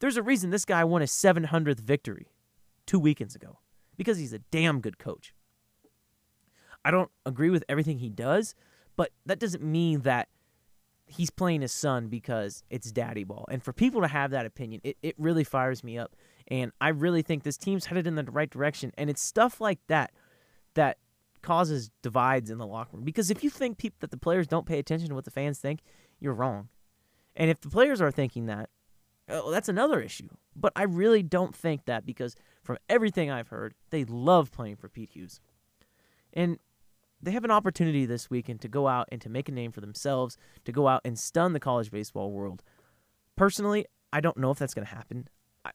There's 0.00 0.16
a 0.16 0.22
reason 0.22 0.50
this 0.50 0.64
guy 0.64 0.84
won 0.84 1.00
his 1.00 1.10
700th 1.10 1.80
victory 1.80 2.28
two 2.86 2.98
weekends 2.98 3.34
ago 3.34 3.58
because 3.96 4.18
he's 4.18 4.32
a 4.32 4.38
damn 4.38 4.80
good 4.80 4.98
coach. 4.98 5.34
I 6.84 6.90
don't 6.90 7.10
agree 7.24 7.50
with 7.50 7.64
everything 7.68 7.98
he 7.98 8.10
does, 8.10 8.54
but 8.96 9.10
that 9.26 9.38
doesn't 9.38 9.62
mean 9.62 10.00
that 10.00 10.28
he's 11.06 11.30
playing 11.30 11.60
his 11.60 11.72
son 11.72 12.08
because 12.08 12.62
it's 12.70 12.90
daddy 12.90 13.24
ball. 13.24 13.46
And 13.50 13.62
for 13.62 13.72
people 13.72 14.00
to 14.00 14.08
have 14.08 14.30
that 14.30 14.46
opinion, 14.46 14.80
it, 14.84 14.96
it 15.02 15.14
really 15.18 15.44
fires 15.44 15.84
me 15.84 15.98
up. 15.98 16.16
And 16.48 16.72
I 16.80 16.88
really 16.88 17.22
think 17.22 17.42
this 17.42 17.56
team's 17.56 17.86
headed 17.86 18.06
in 18.06 18.14
the 18.14 18.24
right 18.24 18.50
direction. 18.50 18.92
And 18.96 19.10
it's 19.10 19.22
stuff 19.22 19.60
like 19.60 19.80
that 19.88 20.12
that 20.74 20.98
causes 21.42 21.90
divides 22.02 22.50
in 22.50 22.58
the 22.58 22.66
locker 22.66 22.96
room. 22.96 23.04
Because 23.04 23.30
if 23.30 23.44
you 23.44 23.50
think 23.50 23.78
that 24.00 24.10
the 24.10 24.16
players 24.16 24.46
don't 24.46 24.66
pay 24.66 24.78
attention 24.78 25.10
to 25.10 25.14
what 25.14 25.24
the 25.24 25.30
fans 25.30 25.58
think, 25.58 25.80
you're 26.20 26.34
wrong. 26.34 26.68
And 27.36 27.50
if 27.50 27.60
the 27.60 27.68
players 27.68 28.00
are 28.00 28.10
thinking 28.10 28.46
that, 28.46 28.70
oh, 29.28 29.44
well, 29.44 29.50
that's 29.50 29.68
another 29.68 30.00
issue. 30.00 30.28
But 30.56 30.72
I 30.76 30.84
really 30.84 31.22
don't 31.22 31.54
think 31.54 31.84
that 31.84 32.06
because 32.06 32.34
from 32.62 32.78
everything 32.88 33.30
I've 33.30 33.48
heard, 33.48 33.74
they 33.90 34.04
love 34.04 34.52
playing 34.52 34.76
for 34.76 34.88
Pete 34.88 35.10
Hughes. 35.10 35.40
And 36.32 36.58
they 37.24 37.32
have 37.32 37.44
an 37.44 37.50
opportunity 37.50 38.06
this 38.06 38.30
weekend 38.30 38.60
to 38.60 38.68
go 38.68 38.86
out 38.86 39.08
and 39.10 39.20
to 39.22 39.28
make 39.28 39.48
a 39.48 39.52
name 39.52 39.72
for 39.72 39.80
themselves, 39.80 40.36
to 40.64 40.72
go 40.72 40.88
out 40.88 41.00
and 41.04 41.18
stun 41.18 41.52
the 41.52 41.60
college 41.60 41.90
baseball 41.90 42.30
world. 42.30 42.62
Personally, 43.36 43.86
I 44.12 44.20
don't 44.20 44.36
know 44.36 44.50
if 44.50 44.58
that's 44.58 44.74
going 44.74 44.86
to 44.86 44.94
happen. 44.94 45.28
I, 45.64 45.70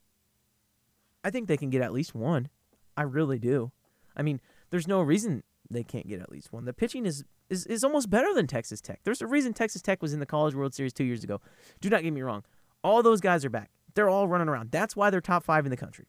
I 1.24 1.30
think 1.30 1.47
they 1.47 1.58
can 1.58 1.70
get 1.70 1.82
at 1.82 1.91
least 1.91 2.14
one. 2.14 2.50
I 2.95 3.04
really 3.04 3.39
do. 3.39 3.72
I 4.16 4.22
mean, 4.22 4.39
there's 4.70 4.88
no 4.88 5.02
reason 5.02 5.43
they 5.70 5.84
can't 5.84 6.08
get 6.08 6.22
at 6.22 6.32
least 6.32 6.54
one. 6.54 6.66
The 6.66 6.74
pitching 6.74 7.06
is, 7.06 7.24
is, 7.50 7.66
is 7.66 7.84
almost 7.84 8.10
better 8.10 8.34
than 8.34 8.47
Texas 8.47 8.82
Tech. 8.82 9.00
There's 9.04 9.22
a 9.22 9.28
reason 9.28 9.54
Texas 9.54 9.82
Tech 9.82 10.02
was 10.02 10.14
in 10.14 10.20
the 10.20 10.26
College 10.26 10.56
World 10.56 10.74
Series 10.74 10.93
two 10.93 11.04
years 11.04 11.24
ago. 11.24 11.41
Do 11.82 11.89
not 11.89 12.04
get 12.04 12.14
me 12.14 12.22
wrong. 12.22 12.43
All 12.84 13.02
those 13.04 13.22
guys 13.22 13.43
are 13.43 13.50
back. 13.50 13.72
They're 13.95 14.10
all 14.10 14.28
running 14.28 14.47
around. 14.47 14.72
That's 14.72 14.95
why 14.95 15.10
they're 15.10 15.22
top 15.22 15.43
five 15.43 15.66
in 15.66 15.72
the 15.72 15.78
country. 15.78 16.06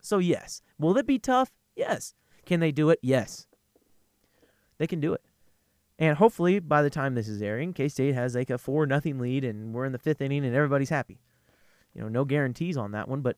So, 0.00 0.18
yes. 0.18 0.62
Will 0.78 0.96
it 0.96 1.06
be 1.06 1.18
tough? 1.18 1.50
Yes. 1.74 2.14
Can 2.46 2.60
they 2.60 2.72
do 2.72 2.90
it? 2.90 2.98
Yes 3.02 3.46
they 4.78 4.86
can 4.86 5.00
do 5.00 5.12
it. 5.12 5.22
And 5.98 6.16
hopefully, 6.16 6.58
by 6.58 6.82
the 6.82 6.90
time 6.90 7.14
this 7.14 7.28
is 7.28 7.40
airing, 7.40 7.72
K 7.72 7.88
State 7.88 8.14
has 8.14 8.34
like 8.34 8.50
a 8.50 8.58
four 8.58 8.86
nothing 8.86 9.18
lead, 9.18 9.44
and 9.44 9.72
we're 9.72 9.84
in 9.84 9.92
the 9.92 9.98
fifth 9.98 10.20
inning, 10.20 10.44
and 10.44 10.54
everybody's 10.54 10.90
happy. 10.90 11.20
You 11.94 12.02
know, 12.02 12.08
no 12.08 12.24
guarantees 12.24 12.76
on 12.76 12.90
that 12.92 13.08
one, 13.08 13.20
but 13.20 13.36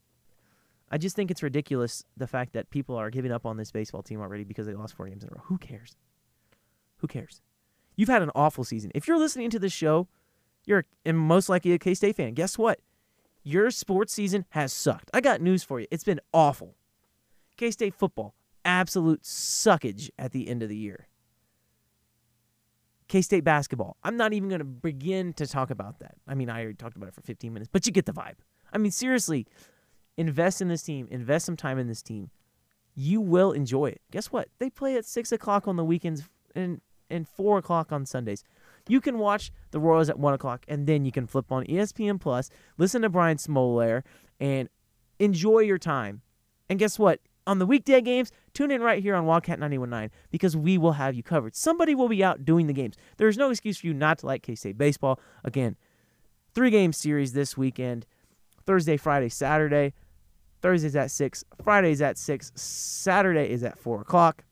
I 0.91 0.99
just 0.99 1.17
think 1.17 1.31
it's 1.31 1.43
ridiculous 1.43 2.05
the 2.17 2.27
fact 2.27 2.53
that 2.55 2.71
people 2.71 2.97
are 2.97 3.11
giving 3.11 3.33
up 3.33 3.45
on 3.45 3.57
this 3.57 3.71
baseball 3.71 4.03
team 4.03 4.21
already 4.21 4.45
because 4.45 4.67
they 4.67 4.75
lost 4.75 4.95
four 4.95 5.09
games 5.09 5.23
in 5.23 5.29
a 5.29 5.33
row. 5.35 5.43
Who 5.47 5.59
cares? 5.59 5.97
Who 6.99 7.07
cares? 7.07 7.43
You've 7.97 8.09
had 8.09 8.23
an 8.23 8.31
awful 8.35 8.65
season. 8.65 8.91
If 8.95 9.07
you're 9.09 9.19
listening 9.19 9.51
to 9.51 9.59
this 9.59 9.73
show, 9.73 10.09
you're 10.65 10.85
and 11.05 11.19
most 11.19 11.49
likely 11.49 11.73
a 11.73 11.79
K 11.79 11.93
State 11.95 12.17
fan. 12.17 12.35
Guess 12.35 12.57
what? 12.57 12.81
Your 13.43 13.71
sports 13.71 14.13
season 14.13 14.45
has 14.51 14.73
sucked. 14.73 15.11
I 15.13 15.21
got 15.21 15.41
news 15.41 15.63
for 15.63 15.79
you. 15.79 15.87
It's 15.91 16.05
been 16.05 16.21
awful. 16.33 16.75
K 17.57 17.71
State 17.71 17.95
football, 17.95 18.35
absolute 18.65 19.23
suckage 19.23 20.11
at 20.19 20.33
the 20.33 20.49
end 20.49 20.63
of 20.63 20.69
the 20.69 20.77
year. 20.77 21.09
K 23.09 23.23
State 23.23 23.45
basketball. 23.45 23.97
I'm 24.03 24.17
not 24.17 24.33
even 24.33 24.49
going 24.49 24.61
to 24.61 24.65
begin 24.65 25.33
to 25.35 25.47
talk 25.47 25.71
about 25.71 26.01
that. 26.01 26.17
I 26.27 26.35
mean, 26.35 26.51
I 26.51 26.61
already 26.61 26.75
talked 26.75 26.97
about 26.97 27.09
it 27.09 27.15
for 27.15 27.23
15 27.23 27.53
minutes, 27.53 27.71
but 27.73 27.87
you 27.87 27.93
get 27.93 28.07
the 28.07 28.13
vibe. 28.13 28.37
I 28.73 28.79
mean, 28.79 28.91
seriously, 28.91 29.47
invest 30.17 30.61
in 30.61 30.69
this 30.69 30.83
team, 30.83 31.07
invest 31.11 31.47
some 31.47 31.57
time 31.57 31.79
in 31.79 31.87
this 31.87 32.03
team. 32.03 32.31
You 32.95 33.21
will 33.21 33.53
enjoy 33.53 33.87
it. 33.87 34.01
Guess 34.11 34.33
what? 34.33 34.49
They 34.59 34.71
play 34.71 34.97
at 34.97 35.05
6 35.05 35.33
o'clock 35.33 35.69
on 35.69 35.77
the 35.77 35.85
weekends 35.85 36.25
and, 36.55 36.81
and 37.11 37.29
4 37.29 37.59
o'clock 37.59 37.93
on 37.93 38.07
Sundays. 38.07 38.43
You 38.89 39.01
can 39.01 39.19
watch 39.19 39.53
the 39.71 39.81
Royals 39.81 40.09
at 40.09 40.19
1 40.19 40.35
o'clock, 40.35 40.65
and 40.69 40.87
then 40.87 41.05
you 41.05 41.13
can 41.13 41.27
flip 41.27 41.53
on 41.53 41.65
ESPN 41.67 42.21
Plus, 42.21 42.51
listen 42.79 43.03
to 43.03 43.09
Brian 43.09 43.39
Smoller, 43.39 44.05
and 44.41 44.69
enjoy 45.19 45.61
your 45.61 45.79
time. 45.79 46.23
And 46.69 46.79
guess 46.79 46.99
what? 46.99 47.21
On 47.47 47.59
the 47.59 47.67
weekday 47.67 48.01
games, 48.01 48.33
tune 48.55 48.71
in 48.71 48.83
right 48.83 49.03
here 49.03 49.15
on 49.15 49.27
Wildcat 49.27 49.61
91.9 49.61 50.11
because 50.31 50.57
we 50.57 50.79
will 50.79 50.93
have 50.93 51.15
you 51.15 51.23
covered. 51.23 51.55
Somebody 51.55 51.95
will 51.95 52.09
be 52.09 52.25
out 52.25 52.45
doing 52.45 52.67
the 52.67 52.73
games. 52.73 52.97
There 53.17 53.29
is 53.29 53.37
no 53.37 53.51
excuse 53.51 53.79
for 53.79 53.87
you 53.87 53.95
not 53.95 54.19
to 54.19 54.27
like 54.27 54.43
K 54.43 54.55
State 54.55 54.77
baseball. 54.77 55.21
Again, 55.45 55.77
three 56.55 56.71
game 56.71 56.93
series 56.93 57.33
this 57.33 57.57
weekend 57.57 58.07
Thursday, 58.65 58.97
Friday, 58.97 59.29
Saturday. 59.29 59.95
Thursday's 60.63 60.97
at 60.97 61.11
6, 61.11 61.45
Friday's 61.63 62.01
at 62.01 62.19
6, 62.19 62.53
Saturday 62.57 63.51
is 63.51 63.63
at 63.63 63.79
4 63.79 64.01
o'clock. 64.01 64.45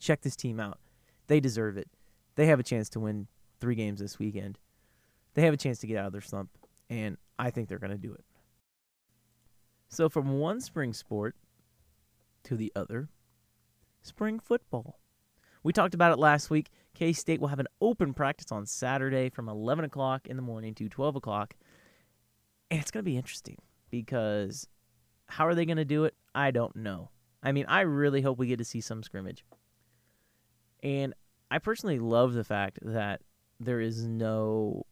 Check 0.00 0.22
this 0.22 0.34
team 0.34 0.58
out. 0.58 0.78
They 1.26 1.40
deserve 1.40 1.76
it. 1.76 1.88
They 2.36 2.46
have 2.46 2.58
a 2.58 2.62
chance 2.64 2.88
to 2.90 3.00
win 3.00 3.28
three 3.60 3.74
games 3.74 4.00
this 4.00 4.18
weekend. 4.18 4.58
They 5.34 5.42
have 5.42 5.54
a 5.54 5.58
chance 5.58 5.78
to 5.80 5.86
get 5.86 5.98
out 5.98 6.06
of 6.06 6.12
their 6.12 6.20
slump, 6.20 6.50
and 6.88 7.16
I 7.38 7.50
think 7.50 7.68
they're 7.68 7.78
going 7.78 7.92
to 7.92 7.98
do 7.98 8.12
it. 8.12 8.24
So 9.88 10.08
from 10.08 10.38
one 10.38 10.60
spring 10.60 10.92
sport 10.92 11.36
to 12.44 12.56
the 12.56 12.72
other, 12.74 13.08
spring 14.02 14.38
football. 14.38 15.00
We 15.62 15.72
talked 15.72 15.94
about 15.94 16.12
it 16.12 16.18
last 16.18 16.48
week. 16.48 16.70
K 16.94 17.12
State 17.12 17.40
will 17.40 17.48
have 17.48 17.58
an 17.58 17.66
open 17.80 18.14
practice 18.14 18.52
on 18.52 18.66
Saturday 18.66 19.30
from 19.30 19.48
11 19.48 19.84
o'clock 19.84 20.28
in 20.28 20.36
the 20.36 20.42
morning 20.42 20.74
to 20.76 20.88
12 20.88 21.16
o'clock. 21.16 21.54
And 22.70 22.80
it's 22.80 22.90
going 22.90 23.04
to 23.04 23.10
be 23.10 23.16
interesting 23.16 23.58
because 23.90 24.68
how 25.26 25.46
are 25.46 25.54
they 25.54 25.66
going 25.66 25.76
to 25.76 25.84
do 25.84 26.04
it? 26.04 26.14
I 26.34 26.50
don't 26.50 26.76
know. 26.76 27.10
I 27.42 27.52
mean, 27.52 27.66
I 27.68 27.82
really 27.82 28.22
hope 28.22 28.38
we 28.38 28.46
get 28.46 28.58
to 28.58 28.64
see 28.64 28.80
some 28.80 29.02
scrimmage. 29.02 29.44
And 30.82 31.14
I 31.50 31.58
personally 31.58 31.98
love 31.98 32.34
the 32.34 32.44
fact 32.44 32.78
that 32.82 33.22
there 33.58 33.80
is 33.80 34.06
no 34.06 34.84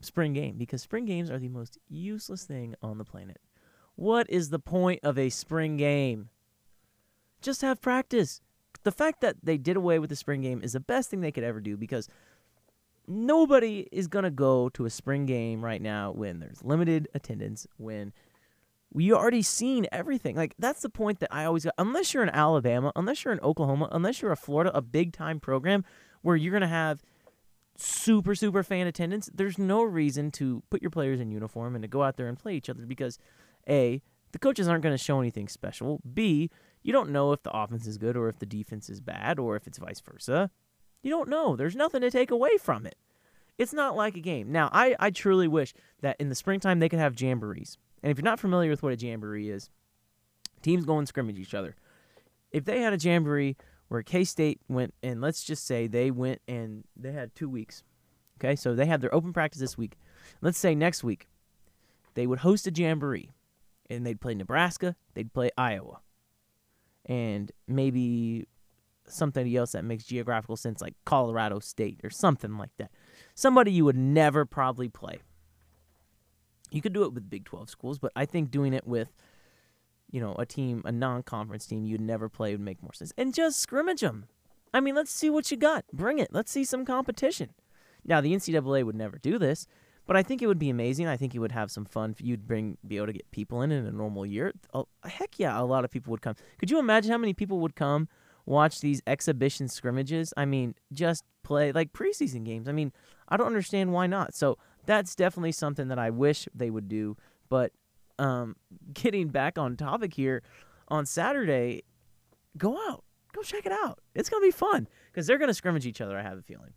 spring 0.00 0.32
game 0.32 0.56
because 0.58 0.82
spring 0.82 1.04
games 1.04 1.30
are 1.30 1.38
the 1.38 1.48
most 1.48 1.78
useless 1.88 2.44
thing 2.44 2.74
on 2.82 2.98
the 2.98 3.04
planet. 3.04 3.38
What 3.96 4.28
is 4.30 4.50
the 4.50 4.58
point 4.58 5.00
of 5.02 5.18
a 5.18 5.30
spring 5.30 5.76
game? 5.76 6.30
Just 7.40 7.62
have 7.62 7.80
practice. 7.80 8.40
The 8.84 8.92
fact 8.92 9.20
that 9.20 9.36
they 9.42 9.58
did 9.58 9.76
away 9.76 9.98
with 9.98 10.10
the 10.10 10.16
spring 10.16 10.42
game 10.42 10.62
is 10.62 10.72
the 10.72 10.80
best 10.80 11.10
thing 11.10 11.20
they 11.20 11.32
could 11.32 11.44
ever 11.44 11.60
do 11.60 11.76
because 11.76 12.08
nobody 13.06 13.86
is 13.92 14.08
going 14.08 14.24
to 14.24 14.30
go 14.30 14.68
to 14.70 14.86
a 14.86 14.90
spring 14.90 15.26
game 15.26 15.64
right 15.64 15.82
now 15.82 16.12
when 16.12 16.40
there's 16.40 16.62
limited 16.62 17.08
attendance, 17.14 17.66
when 17.76 18.12
we 18.92 19.12
already 19.12 19.42
seen 19.42 19.86
everything. 19.90 20.36
Like 20.36 20.54
that's 20.58 20.82
the 20.82 20.90
point 20.90 21.20
that 21.20 21.32
I 21.32 21.44
always 21.44 21.64
got. 21.64 21.74
Unless 21.78 22.14
you're 22.14 22.22
in 22.22 22.28
Alabama, 22.28 22.92
unless 22.94 23.24
you're 23.24 23.32
in 23.32 23.40
Oklahoma, 23.40 23.88
unless 23.90 24.20
you're 24.20 24.32
a 24.32 24.36
Florida, 24.36 24.76
a 24.76 24.82
big 24.82 25.12
time 25.12 25.40
program 25.40 25.84
where 26.22 26.36
you're 26.36 26.52
gonna 26.52 26.68
have 26.68 27.02
super 27.76 28.34
super 28.34 28.62
fan 28.62 28.86
attendance, 28.86 29.30
there's 29.34 29.58
no 29.58 29.82
reason 29.82 30.30
to 30.32 30.62
put 30.70 30.82
your 30.82 30.90
players 30.90 31.20
in 31.20 31.30
uniform 31.30 31.74
and 31.74 31.82
to 31.82 31.88
go 31.88 32.02
out 32.02 32.16
there 32.16 32.28
and 32.28 32.38
play 32.38 32.54
each 32.54 32.68
other 32.68 32.84
because 32.86 33.18
a 33.68 34.02
the 34.32 34.38
coaches 34.38 34.66
aren't 34.66 34.82
going 34.82 34.96
to 34.96 35.02
show 35.02 35.20
anything 35.20 35.48
special. 35.48 36.00
B 36.14 36.50
you 36.82 36.92
don't 36.92 37.10
know 37.10 37.32
if 37.32 37.42
the 37.42 37.56
offense 37.56 37.86
is 37.86 37.98
good 37.98 38.16
or 38.16 38.28
if 38.28 38.38
the 38.38 38.46
defense 38.46 38.90
is 38.90 39.00
bad 39.00 39.38
or 39.38 39.56
if 39.56 39.66
it's 39.66 39.78
vice 39.78 40.00
versa. 40.00 40.50
You 41.02 41.10
don't 41.10 41.28
know. 41.28 41.56
There's 41.56 41.76
nothing 41.76 42.00
to 42.00 42.10
take 42.10 42.30
away 42.30 42.58
from 42.58 42.86
it. 42.86 42.96
It's 43.58 43.72
not 43.72 43.96
like 43.96 44.16
a 44.16 44.20
game. 44.20 44.50
Now, 44.50 44.68
I, 44.72 44.96
I 44.98 45.10
truly 45.10 45.46
wish 45.46 45.74
that 46.00 46.16
in 46.18 46.28
the 46.28 46.34
springtime 46.34 46.80
they 46.80 46.88
could 46.88 46.98
have 46.98 47.14
jamborees. 47.14 47.76
And 48.02 48.10
if 48.10 48.18
you're 48.18 48.24
not 48.24 48.40
familiar 48.40 48.70
with 48.70 48.82
what 48.82 48.92
a 48.92 48.96
jamboree 48.96 49.48
is, 49.48 49.70
teams 50.62 50.84
go 50.84 50.98
and 50.98 51.06
scrimmage 51.06 51.38
each 51.38 51.54
other. 51.54 51.76
If 52.50 52.64
they 52.64 52.80
had 52.80 52.92
a 52.92 52.96
jamboree 52.96 53.56
where 53.88 54.02
K 54.02 54.24
State 54.24 54.60
went, 54.68 54.94
and 55.02 55.20
let's 55.20 55.44
just 55.44 55.66
say 55.66 55.86
they 55.86 56.10
went 56.10 56.40
and 56.48 56.84
they 56.96 57.12
had 57.12 57.34
two 57.34 57.48
weeks. 57.48 57.82
Okay, 58.40 58.56
so 58.56 58.74
they 58.74 58.86
had 58.86 59.00
their 59.00 59.14
open 59.14 59.32
practice 59.32 59.60
this 59.60 59.78
week. 59.78 59.96
Let's 60.40 60.58
say 60.58 60.74
next 60.74 61.04
week 61.04 61.28
they 62.14 62.26
would 62.26 62.40
host 62.40 62.66
a 62.66 62.72
jamboree 62.72 63.30
and 63.90 64.06
they'd 64.06 64.20
play 64.20 64.34
Nebraska, 64.34 64.96
they'd 65.14 65.32
play 65.32 65.50
Iowa, 65.56 66.00
and 67.06 67.50
maybe 67.66 68.46
something 69.06 69.56
else 69.56 69.72
that 69.72 69.84
makes 69.84 70.04
geographical 70.04 70.56
sense, 70.56 70.80
like 70.80 70.94
Colorado 71.04 71.58
State 71.58 72.00
or 72.04 72.10
something 72.10 72.56
like 72.56 72.70
that. 72.78 72.90
Somebody 73.34 73.72
you 73.72 73.84
would 73.84 73.96
never 73.96 74.44
probably 74.44 74.88
play. 74.88 75.20
You 76.70 76.80
could 76.80 76.92
do 76.92 77.04
it 77.04 77.12
with 77.12 77.28
Big 77.28 77.44
12 77.44 77.68
schools, 77.68 77.98
but 77.98 78.12
I 78.16 78.24
think 78.24 78.50
doing 78.50 78.72
it 78.72 78.86
with, 78.86 79.12
you 80.10 80.20
know, 80.20 80.34
a 80.38 80.46
team, 80.46 80.82
a 80.84 80.92
non 80.92 81.22
conference 81.22 81.66
team 81.66 81.84
you'd 81.84 82.00
never 82.00 82.28
play 82.28 82.52
would 82.52 82.60
make 82.60 82.82
more 82.82 82.94
sense. 82.94 83.12
And 83.18 83.34
just 83.34 83.58
scrimmage 83.58 84.00
them. 84.00 84.26
I 84.72 84.80
mean, 84.80 84.94
let's 84.94 85.10
see 85.10 85.28
what 85.28 85.50
you 85.50 85.58
got. 85.58 85.84
Bring 85.92 86.18
it. 86.18 86.32
Let's 86.32 86.50
see 86.50 86.64
some 86.64 86.86
competition. 86.86 87.50
Now, 88.04 88.20
the 88.20 88.32
NCAA 88.32 88.84
would 88.84 88.96
never 88.96 89.18
do 89.18 89.38
this, 89.38 89.66
but 90.12 90.18
I 90.18 90.22
think 90.22 90.42
it 90.42 90.46
would 90.46 90.58
be 90.58 90.68
amazing. 90.68 91.06
I 91.06 91.16
think 91.16 91.32
you 91.32 91.40
would 91.40 91.52
have 91.52 91.70
some 91.70 91.86
fun. 91.86 92.14
You'd 92.18 92.46
bring, 92.46 92.76
be 92.86 92.98
able 92.98 93.06
to 93.06 93.14
get 93.14 93.30
people 93.30 93.62
in 93.62 93.72
in 93.72 93.86
a 93.86 93.92
normal 93.92 94.26
year. 94.26 94.52
Oh, 94.74 94.86
heck 95.04 95.38
yeah, 95.38 95.58
a 95.58 95.64
lot 95.64 95.86
of 95.86 95.90
people 95.90 96.10
would 96.10 96.20
come. 96.20 96.34
Could 96.58 96.70
you 96.70 96.78
imagine 96.78 97.10
how 97.10 97.16
many 97.16 97.32
people 97.32 97.60
would 97.60 97.74
come 97.74 98.08
watch 98.44 98.82
these 98.82 99.00
exhibition 99.06 99.68
scrimmages? 99.68 100.34
I 100.36 100.44
mean, 100.44 100.74
just 100.92 101.24
play 101.42 101.72
like 101.72 101.94
preseason 101.94 102.44
games. 102.44 102.68
I 102.68 102.72
mean, 102.72 102.92
I 103.26 103.38
don't 103.38 103.46
understand 103.46 103.94
why 103.94 104.06
not. 104.06 104.34
So 104.34 104.58
that's 104.84 105.14
definitely 105.14 105.52
something 105.52 105.88
that 105.88 105.98
I 105.98 106.10
wish 106.10 106.46
they 106.54 106.68
would 106.68 106.88
do. 106.90 107.16
But 107.48 107.72
um, 108.18 108.56
getting 108.92 109.28
back 109.28 109.56
on 109.56 109.78
topic 109.78 110.12
here, 110.12 110.42
on 110.88 111.06
Saturday, 111.06 111.84
go 112.58 112.76
out, 112.86 113.02
go 113.34 113.40
check 113.40 113.64
it 113.64 113.72
out. 113.72 114.00
It's 114.14 114.28
gonna 114.28 114.44
be 114.44 114.50
fun 114.50 114.88
because 115.10 115.26
they're 115.26 115.38
gonna 115.38 115.54
scrimmage 115.54 115.86
each 115.86 116.02
other. 116.02 116.18
I 116.18 116.22
have 116.22 116.36
a 116.36 116.42
feeling. 116.42 116.74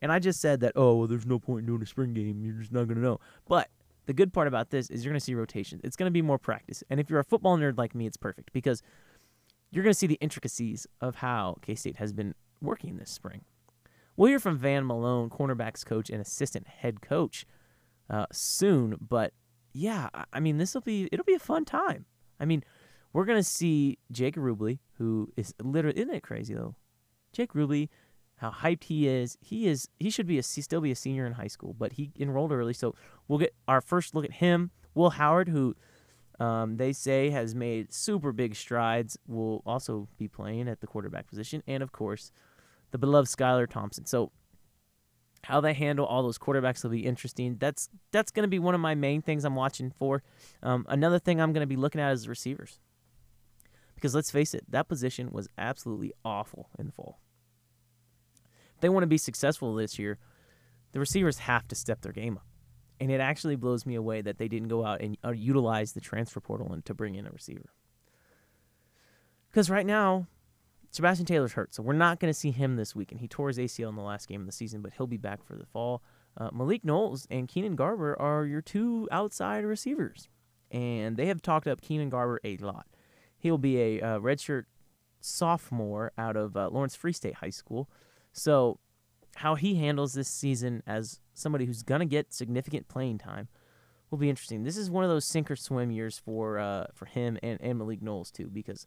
And 0.00 0.12
I 0.12 0.18
just 0.18 0.40
said 0.40 0.60
that, 0.60 0.72
oh, 0.76 0.94
well, 0.94 1.08
there's 1.08 1.26
no 1.26 1.38
point 1.38 1.60
in 1.60 1.66
doing 1.66 1.82
a 1.82 1.86
spring 1.86 2.14
game. 2.14 2.44
You're 2.44 2.54
just 2.54 2.72
not 2.72 2.86
gonna 2.88 3.00
know. 3.00 3.20
But 3.48 3.68
the 4.06 4.12
good 4.12 4.32
part 4.32 4.48
about 4.48 4.70
this 4.70 4.90
is 4.90 5.04
you're 5.04 5.12
gonna 5.12 5.20
see 5.20 5.34
rotation. 5.34 5.80
It's 5.84 5.96
gonna 5.96 6.10
be 6.10 6.22
more 6.22 6.38
practice. 6.38 6.82
And 6.88 7.00
if 7.00 7.10
you're 7.10 7.20
a 7.20 7.24
football 7.24 7.58
nerd 7.58 7.76
like 7.78 7.94
me, 7.94 8.06
it's 8.06 8.16
perfect 8.16 8.52
because 8.52 8.82
you're 9.70 9.84
gonna 9.84 9.94
see 9.94 10.06
the 10.06 10.18
intricacies 10.20 10.86
of 11.00 11.16
how 11.16 11.56
K 11.62 11.74
State 11.74 11.96
has 11.96 12.12
been 12.12 12.34
working 12.60 12.96
this 12.96 13.10
spring. 13.10 13.42
We'll 14.16 14.28
hear 14.28 14.40
from 14.40 14.58
Van 14.58 14.86
Malone, 14.86 15.30
cornerbacks 15.30 15.84
coach 15.84 16.10
and 16.10 16.20
assistant 16.20 16.66
head 16.66 17.00
coach, 17.00 17.46
uh, 18.10 18.26
soon. 18.32 18.96
But 19.00 19.32
yeah, 19.72 20.08
I 20.32 20.40
mean, 20.40 20.58
this 20.58 20.74
will 20.74 20.80
be 20.80 21.08
it'll 21.12 21.24
be 21.24 21.34
a 21.34 21.40
fun 21.40 21.64
time. 21.64 22.06
I 22.40 22.44
mean, 22.44 22.64
we're 23.12 23.24
gonna 23.24 23.42
see 23.42 23.98
Jake 24.10 24.36
Rubley, 24.36 24.78
who 24.96 25.32
is 25.36 25.54
literally 25.62 25.98
isn't 26.00 26.14
it 26.14 26.22
crazy 26.22 26.54
though? 26.54 26.74
Jake 27.32 27.52
Rubley, 27.52 27.88
how 28.38 28.50
hyped 28.50 28.84
he 28.84 29.06
is. 29.06 29.36
He 29.40 29.66
is 29.66 29.88
he 29.98 30.10
should 30.10 30.26
be 30.26 30.38
a 30.38 30.42
still 30.42 30.80
be 30.80 30.90
a 30.90 30.96
senior 30.96 31.26
in 31.26 31.34
high 31.34 31.48
school, 31.48 31.74
but 31.78 31.92
he 31.92 32.10
enrolled 32.18 32.52
early, 32.52 32.72
so 32.72 32.94
we'll 33.26 33.38
get 33.38 33.54
our 33.66 33.80
first 33.80 34.14
look 34.14 34.24
at 34.24 34.32
him. 34.32 34.70
Will 34.94 35.10
Howard, 35.10 35.48
who 35.48 35.76
um, 36.40 36.76
they 36.76 36.92
say 36.92 37.30
has 37.30 37.54
made 37.54 37.92
super 37.92 38.32
big 38.32 38.54
strides, 38.54 39.18
will 39.26 39.62
also 39.66 40.08
be 40.18 40.28
playing 40.28 40.68
at 40.68 40.80
the 40.80 40.86
quarterback 40.86 41.26
position, 41.28 41.62
and 41.66 41.82
of 41.82 41.92
course 41.92 42.32
the 42.90 42.98
beloved 42.98 43.28
Skylar 43.28 43.68
Thompson. 43.68 44.06
So 44.06 44.32
how 45.44 45.60
they 45.60 45.74
handle 45.74 46.06
all 46.06 46.22
those 46.22 46.38
quarterbacks 46.38 46.82
will 46.82 46.90
be 46.90 47.04
interesting. 47.04 47.56
That's 47.58 47.88
that's 48.12 48.30
going 48.30 48.44
to 48.44 48.48
be 48.48 48.58
one 48.58 48.74
of 48.74 48.80
my 48.80 48.94
main 48.94 49.22
things 49.22 49.44
I'm 49.44 49.54
watching 49.56 49.90
for. 49.90 50.22
Um, 50.62 50.86
another 50.88 51.18
thing 51.18 51.40
I'm 51.40 51.52
going 51.52 51.62
to 51.62 51.66
be 51.66 51.76
looking 51.76 52.00
at 52.00 52.12
is 52.12 52.24
the 52.24 52.30
receivers, 52.30 52.78
because 53.94 54.14
let's 54.14 54.30
face 54.30 54.54
it, 54.54 54.64
that 54.68 54.88
position 54.88 55.30
was 55.30 55.48
absolutely 55.58 56.12
awful 56.24 56.70
in 56.78 56.86
the 56.86 56.92
fall. 56.92 57.20
They 58.80 58.88
want 58.88 59.02
to 59.02 59.08
be 59.08 59.18
successful 59.18 59.74
this 59.74 59.98
year, 59.98 60.18
the 60.92 61.00
receivers 61.00 61.38
have 61.38 61.68
to 61.68 61.74
step 61.74 62.00
their 62.00 62.12
game 62.12 62.36
up, 62.36 62.46
and 63.00 63.10
it 63.10 63.20
actually 63.20 63.56
blows 63.56 63.84
me 63.84 63.94
away 63.94 64.20
that 64.22 64.38
they 64.38 64.48
didn't 64.48 64.68
go 64.68 64.84
out 64.84 65.00
and 65.00 65.16
uh, 65.24 65.30
utilize 65.30 65.92
the 65.92 66.00
transfer 66.00 66.40
portal 66.40 66.72
and 66.72 66.84
to 66.86 66.94
bring 66.94 67.14
in 67.14 67.26
a 67.26 67.30
receiver. 67.30 67.70
Because 69.50 69.70
right 69.70 69.86
now, 69.86 70.26
Chabastin 70.92 71.26
Taylor's 71.26 71.52
hurt, 71.52 71.74
so 71.74 71.82
we're 71.82 71.92
not 71.92 72.20
going 72.20 72.32
to 72.32 72.38
see 72.38 72.50
him 72.50 72.76
this 72.76 72.94
week. 72.94 73.12
And 73.12 73.20
He 73.20 73.28
tore 73.28 73.48
his 73.48 73.58
ACL 73.58 73.90
in 73.90 73.96
the 73.96 74.02
last 74.02 74.28
game 74.28 74.40
of 74.40 74.46
the 74.46 74.52
season, 74.52 74.80
but 74.80 74.92
he'll 74.96 75.06
be 75.06 75.16
back 75.16 75.44
for 75.44 75.56
the 75.56 75.66
fall. 75.66 76.02
Uh, 76.36 76.50
Malik 76.52 76.84
Knowles 76.84 77.26
and 77.30 77.48
Keenan 77.48 77.76
Garber 77.76 78.18
are 78.20 78.44
your 78.44 78.62
two 78.62 79.08
outside 79.10 79.64
receivers, 79.64 80.28
and 80.70 81.16
they 81.16 81.26
have 81.26 81.42
talked 81.42 81.66
up 81.66 81.80
Keenan 81.80 82.08
Garber 82.08 82.40
a 82.44 82.56
lot. 82.58 82.86
He'll 83.36 83.58
be 83.58 83.80
a 83.80 84.00
uh, 84.00 84.18
redshirt 84.18 84.64
sophomore 85.20 86.12
out 86.16 86.36
of 86.36 86.56
uh, 86.56 86.68
Lawrence 86.70 86.94
Free 86.94 87.12
State 87.12 87.36
High 87.36 87.50
School. 87.50 87.88
So, 88.38 88.78
how 89.36 89.54
he 89.54 89.76
handles 89.76 90.14
this 90.14 90.28
season 90.28 90.82
as 90.86 91.20
somebody 91.34 91.64
who's 91.64 91.82
going 91.82 92.00
to 92.00 92.06
get 92.06 92.32
significant 92.32 92.88
playing 92.88 93.18
time 93.18 93.48
will 94.10 94.18
be 94.18 94.30
interesting. 94.30 94.64
This 94.64 94.76
is 94.76 94.90
one 94.90 95.04
of 95.04 95.10
those 95.10 95.24
sink 95.24 95.50
or 95.50 95.56
swim 95.56 95.90
years 95.90 96.18
for 96.18 96.58
uh, 96.58 96.86
for 96.94 97.06
him 97.06 97.38
and, 97.42 97.60
and 97.60 97.78
Malik 97.78 98.02
Knowles 98.02 98.30
too, 98.30 98.48
because 98.52 98.86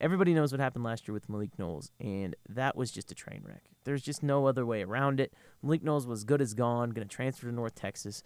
Everybody 0.00 0.34
knows 0.34 0.52
what 0.52 0.60
happened 0.60 0.84
last 0.84 1.06
year 1.06 1.12
with 1.12 1.28
Malik 1.28 1.58
Knowles, 1.58 1.92
and 2.00 2.34
that 2.48 2.76
was 2.76 2.90
just 2.90 3.12
a 3.12 3.14
train 3.14 3.42
wreck. 3.42 3.62
There's 3.84 4.02
just 4.02 4.22
no 4.22 4.46
other 4.46 4.66
way 4.66 4.82
around 4.82 5.20
it. 5.20 5.32
Malik 5.62 5.84
Knowles 5.84 6.06
was 6.06 6.24
good 6.24 6.42
as 6.42 6.52
gone, 6.52 6.90
going 6.90 7.06
to 7.06 7.14
transfer 7.14 7.46
to 7.46 7.52
North 7.54 7.76
Texas. 7.76 8.22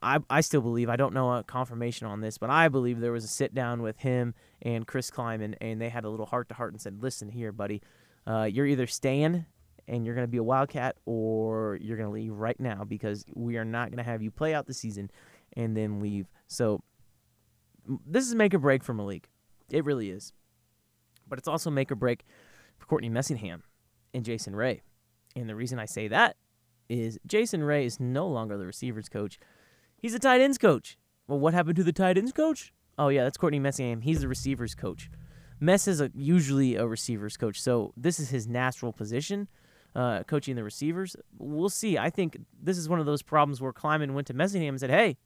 I, 0.00 0.20
I 0.30 0.40
still 0.42 0.60
believe, 0.60 0.88
I 0.88 0.96
don't 0.96 1.12
know 1.12 1.32
a 1.32 1.42
confirmation 1.42 2.06
on 2.06 2.20
this, 2.20 2.38
but 2.38 2.50
I 2.50 2.68
believe 2.68 3.00
there 3.00 3.12
was 3.12 3.24
a 3.24 3.28
sit 3.28 3.52
down 3.52 3.82
with 3.82 3.98
him 3.98 4.34
and 4.62 4.86
Chris 4.86 5.10
Klieman, 5.10 5.56
and 5.60 5.80
they 5.80 5.88
had 5.88 6.04
a 6.04 6.08
little 6.08 6.26
heart 6.26 6.48
to 6.50 6.54
heart 6.54 6.72
and 6.72 6.80
said, 6.80 7.02
Listen 7.02 7.28
here, 7.28 7.50
buddy, 7.50 7.82
uh, 8.26 8.48
you're 8.50 8.66
either 8.66 8.86
staying 8.86 9.44
and 9.88 10.04
you're 10.04 10.14
going 10.14 10.26
to 10.26 10.30
be 10.30 10.38
a 10.38 10.42
Wildcat 10.42 10.96
or 11.06 11.78
you're 11.80 11.96
going 11.96 12.08
to 12.08 12.12
leave 12.14 12.32
right 12.32 12.58
now 12.58 12.84
because 12.84 13.24
we 13.34 13.56
are 13.56 13.64
not 13.64 13.90
going 13.90 13.98
to 13.98 14.10
have 14.10 14.22
you 14.22 14.30
play 14.30 14.54
out 14.54 14.66
the 14.66 14.74
season 14.74 15.10
and 15.56 15.76
then 15.76 16.00
leave. 16.00 16.26
So 16.46 16.82
this 18.06 18.26
is 18.26 18.34
make 18.34 18.54
or 18.54 18.58
break 18.58 18.84
for 18.84 18.94
Malik. 18.94 19.28
It 19.70 19.84
really 19.84 20.10
is 20.10 20.32
but 21.32 21.38
it's 21.38 21.48
also 21.48 21.70
make 21.70 21.90
or 21.90 21.94
break 21.94 22.24
for 22.76 22.86
Courtney 22.86 23.08
Messingham 23.08 23.62
and 24.12 24.22
Jason 24.22 24.54
Ray. 24.54 24.82
And 25.34 25.48
the 25.48 25.54
reason 25.54 25.78
I 25.78 25.86
say 25.86 26.08
that 26.08 26.36
is 26.90 27.18
Jason 27.26 27.64
Ray 27.64 27.86
is 27.86 27.98
no 27.98 28.26
longer 28.26 28.58
the 28.58 28.66
receivers 28.66 29.08
coach. 29.08 29.38
He's 29.96 30.12
the 30.12 30.18
tight 30.18 30.42
ends 30.42 30.58
coach. 30.58 30.98
Well, 31.26 31.38
what 31.38 31.54
happened 31.54 31.76
to 31.76 31.84
the 31.84 31.92
tight 31.92 32.18
ends 32.18 32.32
coach? 32.32 32.72
Oh 32.98 33.08
yeah, 33.08 33.24
that's 33.24 33.38
Courtney 33.38 33.60
Messingham. 33.60 34.02
He's 34.02 34.20
the 34.20 34.28
receivers 34.28 34.74
coach. 34.74 35.10
Mess 35.58 35.88
is 35.88 36.02
a, 36.02 36.10
usually 36.14 36.74
a 36.74 36.86
receivers 36.86 37.38
coach, 37.38 37.58
so 37.58 37.94
this 37.96 38.20
is 38.20 38.28
his 38.28 38.46
natural 38.46 38.92
position, 38.92 39.48
uh, 39.94 40.22
coaching 40.24 40.56
the 40.56 40.64
receivers. 40.64 41.16
We'll 41.38 41.68
see. 41.68 41.98
I 41.98 42.10
think 42.10 42.38
this 42.62 42.78
is 42.78 42.88
one 42.88 43.00
of 43.00 43.06
those 43.06 43.22
problems 43.22 43.60
where 43.60 43.72
Klieman 43.72 44.12
went 44.12 44.26
to 44.28 44.34
Messingham 44.34 44.70
and 44.70 44.80
said, 44.80 44.90
"Hey, 44.90 45.18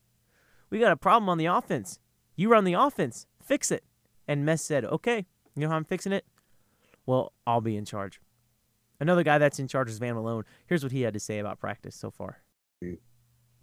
we 0.71 0.79
got 0.79 0.93
a 0.93 0.97
problem 0.97 1.29
on 1.29 1.39
the 1.39 1.47
offense. 1.47 1.99
You 2.37 2.49
run 2.51 2.65
the 2.65 2.75
offense. 2.75 3.27
Fix 3.43 3.71
it." 3.71 3.85
And 4.27 4.45
Mess 4.45 4.63
said, 4.63 4.85
"Okay." 4.85 5.27
You 5.55 5.63
know 5.63 5.71
how 5.71 5.77
I'm 5.77 5.85
fixing 5.85 6.13
it? 6.13 6.27
Well, 7.07 7.33
I'll 7.47 7.63
be 7.63 7.77
in 7.77 7.87
charge. 7.87 8.21
Another 9.01 9.23
guy 9.23 9.39
that's 9.39 9.59
in 9.59 9.69
charge 9.69 9.89
is 9.89 9.99
Van 9.99 10.15
Malone. 10.15 10.45
Here's 10.67 10.83
what 10.83 10.93
he 10.93 11.03
had 11.03 11.15
to 11.15 11.21
say 11.21 11.39
about 11.39 11.59
practice 11.59 11.97
so 11.97 12.11
far. 12.11 12.43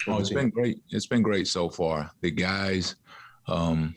Oh, 0.07 0.19
it's 0.19 0.31
been 0.31 0.49
great. 0.49 0.81
It's 0.89 1.05
been 1.05 1.21
great 1.21 1.47
so 1.47 1.69
far. 1.69 2.11
The 2.21 2.31
guys, 2.31 2.95
um, 3.47 3.95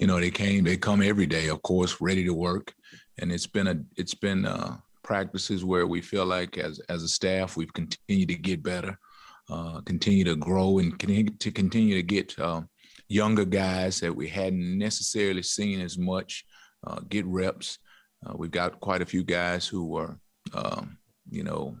you 0.00 0.06
know, 0.06 0.18
they 0.18 0.30
came, 0.30 0.64
they 0.64 0.76
come 0.76 1.02
every 1.02 1.26
day, 1.26 1.48
of 1.48 1.62
course, 1.62 2.00
ready 2.00 2.24
to 2.24 2.34
work, 2.34 2.74
and 3.18 3.30
it's 3.30 3.46
been 3.46 3.66
a, 3.68 3.76
it's 3.96 4.14
been 4.14 4.46
uh, 4.46 4.78
practices 5.04 5.64
where 5.64 5.86
we 5.86 6.00
feel 6.00 6.26
like 6.26 6.58
as 6.58 6.80
as 6.88 7.04
a 7.04 7.08
staff 7.08 7.56
we've 7.56 7.72
continued 7.72 8.28
to 8.28 8.34
get 8.34 8.62
better, 8.62 8.98
uh, 9.48 9.80
continue 9.82 10.24
to 10.24 10.34
grow, 10.34 10.78
and 10.78 10.98
continue 10.98 11.30
to 11.30 11.52
continue 11.52 11.94
to 11.94 12.02
get 12.02 12.36
uh, 12.40 12.62
younger 13.08 13.44
guys 13.44 14.00
that 14.00 14.14
we 14.14 14.26
hadn't 14.26 14.78
necessarily 14.78 15.42
seen 15.42 15.80
as 15.80 15.96
much 15.96 16.44
uh, 16.86 17.00
get 17.08 17.24
reps. 17.26 17.78
Uh, 18.26 18.32
we've 18.36 18.50
got 18.50 18.80
quite 18.80 19.02
a 19.02 19.06
few 19.06 19.22
guys 19.22 19.66
who 19.68 19.96
are, 19.96 20.18
um, 20.54 20.98
you 21.30 21.44
know, 21.44 21.76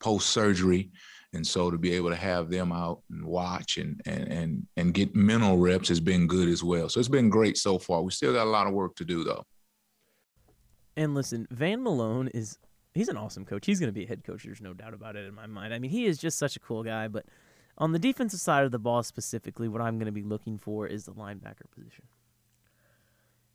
post 0.00 0.30
surgery, 0.30 0.90
and 1.32 1.46
so 1.46 1.70
to 1.70 1.76
be 1.76 1.92
able 1.92 2.10
to 2.10 2.16
have 2.16 2.48
them 2.48 2.72
out 2.72 3.02
and 3.10 3.24
watch 3.26 3.76
and 3.76 4.00
and 4.06 4.28
and 4.28 4.66
and 4.76 4.94
get 4.94 5.14
mental 5.14 5.58
reps 5.58 5.88
has 5.88 6.00
been 6.00 6.26
good 6.26 6.48
as 6.48 6.62
well. 6.62 6.88
So 6.88 7.00
it's 7.00 7.08
been 7.08 7.28
great 7.28 7.58
so 7.58 7.78
far. 7.78 8.02
We 8.02 8.12
still 8.12 8.32
got 8.32 8.46
a 8.46 8.50
lot 8.50 8.66
of 8.66 8.72
work 8.72 8.94
to 8.96 9.04
do 9.04 9.24
though. 9.24 9.44
And 10.96 11.14
listen, 11.14 11.46
Van 11.50 11.82
Malone 11.82 12.28
is 12.28 12.58
he's 12.94 13.08
an 13.08 13.16
awesome 13.16 13.44
coach. 13.44 13.66
He's 13.66 13.80
going 13.80 13.88
to 13.88 13.92
be 13.92 14.04
a 14.04 14.08
head 14.08 14.24
coach. 14.24 14.44
There's 14.44 14.60
no 14.60 14.72
doubt 14.72 14.94
about 14.94 15.16
it 15.16 15.26
in 15.26 15.34
my 15.34 15.46
mind. 15.46 15.74
I 15.74 15.78
mean, 15.78 15.90
he 15.90 16.06
is 16.06 16.18
just 16.18 16.38
such 16.38 16.56
a 16.56 16.60
cool 16.60 16.82
guy. 16.82 17.08
But 17.08 17.26
on 17.76 17.92
the 17.92 17.98
defensive 17.98 18.40
side 18.40 18.64
of 18.64 18.70
the 18.70 18.78
ball 18.78 19.02
specifically, 19.02 19.68
what 19.68 19.80
I'm 19.80 19.98
going 19.98 20.06
to 20.06 20.12
be 20.12 20.22
looking 20.22 20.58
for 20.58 20.86
is 20.86 21.04
the 21.04 21.12
linebacker 21.12 21.70
position. 21.74 22.04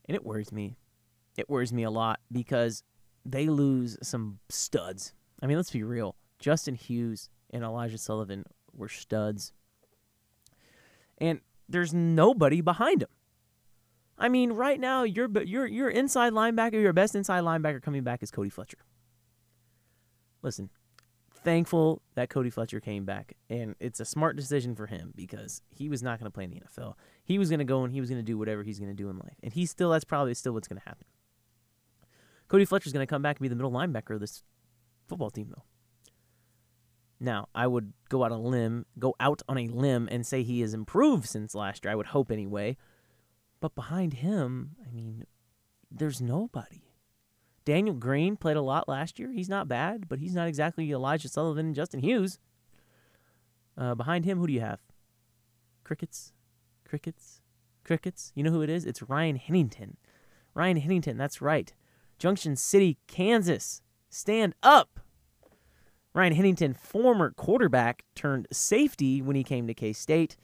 And 0.07 0.15
it 0.15 0.25
worries 0.25 0.51
me. 0.51 0.75
It 1.37 1.49
worries 1.49 1.71
me 1.71 1.83
a 1.83 1.91
lot 1.91 2.19
because 2.31 2.83
they 3.25 3.47
lose 3.47 3.97
some 4.01 4.39
studs. 4.49 5.13
I 5.41 5.47
mean, 5.47 5.57
let's 5.57 5.71
be 5.71 5.83
real. 5.83 6.15
Justin 6.39 6.75
Hughes 6.75 7.29
and 7.51 7.63
Elijah 7.63 7.97
Sullivan 7.97 8.43
were 8.73 8.89
studs. 8.89 9.53
And 11.17 11.39
there's 11.67 11.93
nobody 11.93 12.61
behind 12.61 13.01
them. 13.01 13.09
I 14.19 14.29
mean, 14.29 14.51
right 14.51 14.79
now, 14.79 15.03
your 15.03 15.29
your 15.43 15.65
your 15.65 15.89
inside 15.89 16.33
linebacker, 16.33 16.73
your 16.73 16.93
best 16.93 17.15
inside 17.15 17.43
linebacker 17.43 17.81
coming 17.81 18.03
back 18.03 18.21
is 18.21 18.31
Cody 18.31 18.49
Fletcher. 18.49 18.79
Listen, 20.41 20.69
thankful 21.43 22.01
that 22.15 22.29
Cody 22.29 22.49
Fletcher 22.49 22.81
came 22.81 23.05
back, 23.05 23.33
and 23.49 23.75
it's 23.79 23.99
a 23.99 24.05
smart 24.05 24.35
decision 24.35 24.75
for 24.75 24.87
him 24.87 25.13
because 25.15 25.61
he 25.69 25.87
was 25.87 26.03
not 26.03 26.19
going 26.19 26.25
to 26.25 26.31
play 26.31 26.43
in 26.43 26.51
the 26.51 26.61
NFL. 26.61 26.95
He 27.23 27.39
was 27.39 27.49
going 27.49 27.59
to 27.59 27.65
go 27.65 27.83
and 27.83 27.93
he 27.93 28.01
was 28.01 28.09
going 28.09 28.19
to 28.21 28.25
do 28.25 28.37
whatever 28.37 28.63
he's 28.63 28.79
going 28.79 28.91
to 28.91 28.95
do 28.95 29.09
in 29.09 29.17
life, 29.17 29.37
and 29.41 29.53
he 29.53 29.65
still 29.65 29.89
that's 29.89 30.05
probably 30.05 30.33
still 30.33 30.53
what's 30.53 30.67
going 30.67 30.81
to 30.81 30.87
happen. 30.87 31.05
Cody 32.49 32.65
Fletcher's 32.65 32.91
going 32.91 33.05
to 33.05 33.09
come 33.09 33.21
back 33.21 33.37
and 33.37 33.43
be 33.43 33.47
the 33.47 33.55
middle 33.55 33.71
linebacker 33.71 34.15
of 34.15 34.19
this 34.19 34.43
football 35.07 35.29
team, 35.29 35.53
though. 35.55 35.63
Now, 37.19 37.49
I 37.53 37.67
would 37.67 37.93
go 38.09 38.23
out 38.23 38.31
a 38.31 38.37
limb, 38.37 38.85
go 38.97 39.13
out 39.19 39.41
on 39.47 39.57
a 39.57 39.67
limb, 39.67 40.07
and 40.09 40.25
say 40.25 40.41
he 40.41 40.61
has 40.61 40.73
improved 40.73 41.27
since 41.27 41.53
last 41.53 41.83
year. 41.83 41.91
I 41.91 41.95
would 41.95 42.07
hope 42.07 42.31
anyway. 42.31 42.77
But 43.59 43.75
behind 43.75 44.15
him, 44.15 44.75
I 44.87 44.91
mean, 44.91 45.25
there's 45.91 46.21
nobody. 46.21 46.83
Daniel 47.65 47.95
Green 47.95 48.35
played 48.35 48.57
a 48.57 48.61
lot 48.61 48.87
last 48.87 49.19
year. 49.19 49.31
He's 49.31 49.49
not 49.49 49.67
bad, 49.67 50.07
but 50.07 50.19
he's 50.19 50.33
not 50.33 50.47
exactly 50.47 50.91
Elijah 50.91 51.27
Sullivan 51.27 51.67
and 51.67 51.75
Justin 51.75 51.99
Hughes. 51.99 52.39
Uh, 53.77 53.95
behind 53.95 54.25
him, 54.25 54.39
who 54.39 54.47
do 54.47 54.53
you 54.53 54.61
have? 54.61 54.79
Crickets, 55.83 56.33
crickets, 56.83 57.41
crickets. 57.83 58.31
You 58.35 58.43
know 58.43 58.51
who 58.51 58.61
it 58.61 58.69
is? 58.69 58.85
It's 58.85 59.03
Ryan 59.03 59.35
Hennington. 59.35 59.97
Ryan 60.53 60.77
Hennington, 60.77 61.17
that's 61.17 61.41
right. 61.41 61.73
Junction 62.17 62.55
City, 62.55 62.97
Kansas. 63.07 63.81
Stand 64.09 64.55
up. 64.63 64.99
Ryan 66.13 66.33
Hennington, 66.33 66.73
former 66.73 67.31
quarterback 67.31 68.03
turned 68.15 68.47
safety 68.51 69.21
when 69.21 69.35
he 69.35 69.43
came 69.43 69.67
to 69.67 69.73
K 69.73 69.93
State, 69.93 70.35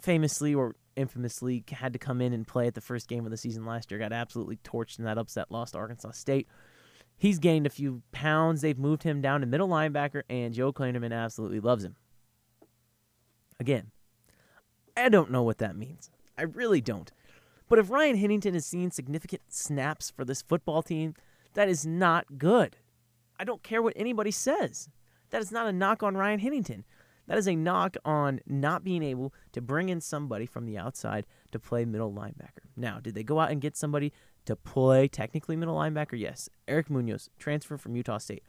famously 0.00 0.54
or 0.54 0.76
infamously 1.00 1.64
had 1.70 1.92
to 1.92 1.98
come 1.98 2.20
in 2.20 2.32
and 2.32 2.46
play 2.46 2.66
at 2.66 2.74
the 2.74 2.80
first 2.80 3.08
game 3.08 3.24
of 3.24 3.30
the 3.30 3.36
season 3.36 3.64
last 3.64 3.90
year. 3.90 3.98
Got 3.98 4.12
absolutely 4.12 4.56
torched 4.58 4.98
in 4.98 5.04
that 5.06 5.18
upset, 5.18 5.50
lost 5.50 5.72
to 5.72 5.78
Arkansas 5.78 6.12
State. 6.12 6.46
He's 7.16 7.38
gained 7.38 7.66
a 7.66 7.70
few 7.70 8.02
pounds. 8.12 8.60
They've 8.60 8.78
moved 8.78 9.02
him 9.02 9.20
down 9.20 9.40
to 9.40 9.46
middle 9.46 9.68
linebacker, 9.68 10.22
and 10.30 10.54
Joe 10.54 10.72
Klanderman 10.72 11.12
absolutely 11.12 11.60
loves 11.60 11.84
him. 11.84 11.96
Again, 13.58 13.90
I 14.96 15.08
don't 15.08 15.30
know 15.30 15.42
what 15.42 15.58
that 15.58 15.76
means. 15.76 16.10
I 16.38 16.42
really 16.42 16.80
don't. 16.80 17.12
But 17.68 17.78
if 17.78 17.90
Ryan 17.90 18.16
Hennington 18.16 18.54
is 18.54 18.66
seeing 18.66 18.90
significant 18.90 19.42
snaps 19.48 20.10
for 20.10 20.24
this 20.24 20.42
football 20.42 20.82
team, 20.82 21.14
that 21.54 21.68
is 21.68 21.86
not 21.86 22.38
good. 22.38 22.76
I 23.38 23.44
don't 23.44 23.62
care 23.62 23.82
what 23.82 23.92
anybody 23.96 24.30
says. 24.30 24.88
That 25.30 25.42
is 25.42 25.52
not 25.52 25.66
a 25.66 25.72
knock 25.72 26.02
on 26.02 26.16
Ryan 26.16 26.40
Hennington. 26.40 26.84
That 27.30 27.38
is 27.38 27.46
a 27.46 27.54
knock 27.54 27.96
on 28.04 28.40
not 28.44 28.82
being 28.82 29.04
able 29.04 29.32
to 29.52 29.60
bring 29.60 29.88
in 29.88 30.00
somebody 30.00 30.46
from 30.46 30.66
the 30.66 30.76
outside 30.76 31.26
to 31.52 31.60
play 31.60 31.84
middle 31.84 32.12
linebacker. 32.12 32.66
Now, 32.76 32.98
did 32.98 33.14
they 33.14 33.22
go 33.22 33.38
out 33.38 33.52
and 33.52 33.60
get 33.60 33.76
somebody 33.76 34.12
to 34.46 34.56
play 34.56 35.06
technically 35.06 35.54
middle 35.54 35.76
linebacker? 35.76 36.18
Yes. 36.18 36.48
Eric 36.66 36.90
Munoz, 36.90 37.30
transfer 37.38 37.78
from 37.78 37.94
Utah 37.94 38.18
State. 38.18 38.42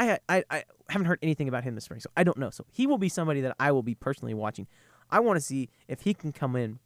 I, 0.00 0.18
I, 0.28 0.42
I 0.50 0.64
haven't 0.88 1.06
heard 1.06 1.20
anything 1.22 1.46
about 1.46 1.62
him 1.62 1.76
this 1.76 1.84
spring, 1.84 2.00
so 2.00 2.10
I 2.16 2.24
don't 2.24 2.36
know. 2.36 2.50
So 2.50 2.66
he 2.72 2.88
will 2.88 2.98
be 2.98 3.08
somebody 3.08 3.40
that 3.40 3.54
I 3.60 3.70
will 3.70 3.84
be 3.84 3.94
personally 3.94 4.34
watching. 4.34 4.66
I 5.08 5.20
want 5.20 5.36
to 5.36 5.40
see 5.40 5.68
if 5.86 6.00
he 6.00 6.12
can 6.12 6.32
come 6.32 6.56
in 6.56 6.80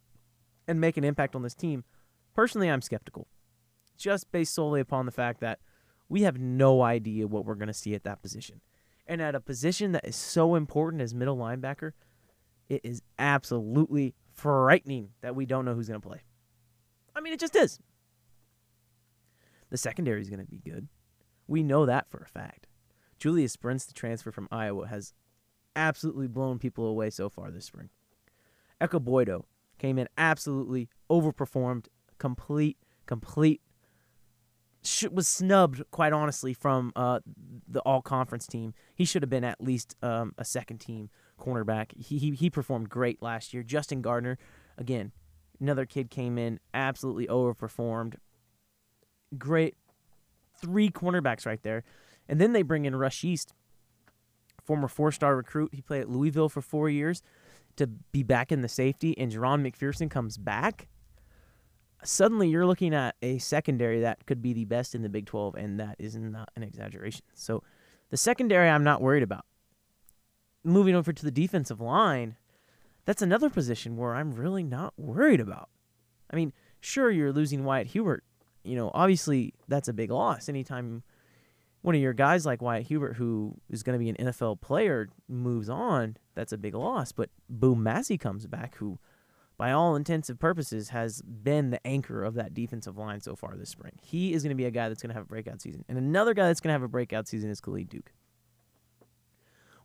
and 0.67 0.79
make 0.79 0.97
an 0.97 1.03
impact 1.03 1.35
on 1.35 1.41
this 1.41 1.55
team. 1.55 1.83
Personally, 2.35 2.69
I'm 2.69 2.83
skeptical, 2.83 3.27
just 3.97 4.31
based 4.31 4.53
solely 4.53 4.81
upon 4.81 5.07
the 5.07 5.11
fact 5.11 5.39
that 5.39 5.57
we 6.09 6.21
have 6.21 6.37
no 6.37 6.83
idea 6.83 7.25
what 7.25 7.43
we're 7.43 7.55
going 7.55 7.69
to 7.69 7.73
see 7.73 7.95
at 7.95 8.03
that 8.03 8.21
position. 8.21 8.61
And 9.09 9.23
at 9.23 9.33
a 9.33 9.39
position 9.39 9.91
that 9.93 10.05
is 10.05 10.15
so 10.15 10.53
important 10.53 11.01
as 11.01 11.15
middle 11.15 11.35
linebacker, 11.35 11.93
it 12.69 12.81
is 12.83 13.01
absolutely 13.17 14.13
frightening 14.31 15.09
that 15.21 15.35
we 15.35 15.47
don't 15.47 15.65
know 15.65 15.73
who's 15.73 15.87
going 15.87 15.99
to 15.99 16.07
play. 16.07 16.21
I 17.15 17.19
mean, 17.19 17.33
it 17.33 17.39
just 17.39 17.55
is. 17.55 17.79
The 19.71 19.77
secondary 19.77 20.21
is 20.21 20.29
going 20.29 20.39
to 20.39 20.45
be 20.45 20.61
good. 20.63 20.87
We 21.47 21.63
know 21.63 21.87
that 21.87 22.07
for 22.07 22.19
a 22.19 22.27
fact. 22.27 22.67
Julius 23.17 23.55
Brents, 23.55 23.85
the 23.85 23.93
transfer 23.93 24.31
from 24.31 24.47
Iowa, 24.51 24.87
has 24.87 25.13
absolutely 25.75 26.27
blown 26.27 26.59
people 26.59 26.85
away 26.85 27.09
so 27.09 27.29
far 27.29 27.49
this 27.49 27.65
spring. 27.65 27.89
Ekow 28.79 29.03
Boye-Doe 29.03 29.45
came 29.79 29.97
in 29.97 30.07
absolutely 30.19 30.87
overperformed, 31.09 31.87
complete, 32.19 32.77
complete 33.07 33.61
was 35.11 35.27
snubbed, 35.27 35.83
quite 35.91 36.13
honestly, 36.13 36.53
from 36.53 36.91
uh, 36.95 37.19
the 37.67 37.81
all 37.81 38.01
conference 38.01 38.47
team. 38.47 38.73
He 38.95 39.05
should 39.05 39.21
have 39.21 39.29
been 39.29 39.43
at 39.43 39.61
least 39.61 39.95
um, 40.01 40.33
a 40.37 40.45
second 40.45 40.79
team 40.79 41.09
cornerback. 41.39 41.91
He, 41.97 42.17
he 42.17 42.31
he 42.31 42.49
performed 42.49 42.89
great 42.89 43.21
last 43.21 43.53
year. 43.53 43.63
Justin 43.63 44.01
Gardner, 44.01 44.37
again, 44.77 45.11
another 45.59 45.85
kid 45.85 46.09
came 46.09 46.37
in 46.37 46.59
absolutely 46.73 47.27
overperformed. 47.27 48.15
Great, 49.37 49.75
three 50.59 50.89
cornerbacks 50.89 51.45
right 51.45 51.61
there, 51.61 51.83
and 52.27 52.39
then 52.39 52.53
they 52.53 52.61
bring 52.61 52.85
in 52.85 52.95
Russ 52.95 53.23
Yeast, 53.23 53.53
former 54.63 54.87
four 54.87 55.11
star 55.11 55.35
recruit. 55.35 55.71
He 55.73 55.81
played 55.81 56.01
at 56.01 56.09
Louisville 56.09 56.49
for 56.49 56.61
four 56.61 56.89
years 56.89 57.21
to 57.75 57.87
be 57.87 58.23
back 58.23 58.51
in 58.51 58.61
the 58.61 58.69
safety, 58.69 59.17
and 59.17 59.31
Jahron 59.31 59.61
McPherson 59.61 60.09
comes 60.09 60.37
back 60.37 60.87
suddenly 62.03 62.49
you're 62.49 62.65
looking 62.65 62.93
at 62.93 63.15
a 63.21 63.37
secondary 63.37 64.01
that 64.01 64.25
could 64.25 64.41
be 64.41 64.53
the 64.53 64.65
best 64.65 64.95
in 64.95 65.01
the 65.01 65.09
Big 65.09 65.25
12, 65.25 65.55
and 65.55 65.79
that 65.79 65.95
is 65.99 66.15
not 66.15 66.49
an 66.55 66.63
exaggeration. 66.63 67.25
So 67.33 67.63
the 68.09 68.17
secondary 68.17 68.69
I'm 68.69 68.83
not 68.83 69.01
worried 69.01 69.23
about. 69.23 69.45
Moving 70.63 70.95
over 70.95 71.13
to 71.13 71.23
the 71.23 71.31
defensive 71.31 71.79
line, 71.79 72.35
that's 73.05 73.21
another 73.21 73.49
position 73.49 73.97
where 73.97 74.15
I'm 74.15 74.33
really 74.33 74.63
not 74.63 74.93
worried 74.97 75.39
about. 75.39 75.69
I 76.31 76.35
mean, 76.35 76.53
sure, 76.81 77.09
you're 77.09 77.31
losing 77.31 77.63
Wyatt 77.63 77.87
Hubert. 77.87 78.23
You 78.63 78.75
know, 78.75 78.91
obviously 78.93 79.53
that's 79.67 79.87
a 79.87 79.93
big 79.93 80.11
loss. 80.11 80.49
Anytime 80.49 81.03
one 81.81 81.95
of 81.95 82.01
your 82.01 82.13
guys 82.13 82.45
like 82.45 82.61
Wyatt 82.61 82.87
Hubert, 82.87 83.13
who 83.13 83.55
is 83.69 83.83
going 83.83 83.97
to 83.97 84.03
be 84.03 84.09
an 84.09 84.27
NFL 84.27 84.59
player, 84.61 85.07
moves 85.27 85.69
on, 85.69 86.17
that's 86.35 86.51
a 86.51 86.57
big 86.57 86.75
loss. 86.75 87.11
But 87.11 87.29
Boom 87.49 87.81
Massey 87.83 88.17
comes 88.17 88.45
back, 88.47 88.75
who 88.75 88.99
by 89.59 89.73
all 89.73 89.97
intents 89.97 90.29
and 90.29 90.39
purposes, 90.39 90.87
has 90.89 91.21
been 91.21 91.69
the 91.69 91.85
anchor 91.85 92.23
of 92.23 92.33
that 92.35 92.53
defensive 92.53 92.97
line 92.97 93.19
so 93.19 93.35
far 93.35 93.57
this 93.57 93.69
spring. 93.69 93.91
He 94.01 94.31
is 94.33 94.41
going 94.41 94.51
to 94.51 94.55
be 94.55 94.63
a 94.63 94.71
guy 94.71 94.87
that's 94.87 95.01
going 95.01 95.09
to 95.09 95.13
have 95.15 95.25
a 95.25 95.27
breakout 95.27 95.61
season. 95.61 95.83
And 95.89 95.97
another 95.97 96.33
guy 96.33 96.47
that's 96.47 96.61
going 96.61 96.69
to 96.69 96.73
have 96.73 96.81
a 96.81 96.87
breakout 96.87 97.27
season 97.27 97.49
is 97.49 97.59
Khalid 97.59 97.89
Duke. 97.89 98.13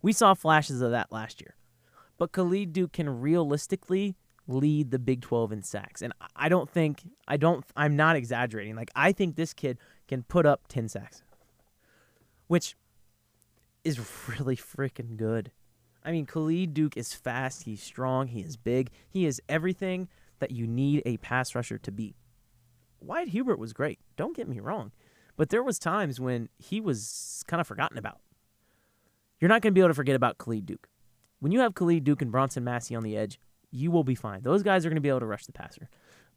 We 0.00 0.12
saw 0.12 0.32
flashes 0.34 0.80
of 0.80 0.92
that 0.92 1.10
last 1.10 1.40
year. 1.40 1.56
But 2.18 2.30
Khalid 2.30 2.72
Duke 2.72 2.92
can 2.92 3.20
realistically 3.20 4.14
lead 4.46 4.92
the 4.92 5.00
Big 5.00 5.22
12 5.22 5.50
in 5.50 5.62
sacks. 5.64 6.02
And 6.02 6.12
I 6.36 6.48
don't 6.48 6.70
think, 6.70 7.02
I 7.26 7.36
don't, 7.36 7.64
I'm 7.76 7.96
not 7.96 8.14
exaggerating. 8.14 8.76
Like, 8.76 8.92
I 8.94 9.10
think 9.10 9.34
this 9.34 9.52
kid 9.52 9.78
can 10.06 10.22
put 10.22 10.46
up 10.46 10.68
10 10.68 10.88
sacks, 10.88 11.24
which 12.46 12.76
is 13.82 13.98
really 14.28 14.56
freaking 14.56 15.16
good. 15.16 15.50
I 16.04 16.12
mean, 16.12 16.26
Khalid 16.26 16.74
Duke 16.74 16.96
is 16.96 17.14
fast, 17.14 17.62
he's 17.62 17.82
strong, 17.82 18.28
he 18.28 18.40
is 18.40 18.56
big, 18.56 18.90
he 19.08 19.24
is 19.24 19.40
everything 19.48 20.08
that 20.38 20.50
you 20.50 20.66
need 20.66 21.02
a 21.06 21.16
pass 21.18 21.54
rusher 21.54 21.78
to 21.78 21.90
be. 21.90 22.14
Wyatt 23.00 23.28
Hubert 23.28 23.58
was 23.58 23.72
great, 23.72 24.00
don't 24.16 24.36
get 24.36 24.48
me 24.48 24.60
wrong, 24.60 24.92
but 25.36 25.48
there 25.48 25.62
was 25.62 25.78
times 25.78 26.20
when 26.20 26.48
he 26.58 26.80
was 26.80 27.42
kind 27.46 27.60
of 27.60 27.66
forgotten 27.66 27.96
about. 27.96 28.20
You're 29.40 29.48
not 29.48 29.62
going 29.62 29.72
to 29.72 29.74
be 29.74 29.80
able 29.80 29.90
to 29.90 29.94
forget 29.94 30.16
about 30.16 30.38
Khalid 30.38 30.66
Duke. 30.66 30.88
When 31.40 31.52
you 31.52 31.60
have 31.60 31.74
Khalid 31.74 32.04
Duke 32.04 32.22
and 32.22 32.30
Bronson 32.30 32.64
Massey 32.64 32.94
on 32.94 33.02
the 33.02 33.16
edge, 33.16 33.38
you 33.70 33.90
will 33.90 34.04
be 34.04 34.14
fine. 34.14 34.42
Those 34.42 34.62
guys 34.62 34.86
are 34.86 34.88
going 34.88 34.96
to 34.96 35.02
be 35.02 35.08
able 35.08 35.20
to 35.20 35.26
rush 35.26 35.46
the 35.46 35.52
passer. 35.52 35.88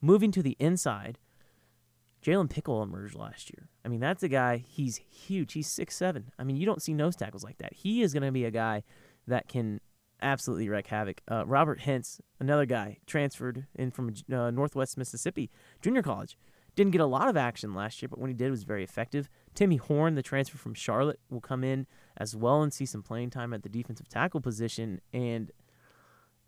Moving 0.01 0.31
to 0.31 0.41
the 0.41 0.57
inside, 0.59 1.19
Jalen 2.23 2.49
Pickle 2.49 2.81
emerged 2.83 3.15
last 3.15 3.49
year. 3.49 3.69
I 3.85 3.89
mean, 3.89 3.99
that's 3.99 4.23
a 4.23 4.27
guy, 4.27 4.57
he's 4.57 4.97
huge. 4.97 5.53
He's 5.53 5.67
six 5.67 5.95
seven. 5.95 6.31
I 6.37 6.43
mean, 6.43 6.57
you 6.57 6.65
don't 6.65 6.81
see 6.81 6.93
nose 6.93 7.15
tackles 7.15 7.43
like 7.43 7.59
that. 7.59 7.73
He 7.73 8.01
is 8.01 8.13
going 8.13 8.23
to 8.23 8.31
be 8.31 8.45
a 8.45 8.51
guy 8.51 8.83
that 9.27 9.47
can 9.47 9.79
absolutely 10.21 10.67
wreak 10.69 10.87
havoc. 10.87 11.21
Uh, 11.29 11.45
Robert 11.45 11.81
Hintz, 11.81 12.19
another 12.39 12.65
guy, 12.65 12.97
transferred 13.05 13.67
in 13.75 13.91
from 13.91 14.13
uh, 14.31 14.49
Northwest 14.51 14.97
Mississippi 14.97 15.49
Junior 15.81 16.01
College. 16.01 16.37
Didn't 16.75 16.91
get 16.91 17.01
a 17.01 17.05
lot 17.07 17.27
of 17.27 17.35
action 17.35 17.73
last 17.73 18.01
year, 18.01 18.09
but 18.09 18.19
when 18.19 18.29
he 18.29 18.35
did, 18.35 18.51
was 18.51 18.63
very 18.63 18.83
effective. 18.83 19.29
Timmy 19.55 19.77
Horn, 19.77 20.13
the 20.15 20.21
transfer 20.21 20.57
from 20.59 20.75
Charlotte, 20.75 21.19
will 21.29 21.41
come 21.41 21.63
in 21.63 21.87
as 22.17 22.35
well 22.35 22.61
and 22.61 22.71
see 22.71 22.85
some 22.85 23.01
playing 23.01 23.31
time 23.31 23.51
at 23.53 23.63
the 23.63 23.69
defensive 23.69 24.07
tackle 24.07 24.41
position, 24.41 25.01
and 25.11 25.51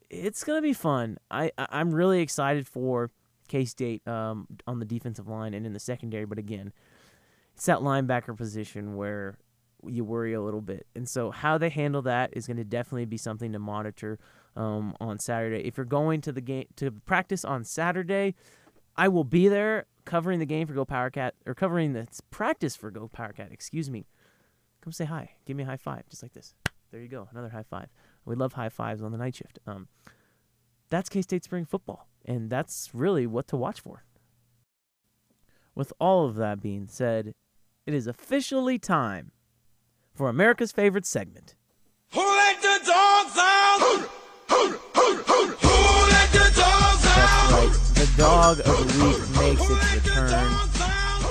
it's 0.10 0.44
gonna 0.44 0.62
be 0.62 0.74
fun. 0.74 1.18
I 1.32 1.52
I- 1.58 1.68
I'm 1.72 1.92
really 1.94 2.22
excited 2.22 2.68
for 2.68 3.12
K 3.48 3.66
State 3.66 4.08
um, 4.08 4.48
on 4.68 4.80
the 4.80 4.86
defensive 4.86 5.28
line 5.28 5.54
and 5.54 5.66
in 5.66 5.74
the 5.74 5.80
secondary, 5.80 6.26
but 6.26 6.38
again, 6.38 6.74
it's 7.56 7.66
that 7.66 7.80
linebacker 7.80 8.36
position 8.38 8.96
where 8.96 9.38
you 9.86 10.04
worry 10.04 10.34
a 10.34 10.42
little 10.42 10.62
bit, 10.62 10.88
and 10.96 11.08
so 11.08 11.32
how 11.32 11.58
they 11.58 11.70
handle 11.70 12.02
that 12.04 12.32
is 12.34 12.48
going 12.48 12.58
to 12.58 12.64
definitely 12.64 13.06
be 13.06 13.18
something 13.18 13.52
to 13.54 13.60
monitor 13.60 14.20
um, 14.56 14.96
on 15.00 15.20
Saturday. 15.20 15.66
If 15.66 15.78
you're 15.78 15.86
going 15.86 16.22
to 16.22 16.32
the 16.32 16.42
game 16.42 16.66
to 16.78 16.92
practice 16.92 17.46
on 17.46 17.64
Saturday, 17.64 18.36
I 18.96 19.08
will 19.08 19.24
be 19.24 19.48
there 19.48 19.86
covering 20.06 20.40
the 20.40 20.46
game 20.46 20.68
for 20.68 20.74
Go 20.74 20.86
Power 20.86 21.10
Cat 21.10 21.36
or 21.46 21.54
covering 21.54 21.94
the 21.94 22.08
practice 22.32 22.76
for 22.76 22.92
Go 22.92 23.08
Power 23.08 23.32
Cat. 23.32 23.50
Excuse 23.52 23.90
me. 23.90 24.06
Come 24.82 24.94
say 24.94 25.06
hi. 25.06 25.32
Give 25.46 25.56
me 25.56 25.64
a 25.64 25.68
high 25.68 25.78
five, 25.78 26.08
just 26.10 26.24
like 26.24 26.34
this. 26.34 26.54
There 26.92 27.02
you 27.02 27.08
go, 27.08 27.28
another 27.32 27.50
high 27.50 27.64
five. 27.64 27.90
We 28.26 28.36
love 28.36 28.54
high 28.54 28.70
fives 28.70 29.02
on 29.02 29.12
the 29.12 29.18
night 29.18 29.36
shift. 29.36 29.60
Um, 29.68 29.88
that's 30.90 31.10
K 31.10 31.22
State 31.22 31.44
spring 31.44 31.66
football, 31.66 32.08
and 32.26 32.50
that's 32.50 32.90
really 32.94 33.28
what 33.28 33.48
to 33.50 33.58
watch 33.58 33.80
for. 33.80 34.04
With 35.76 35.94
all 36.00 36.26
of 36.26 36.36
that 36.36 36.62
being 36.62 36.88
said, 36.88 37.36
it 37.86 37.94
is 37.94 38.08
officially 38.08 38.80
time 38.80 39.32
for 40.20 40.28
America's 40.28 40.74
favorite 40.74 41.06
segment. 41.06 41.56
Who 42.12 42.20
let 42.20 42.62
the 42.62 42.78
dogs 42.86 43.38
out? 43.38 43.80
Who 43.80 44.58
let 44.58 46.32
the 46.34 46.52
dogs 46.58 47.06
out? 47.08 47.52
right, 47.54 47.72
the 47.96 48.14
dog 48.18 48.60
of 48.60 48.66
the 48.66 49.06
week 49.06 49.18
makes 49.40 49.70
its 49.70 50.06
return. 50.06 50.54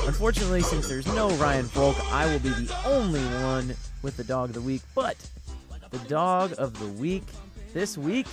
Unfortunately, 0.07 0.63
since 0.63 0.89
there's 0.89 1.07
no 1.09 1.29
Ryan 1.33 1.67
Volk, 1.67 1.99
I 2.11 2.33
will 2.33 2.39
be 2.39 2.49
the 2.49 2.75
only 2.87 3.21
one 3.45 3.77
with 4.01 4.17
the 4.17 4.25
dog 4.25 4.49
of 4.49 4.55
the 4.55 4.63
week. 4.63 4.81
But 4.95 5.19
the 5.91 5.99
dog 6.09 6.55
of 6.57 6.79
the 6.79 6.89
week 6.99 7.25
this 7.75 7.99
week 7.99 8.27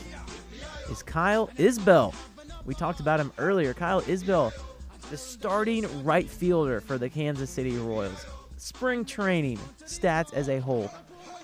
is 0.89 1.03
Kyle 1.03 1.47
Isbel. 1.57 2.15
We 2.63 2.75
talked 2.75 3.01
about 3.01 3.19
him 3.19 3.33
earlier. 3.39 3.73
Kyle 3.73 4.03
Isbel, 4.03 4.53
the 5.09 5.17
starting 5.17 6.05
right 6.05 6.29
fielder 6.29 6.79
for 6.79 6.97
the 6.97 7.09
Kansas 7.09 7.49
City 7.49 7.75
Royals. 7.75 8.25
Spring 8.65 9.05
training 9.05 9.59
stats 9.83 10.33
as 10.33 10.49
a 10.49 10.59
whole 10.59 10.89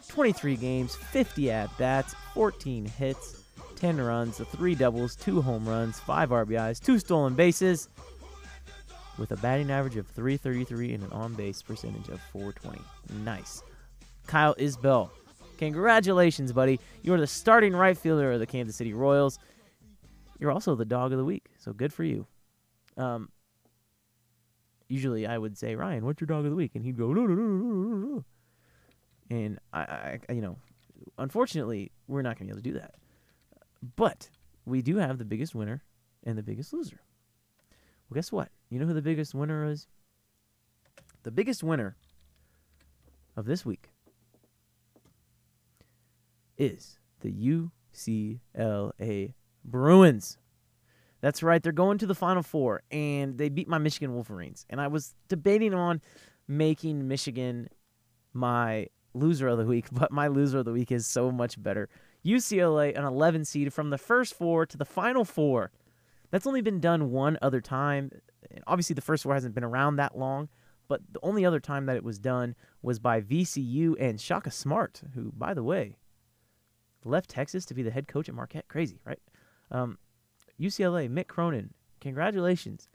23 0.08 0.56
games, 0.56 0.96
50 0.96 1.52
at 1.52 1.78
bats, 1.78 2.16
14 2.34 2.84
hits, 2.84 3.44
10 3.76 4.02
runs, 4.02 4.40
3 4.40 4.74
doubles, 4.74 5.16
2 5.18 5.40
home 5.40 5.70
runs, 5.70 6.00
5 6.00 6.30
RBIs, 6.32 6.84
2 6.84 6.98
stolen 6.98 7.36
bases 7.36 7.90
with 9.20 9.32
a 9.34 9.38
batting 9.38 9.70
average 9.70 9.98
of 9.98 10.08
333 10.08 10.96
and 10.96 11.04
an 11.04 11.12
on 11.12 11.36
base 11.36 11.62
percentage 11.62 12.10
of 12.10 12.20
420. 12.34 12.82
Nice. 13.24 13.62
Kyle 14.26 14.56
Isbel. 14.56 15.12
Congratulations, 15.60 16.52
buddy. 16.52 16.80
You're 17.04 17.20
the 17.20 17.28
starting 17.28 17.76
right 17.76 17.96
fielder 17.96 18.32
of 18.32 18.40
the 18.40 18.48
Kansas 18.48 18.76
City 18.76 18.96
Royals. 18.96 19.38
You're 20.40 20.52
also 20.52 20.74
the 20.74 20.86
dog 20.86 21.12
of 21.12 21.20
the 21.20 21.26
week, 21.26 21.52
so 21.60 21.72
good 21.72 21.94
for 21.94 22.04
you. 22.04 22.26
Um, 22.98 23.30
usually 24.92 25.26
I 25.26 25.38
would 25.38 25.58
say, 25.58 25.76
Ryan, 25.76 26.06
what's 26.06 26.20
your 26.20 26.28
dog 26.28 26.46
of 26.46 26.52
the 26.52 26.58
week? 26.58 26.76
And 26.76 26.84
he'd 26.84 26.98
go, 26.98 27.14
no, 27.14 27.26
no, 27.26 27.34
no, 27.34 27.44
no, 27.44 27.84
no, 27.84 28.08
no. 28.08 28.26
And 29.30 29.60
I, 29.72 30.20
I, 30.28 30.34
you 30.34 30.42
know, 30.42 30.58
unfortunately, 31.18 31.92
we're 32.08 32.22
not 32.22 32.38
going 32.38 32.50
to 32.50 32.54
be 32.54 32.60
able 32.60 32.64
to 32.64 32.70
do 32.72 32.80
that. 32.80 32.96
But 33.96 34.30
we 34.66 34.82
do 34.82 34.98
have 34.98 35.18
the 35.18 35.26
biggest 35.26 35.56
winner 35.56 35.84
and 36.24 36.38
the 36.38 36.44
biggest 36.44 36.74
loser. 36.74 37.00
Well, 38.10 38.16
guess 38.16 38.32
what? 38.32 38.50
You 38.70 38.80
know 38.80 38.86
who 38.86 38.94
the 38.94 39.02
biggest 39.02 39.34
winner 39.34 39.66
is? 39.66 39.88
The 41.24 41.32
biggest 41.32 41.64
winner 41.64 41.96
of 43.38 43.46
this 43.46 43.66
week 43.66 43.92
is 46.58 47.00
the 47.22 47.70
UCLA 48.56 49.34
Bruins. 49.64 50.38
That's 51.22 51.44
right, 51.44 51.62
they're 51.62 51.72
going 51.72 52.00
to 52.00 52.08
the 52.08 52.16
Final 52.16 52.44
Four, 52.44 52.82
and 52.92 53.38
they 53.38 53.50
beat 53.50 53.68
my 53.68 53.78
Michigan 53.78 54.14
Wolverines. 54.14 54.66
And 54.70 54.82
I 54.82 54.88
was 54.88 55.14
debating 55.30 55.74
on 55.74 56.02
making 56.48 57.08
Michigan 57.08 57.70
my 58.34 58.88
loser 59.14 59.48
of 59.48 59.58
the 59.58 59.66
week, 59.66 59.86
but 59.92 60.12
my 60.12 60.28
loser 60.28 60.60
of 60.60 60.66
the 60.66 60.74
week 60.74 60.92
is 60.92 61.06
so 61.06 61.32
much 61.32 61.62
better. 61.62 61.90
UCLA, 62.26 62.98
an 62.98 63.06
11 63.06 63.46
seed 63.46 63.74
from 63.74 63.90
the 63.90 63.98
first 63.98 64.34
four 64.34 64.66
to 64.66 64.78
the 64.78 64.86
Final 64.86 65.24
Four. 65.24 65.72
That's 66.32 66.48
only 66.48 66.62
been 66.62 66.80
done 66.80 67.12
one 67.12 67.38
other 67.42 67.62
time. 67.62 68.12
Obviously, 68.66 68.94
the 68.94 69.02
first 69.02 69.24
four 69.24 69.34
hasn't 69.34 69.54
been 69.54 69.64
around 69.64 69.98
that 69.98 70.18
long, 70.18 70.50
but 70.88 71.02
the 71.12 71.20
only 71.24 71.46
other 71.46 71.60
time 71.60 71.86
that 71.86 71.98
it 71.98 72.04
was 72.04 72.20
done 72.20 72.56
was 72.82 73.00
by 73.00 73.22
VCU 73.22 73.96
and 74.00 74.20
Shaka 74.20 74.50
Smart, 74.50 75.02
who, 75.14 75.32
by 75.36 75.54
the 75.54 75.64
way, 75.64 75.98
left 77.04 77.30
Texas 77.30 77.66
to 77.66 77.74
be 77.74 77.84
the 77.84 77.92
head 77.92 78.08
coach 78.08 78.30
at 78.30 78.36
Marquette. 78.36 78.68
Crazy, 78.68 79.00
right? 79.06 79.20
Um, 79.72 79.98
UCLA, 80.62 81.10
Mick 81.10 81.28
Cronin, 81.28 81.74
congratulations. 82.00 82.88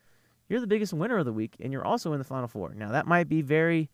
You're 0.48 0.60
the 0.60 0.66
biggest 0.66 0.92
winner 0.92 1.18
of 1.18 1.24
the 1.24 1.32
week, 1.32 1.56
and 1.60 1.72
you're 1.72 1.84
also 1.84 2.12
in 2.12 2.18
the 2.18 2.24
Final 2.24 2.46
Four. 2.46 2.74
Now, 2.74 2.92
that 2.92 3.06
might 3.06 3.28
be 3.28 3.42
very 3.42 3.90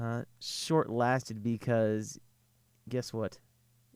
uh, 0.00 0.22
short 0.38 0.88
lasted 0.88 1.42
because 1.42 2.18
guess 2.88 3.12
what? 3.12 3.38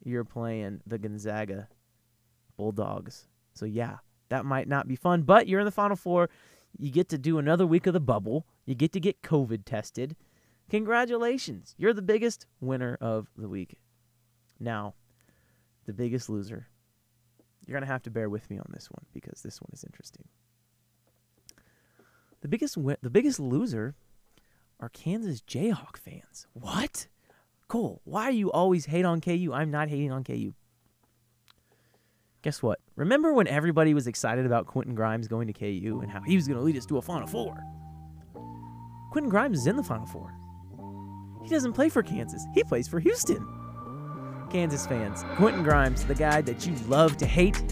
You're 0.02 0.24
playing 0.24 0.80
the 0.86 0.98
Gonzaga 0.98 1.68
Bulldogs. 2.56 3.26
So, 3.54 3.64
yeah, 3.64 3.98
that 4.28 4.44
might 4.44 4.66
not 4.66 4.88
be 4.88 4.96
fun, 4.96 5.22
but 5.22 5.46
you're 5.46 5.60
in 5.60 5.66
the 5.66 5.70
Final 5.70 5.96
Four. 5.96 6.28
You 6.76 6.90
get 6.90 7.08
to 7.10 7.18
do 7.18 7.38
another 7.38 7.66
week 7.66 7.86
of 7.86 7.92
the 7.92 8.00
bubble. 8.00 8.46
You 8.66 8.74
get 8.74 8.92
to 8.92 9.00
get 9.00 9.22
COVID 9.22 9.64
tested. 9.64 10.16
Congratulations. 10.70 11.74
You're 11.78 11.94
the 11.94 12.02
biggest 12.02 12.46
winner 12.60 12.98
of 13.00 13.28
the 13.36 13.48
week. 13.48 13.78
Now, 14.60 14.94
the 15.86 15.92
biggest 15.92 16.28
loser. 16.28 16.68
You're 17.68 17.74
going 17.74 17.86
to 17.86 17.92
have 17.92 18.02
to 18.04 18.10
bear 18.10 18.30
with 18.30 18.48
me 18.48 18.58
on 18.58 18.64
this 18.70 18.90
one 18.90 19.04
because 19.12 19.42
this 19.42 19.60
one 19.60 19.68
is 19.74 19.84
interesting. 19.84 20.24
The 22.40 22.48
biggest 22.48 22.78
win- 22.78 22.96
the 23.02 23.10
biggest 23.10 23.38
loser 23.38 23.94
are 24.80 24.88
Kansas 24.88 25.42
Jayhawk 25.42 25.98
fans. 25.98 26.46
What? 26.54 27.08
Cole, 27.68 28.00
why 28.04 28.30
do 28.30 28.38
you 28.38 28.50
always 28.50 28.86
hate 28.86 29.04
on 29.04 29.20
KU? 29.20 29.50
I'm 29.52 29.70
not 29.70 29.88
hating 29.88 30.10
on 30.10 30.24
KU. 30.24 30.54
Guess 32.40 32.62
what? 32.62 32.78
Remember 32.96 33.34
when 33.34 33.46
everybody 33.46 33.92
was 33.92 34.06
excited 34.06 34.46
about 34.46 34.66
Quentin 34.66 34.94
Grimes 34.94 35.28
going 35.28 35.48
to 35.48 35.52
KU 35.52 36.00
and 36.02 36.10
how 36.10 36.22
he 36.22 36.36
was 36.36 36.48
going 36.48 36.56
to 36.56 36.64
lead 36.64 36.76
us 36.78 36.86
to 36.86 36.96
a 36.96 37.02
Final 37.02 37.26
Four? 37.26 37.62
Quentin 39.10 39.28
Grimes 39.28 39.58
is 39.58 39.66
in 39.66 39.76
the 39.76 39.82
Final 39.82 40.06
Four. 40.06 40.32
He 41.42 41.50
doesn't 41.50 41.74
play 41.74 41.90
for 41.90 42.02
Kansas, 42.02 42.46
he 42.54 42.64
plays 42.64 42.88
for 42.88 42.98
Houston. 42.98 43.57
Kansas 44.50 44.86
fans, 44.86 45.24
Quentin 45.36 45.62
Grimes, 45.62 46.04
the 46.04 46.14
guy 46.14 46.40
that 46.40 46.66
you 46.66 46.74
love 46.86 47.16
to 47.18 47.26
hate, 47.26 47.62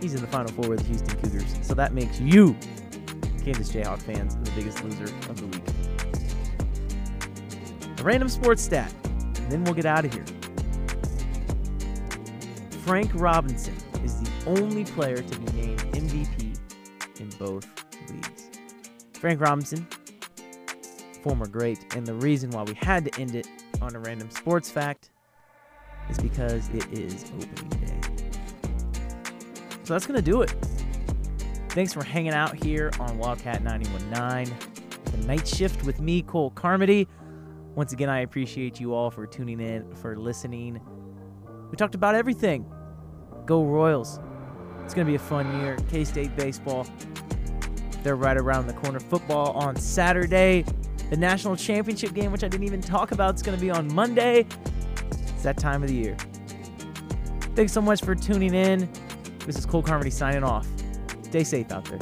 he's 0.00 0.14
in 0.14 0.20
the 0.20 0.26
Final 0.26 0.52
Four 0.52 0.68
with 0.68 0.80
the 0.80 0.86
Houston 0.86 1.20
Cougars. 1.20 1.56
So 1.62 1.74
that 1.74 1.92
makes 1.92 2.20
you, 2.20 2.56
Kansas 3.44 3.72
Jayhawk 3.72 4.00
fans, 4.02 4.36
the 4.36 4.50
biggest 4.52 4.84
loser 4.84 5.04
of 5.28 5.40
the 5.40 5.46
week. 5.46 5.62
A 7.98 8.02
random 8.02 8.28
sports 8.28 8.62
stat, 8.62 8.92
and 9.04 9.50
then 9.50 9.64
we'll 9.64 9.74
get 9.74 9.86
out 9.86 10.04
of 10.04 10.12
here. 10.12 10.24
Frank 12.82 13.10
Robinson 13.14 13.74
is 14.04 14.20
the 14.20 14.30
only 14.46 14.84
player 14.84 15.16
to 15.16 15.38
be 15.40 15.52
named 15.60 15.80
MVP 15.92 16.58
in 17.20 17.28
both 17.30 17.66
leagues. 18.08 18.48
Frank 19.14 19.40
Robinson, 19.40 19.86
former 21.22 21.46
great, 21.46 21.84
and 21.96 22.06
the 22.06 22.14
reason 22.14 22.50
why 22.50 22.62
we 22.62 22.74
had 22.74 23.04
to 23.06 23.20
end 23.20 23.34
it 23.34 23.48
on 23.82 23.96
a 23.96 23.98
random 23.98 24.30
sports 24.30 24.70
fact 24.70 25.10
is 26.10 26.18
because 26.18 26.68
it 26.70 26.86
is 26.92 27.24
opening 27.36 27.68
day. 27.80 28.00
So 29.84 29.94
that's 29.94 30.06
going 30.06 30.22
to 30.22 30.30
do 30.30 30.42
it. 30.42 30.54
Thanks 31.70 31.92
for 31.92 32.04
hanging 32.04 32.32
out 32.32 32.62
here 32.62 32.90
on 32.98 33.18
Wildcat 33.18 33.62
919, 33.62 34.54
the 35.12 35.26
night 35.26 35.46
shift 35.46 35.84
with 35.84 36.00
me, 36.00 36.22
Cole 36.22 36.50
Carmody. 36.50 37.06
Once 37.74 37.92
again, 37.92 38.08
I 38.08 38.20
appreciate 38.20 38.80
you 38.80 38.94
all 38.94 39.10
for 39.10 39.26
tuning 39.26 39.60
in, 39.60 39.94
for 39.94 40.16
listening. 40.16 40.80
We 41.70 41.76
talked 41.76 41.94
about 41.94 42.14
everything. 42.14 42.66
Go 43.46 43.64
Royals. 43.64 44.18
It's 44.84 44.94
going 44.94 45.06
to 45.06 45.10
be 45.10 45.16
a 45.16 45.18
fun 45.18 45.60
year. 45.60 45.76
K 45.90 46.04
State 46.04 46.34
baseball. 46.36 46.86
They're 48.02 48.16
right 48.16 48.36
around 48.36 48.66
the 48.66 48.72
corner. 48.72 49.00
Football 49.00 49.52
on 49.52 49.76
Saturday. 49.76 50.64
The 51.10 51.16
national 51.16 51.56
championship 51.56 52.14
game, 52.14 52.32
which 52.32 52.44
I 52.44 52.48
didn't 52.48 52.66
even 52.66 52.80
talk 52.80 53.12
about, 53.12 53.34
is 53.34 53.42
going 53.42 53.56
to 53.56 53.60
be 53.60 53.70
on 53.70 53.92
Monday. 53.94 54.46
It's 55.38 55.44
that 55.44 55.56
time 55.56 55.84
of 55.84 55.88
the 55.88 55.94
year. 55.94 56.16
Thanks 57.54 57.72
so 57.72 57.80
much 57.80 58.02
for 58.02 58.16
tuning 58.16 58.54
in. 58.54 58.88
This 59.46 59.56
is 59.56 59.64
Cole 59.64 59.84
Carmody 59.84 60.10
signing 60.10 60.42
off. 60.42 60.66
Stay 61.22 61.44
safe 61.44 61.70
out 61.70 61.84
there. 61.84 62.00